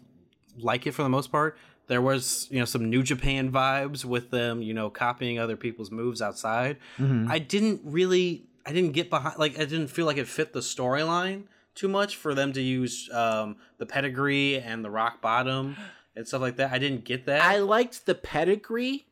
[0.57, 1.57] like it for the most part.
[1.87, 5.91] There was, you know, some New Japan vibes with them, you know, copying other people's
[5.91, 6.77] moves outside.
[6.97, 7.29] Mhm.
[7.29, 10.61] I didn't really, I didn't get behind, like, I didn't feel like it fit the
[10.61, 11.43] storyline
[11.75, 15.75] too much for them to use um, the pedigree and the rock bottom
[16.15, 16.71] and stuff like that.
[16.71, 17.41] I didn't get that.
[17.43, 19.05] i liked the pedigree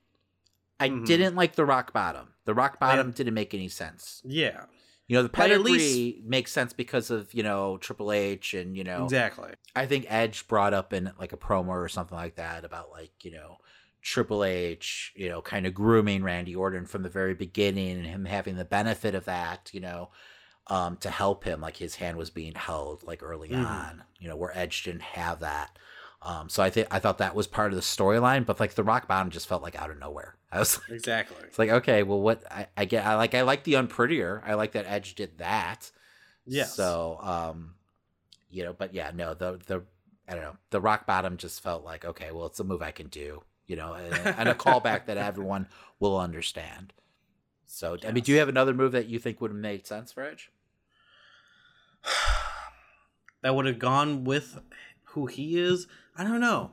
[0.79, 1.05] i Mhm.
[1.05, 4.65] didn't like the rock bottom the rock bottom didn't make any sense yeah.
[5.13, 8.83] You know, the pedigree least- makes sense because of you know Triple H and you
[8.83, 9.51] know Exactly.
[9.75, 13.11] I think Edge brought up in like a promo or something like that about like
[13.23, 13.57] you know
[14.01, 18.25] Triple H, you know, kind of grooming Randy Orton from the very beginning and him
[18.25, 20.09] having the benefit of that, you know,
[20.67, 21.61] um, to help him.
[21.61, 23.65] Like his hand was being held like early Mhm.
[23.65, 25.77] on, you know, where Edge didn't have that.
[26.25, 28.83] Um, so I think I thought that was part of the storyline, but like the
[28.83, 30.35] rock bottom just felt like out of nowhere.
[30.51, 31.37] I was like, Exactly.
[31.45, 34.41] it's like okay, well, what I, I get, I like, I like the unprettier.
[34.45, 35.91] I like that Edge did that.
[36.45, 36.75] Yes.
[36.75, 37.75] So, um,
[38.49, 39.83] you know, but yeah, no, the the
[40.27, 42.91] I don't know, the rock bottom just felt like okay, well, it's a move I
[42.91, 45.67] can do, you know, and, and a callback that everyone
[45.99, 46.93] will understand.
[47.65, 50.11] So, I mean, do you have another move that you think would have made sense
[50.11, 50.51] for Edge?
[53.41, 54.59] that would have gone with
[55.13, 55.87] who he is.
[56.17, 56.71] I don't know.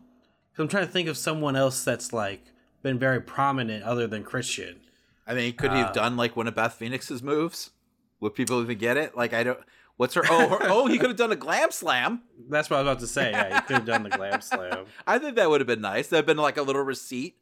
[0.59, 2.43] I'm trying to think of someone else that's like
[2.83, 4.81] been very prominent other than Christian.
[5.27, 7.71] I mean, could he Uh, have done like one of Beth Phoenix's moves?
[8.21, 9.17] Would people even get it?
[9.17, 9.59] Like, I don't.
[9.97, 10.23] What's her?
[10.29, 12.23] Oh, her, oh, he could have done a glam slam.
[12.51, 13.33] That's what I was about to say.
[13.33, 14.87] Yeah, he could have done the glam slam.
[15.07, 16.09] I think that would have been nice.
[16.09, 17.37] That'd been like a little receipt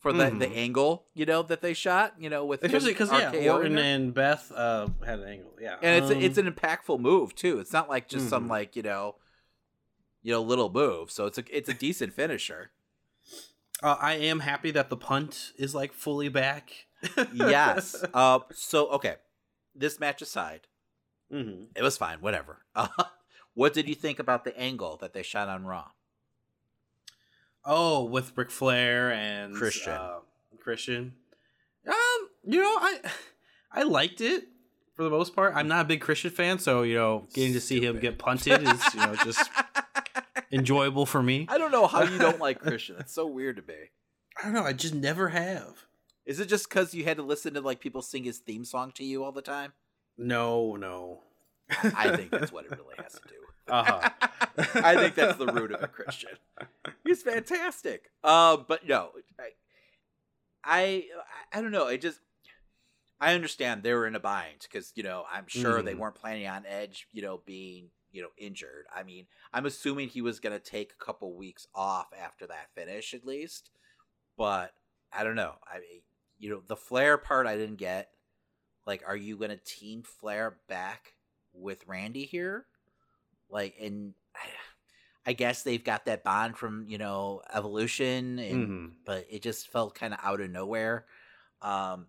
[0.00, 0.56] for the, the Mhm.
[0.56, 4.50] angle, you know, that they shot, you know, with Especially because yeah, Orton and Beth
[4.54, 5.52] uh, had an angle.
[5.60, 7.58] Yeah, and it's Um, it's an impactful move too.
[7.60, 8.50] It's not like just some Mhm.
[8.50, 9.16] like you know,
[10.24, 11.12] you know, little move.
[11.12, 12.72] So it's a it's a decent finisher.
[13.82, 16.86] uh, I am happy that the punt is like fully back.
[17.32, 18.02] yes.
[18.14, 19.16] Uh, so okay,
[19.76, 20.66] this match aside,
[21.30, 22.18] hmm it was fine.
[22.20, 22.64] Whatever.
[22.74, 22.88] Uh,
[23.54, 25.90] what did you think about the angle that they shot on Raw?
[27.64, 29.92] Oh, with Ric Flair and Christian.
[29.92, 30.18] uh,
[30.60, 31.14] Christian.
[31.86, 31.94] Um,
[32.44, 32.98] you know, I
[33.72, 34.44] I liked it
[34.96, 35.54] for the most part.
[35.56, 38.62] I'm not a big Christian fan, so you know, getting to see him get punted
[38.62, 39.50] is you know just
[40.54, 41.46] enjoyable for me.
[41.48, 42.96] I don't know how you don't like Christian.
[42.98, 43.90] It's so weird to me.
[44.38, 44.64] I don't know.
[44.64, 45.86] I just never have.
[46.26, 48.92] Is it just because you had to listen to like people sing his theme song
[48.92, 49.72] to you all the time?
[50.16, 51.20] No, no.
[51.70, 53.34] I think that's what it really has to do.
[53.72, 54.10] Uh huh.
[54.84, 56.30] I think that's the root of it, Christian.
[57.04, 58.10] He's fantastic.
[58.22, 59.48] Uh, but no, I,
[60.64, 61.04] I,
[61.52, 61.86] I don't know.
[61.86, 62.20] I just,
[63.20, 65.98] I understand they were in a bind because you know I'm sure they Mhm.
[65.98, 68.86] weren't planning on Edge, you know, being you know injured.
[68.94, 73.12] I mean, I'm assuming he was gonna take a couple weeks off after that finish
[73.12, 73.70] at least.
[74.38, 74.72] But
[75.12, 75.56] I don't know.
[75.66, 76.00] I mean,
[76.38, 78.10] you know, the Flair part I didn't get.
[78.86, 81.14] Like, are you gonna team Flair back
[81.52, 82.66] with Randy here?
[83.50, 84.14] Like, and
[85.26, 88.92] I, guess they've got that bond from you know Evolution, and Mhm.
[89.04, 91.06] but it just felt kind of out of nowhere.
[91.62, 92.06] Um,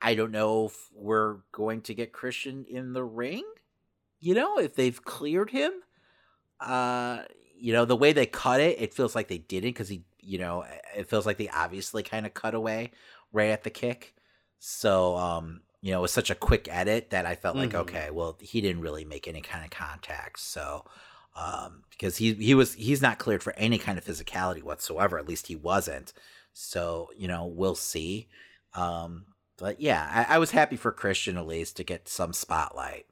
[0.00, 3.44] I don't know if we're going to get Christian in the ring.
[4.20, 5.72] You know, if they've cleared him.
[6.60, 7.24] Uh,
[7.56, 10.38] you know, the way they cut it, it feels like they didn't because he, you
[10.38, 10.64] know,
[10.96, 12.92] it feels like they obviously kind of cut away
[13.32, 14.14] right at the kick.
[14.58, 17.74] So, um, you know, it was such a quick edit that I felt like, Mhm.
[17.74, 20.40] okay, well, he didn't really make any kind of contact.
[20.40, 20.84] So,
[21.36, 25.18] um, because he he was he's not cleared for any kind of physicality whatsoever.
[25.18, 26.12] At least he wasn't.
[26.52, 28.28] So, you know, we'll see.
[28.74, 29.26] Um,
[29.58, 33.06] but yeah, I, I was happy for Christian at least to get some spotlight.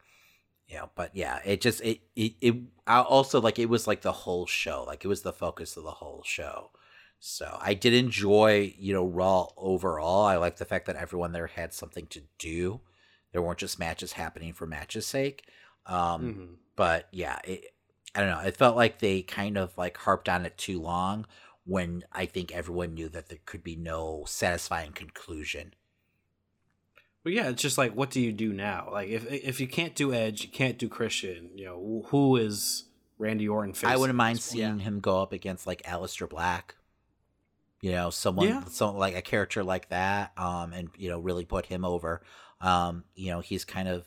[0.68, 2.54] You know, but yeah, it just it it, it
[2.86, 5.84] I also like it was like the whole show, like it was the focus of
[5.84, 6.72] the whole show.
[7.20, 10.24] So I did enjoy, you know, Raw overall.
[10.26, 12.80] I like the fact that everyone there had something to do.
[13.32, 15.48] There weren't just matches happening for matches' sake.
[15.86, 16.58] Um, Mhm.
[16.76, 17.74] But yeah, it,
[18.14, 18.40] I don't know.
[18.40, 21.26] It felt like they kind of like harped on it too long
[21.64, 25.74] when I think everyone knew that there could be no satisfying conclusion.
[27.26, 28.88] But yeah, it's just like, what do you do now?
[28.92, 31.50] Like, if if you can't do Edge, you can't do Christian.
[31.56, 32.84] You know, who is
[33.18, 33.72] Randy Orton?
[33.72, 36.76] Facing I wouldn't mind seeing him go up against like Aleister Black.
[37.80, 38.64] You know, someone, Yeah.
[38.66, 42.22] some like a character like that, um, and you know, really put him over.
[42.60, 44.04] Um, you know, he's kind of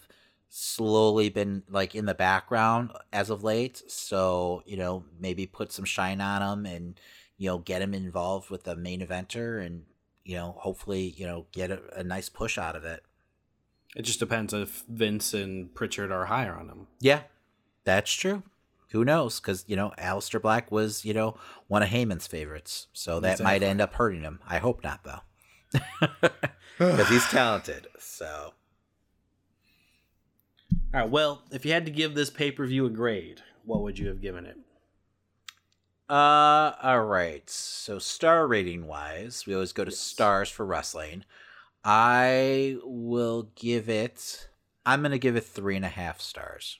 [0.47, 5.83] slowly been like in the background as of late, so you know, maybe put some
[5.83, 6.97] shine on him and
[7.37, 9.83] you know, get him involved with the main eventer, and
[10.23, 13.03] you know, hopefully, you know, get a, a nice push out of it.
[13.95, 16.87] It just depends if Vince and Pritchard are higher on him.
[16.99, 17.21] Yeah,
[17.83, 18.43] that's true.
[18.91, 19.39] Who knows?
[19.39, 21.37] Because you know, Aleister Black was you know
[21.67, 24.39] one of Heyman's favorites, so that might end up hurting him.
[24.47, 25.79] I hope not, though,
[26.77, 27.87] because he's talented.
[27.99, 28.53] So
[30.93, 31.09] All right.
[31.09, 34.07] Well, if you had to give this pay per view a grade, what would you
[34.07, 34.57] have given it?
[36.09, 37.47] Uh, all right.
[37.49, 41.23] So star rating wise, we always go to stars for wrestling.
[41.84, 44.49] I will give it.
[44.85, 46.80] I'm gonna give it three and a half stars.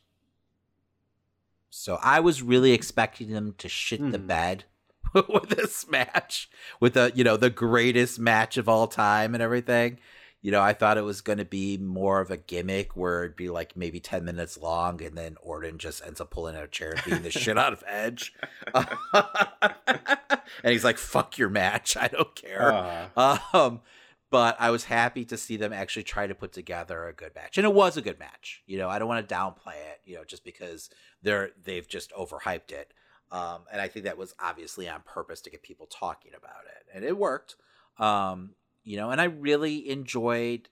[1.70, 4.28] So I was really expecting them to shit the Mhm.
[4.28, 4.64] bed
[5.14, 6.50] with this match,
[6.80, 10.00] with the you know the greatest match of all time and everything.
[10.42, 13.36] You know, I thought it was going to be more of a gimmick where it'd
[13.36, 16.68] be like maybe 10 minutes long and then Orton just ends up pulling out a
[16.70, 18.34] chair and beating the shit out of Edge.
[18.74, 21.98] and he's like, fuck your match.
[21.98, 22.74] I don't care.
[22.74, 23.58] Uh-huh.
[23.68, 23.82] Um,
[24.30, 27.58] but I was happy to see them actually try to put together a good match.
[27.58, 28.64] And it was a good match.
[28.68, 30.90] You know, I don't want to downplay it, you know, just because
[31.24, 32.94] they're they've just overhyped it.
[33.32, 36.96] Um, and I think that was obviously on purpose to get people talking about it.
[36.96, 37.56] And it worked.
[37.98, 40.70] Um, you know, and I really enjoyed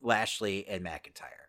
[0.00, 1.48] Lashley and McIntyre.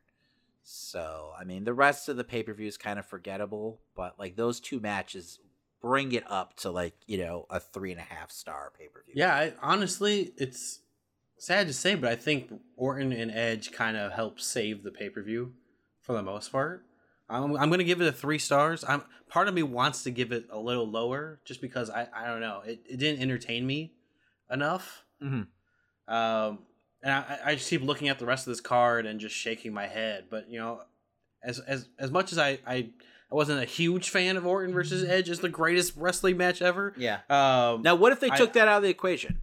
[0.64, 4.18] So, I mean, the rest of the pay per view is kind of forgettable, but
[4.18, 5.40] like those two matches
[5.82, 9.04] bring it up to like, you know, a three and a half star pay per
[9.04, 9.16] view.
[9.18, 10.80] Yeah, I, honestly, it's
[11.42, 15.10] sad to say, but I think Orton and Edge kind of helped save the pay
[15.10, 15.54] per view
[16.00, 16.86] for the most part.
[17.28, 18.86] I'm, I'm gonna give it a three stars.
[18.88, 22.28] I'm part of me wants to give it a little lower just because I, I
[22.28, 23.94] don't know it, it didn't entertain me
[24.52, 25.04] enough.
[25.22, 26.14] Mm-hmm.
[26.14, 26.60] Um,
[27.02, 29.74] and I, I just keep looking at the rest of this card and just shaking
[29.74, 30.26] my head.
[30.30, 30.82] But you know,
[31.44, 32.90] as as as much as I I,
[33.32, 36.94] I wasn't a huge fan of Orton versus Edge as the greatest wrestling match ever.
[36.98, 37.22] Yeah.
[37.30, 39.40] Um, now, what if they took I, that out of the equation?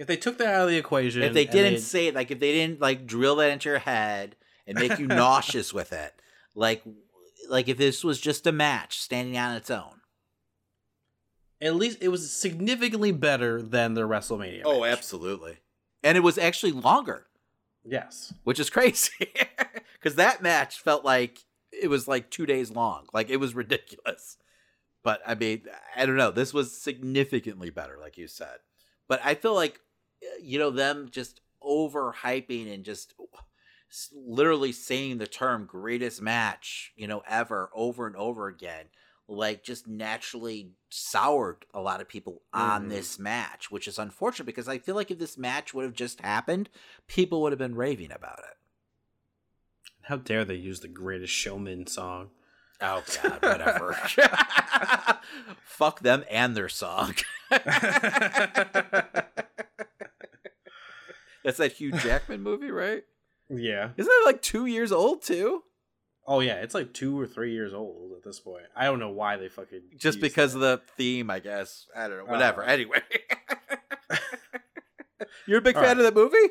[0.00, 2.40] If they took that out of the equation, if they didn't say it, like if
[2.40, 4.34] they didn't like drill that into your head
[4.66, 6.14] and make you nauseous with it,
[6.54, 6.82] like
[7.50, 10.00] like if this was just a match standing on its own.
[11.60, 14.62] At least it was significantly better than the WrestleMania.
[14.64, 14.92] Oh, match.
[14.96, 15.58] absolutely.
[16.02, 17.26] And it was actually longer.
[17.84, 18.32] Yes.
[18.44, 19.34] Which is crazy.
[20.00, 23.06] Cuz that match felt like it was like 2 days long.
[23.12, 24.38] Like it was ridiculous.
[25.02, 26.30] But I mean, I don't know.
[26.30, 28.60] This was significantly better like you said.
[29.06, 29.78] But I feel like
[30.42, 33.14] you know them just overhyping and just
[34.14, 38.86] literally saying the term greatest match, you know, ever over and over again,
[39.28, 42.88] like just naturally soured a lot of people on Mm-hmm.
[42.88, 46.20] this match, which is unfortunate because I feel like if this match would have just
[46.20, 46.68] happened,
[47.08, 48.56] people would have been raving about it.
[50.02, 52.30] How dare they use the greatest showman song?
[52.82, 53.94] Oh god, whatever.
[55.64, 57.14] Fuck them and their song.
[61.44, 63.02] That's that Hugh Jackman movie, right?
[63.52, 63.88] Yeah.
[63.96, 65.64] Isn't it like two years old too?
[66.24, 68.62] Oh yeah, it's like two or three years old at this point.
[68.76, 70.58] I don't know why they fucking Just because that.
[70.58, 71.88] of the theme, I guess.
[71.96, 72.24] I don't know.
[72.26, 72.62] Whatever.
[72.62, 72.66] Oh.
[72.68, 73.02] Anyway.
[75.46, 75.98] You're a big fan right.
[75.98, 76.36] of that movie?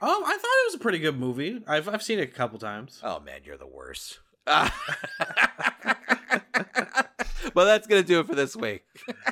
[0.00, 1.62] Um, I thought it was a pretty good movie.
[1.66, 3.00] I've I've seen it a couple times.
[3.02, 4.18] Oh man, you're the worst.
[4.46, 4.70] well,
[7.54, 8.82] that's gonna do it for this week.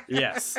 [0.07, 0.57] yes.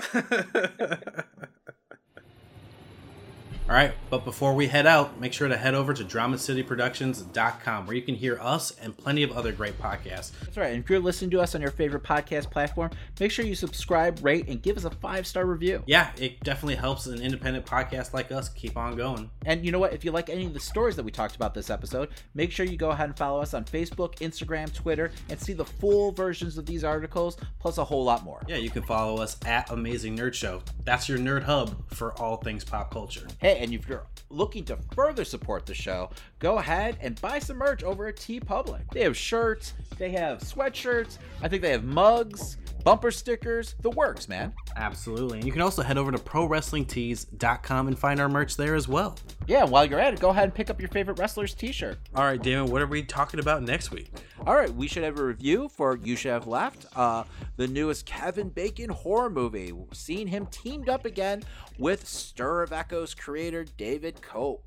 [3.67, 7.97] All right, but before we head out, make sure to head over to DramaCityProductions.com where
[7.97, 10.33] you can hear us and plenty of other great podcasts.
[10.41, 10.75] That's right.
[10.75, 14.23] And if you're listening to us on your favorite podcast platform, make sure you subscribe,
[14.23, 15.83] rate, and give us a five star review.
[15.87, 19.31] Yeah, it definitely helps an independent podcast like us keep on going.
[19.47, 19.95] And you know what?
[19.95, 22.67] If you like any of the stories that we talked about this episode, make sure
[22.67, 26.59] you go ahead and follow us on Facebook, Instagram, Twitter, and see the full versions
[26.59, 28.43] of these articles, plus a whole lot more.
[28.47, 30.61] Yeah, you can follow us at Amazing Nerd Show.
[30.85, 33.27] That's your nerd hub for all things pop culture.
[33.41, 37.59] Hey, and if you're looking to further support the show, go ahead and buy some
[37.59, 38.91] merch over at TeePublic.
[38.93, 44.29] They have shirts, they have sweatshirts, I think they have mugs, bumper stickers, the works,
[44.29, 44.53] man.
[44.77, 45.39] Absolutely.
[45.39, 49.17] And you can also head over to ProWrestlingTees.com and find our merch there as well.
[49.47, 51.99] Yeah, while you're at it, go ahead and pick up your favorite wrestler's t shirt.
[52.15, 54.11] All right, Damon, what are we talking about next week?
[54.47, 57.25] All right, we should have a review for You Should Have Left, uh,
[57.57, 59.73] the newest Kevin Bacon horror movie.
[59.93, 61.43] Seeing him teamed up again
[61.79, 64.61] with Stir of Echoes creator David Koepp.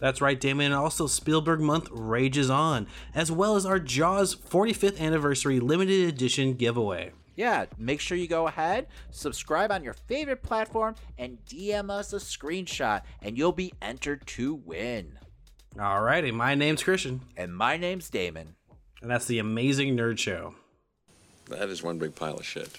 [0.00, 0.66] That's right, Damon.
[0.66, 6.54] And also, Spielberg Month rages on, as well as our Jaws 45th anniversary limited edition
[6.54, 7.12] giveaway.
[7.36, 12.16] Yeah, make sure you go ahead, subscribe on your favorite platform, and DM us a
[12.16, 15.18] screenshot, and you'll be entered to win.
[15.76, 17.22] Alrighty, my name's Christian.
[17.36, 18.54] And my name's Damon.
[19.02, 20.54] And that's the Amazing Nerd Show.
[21.48, 22.78] That is one big pile of shit.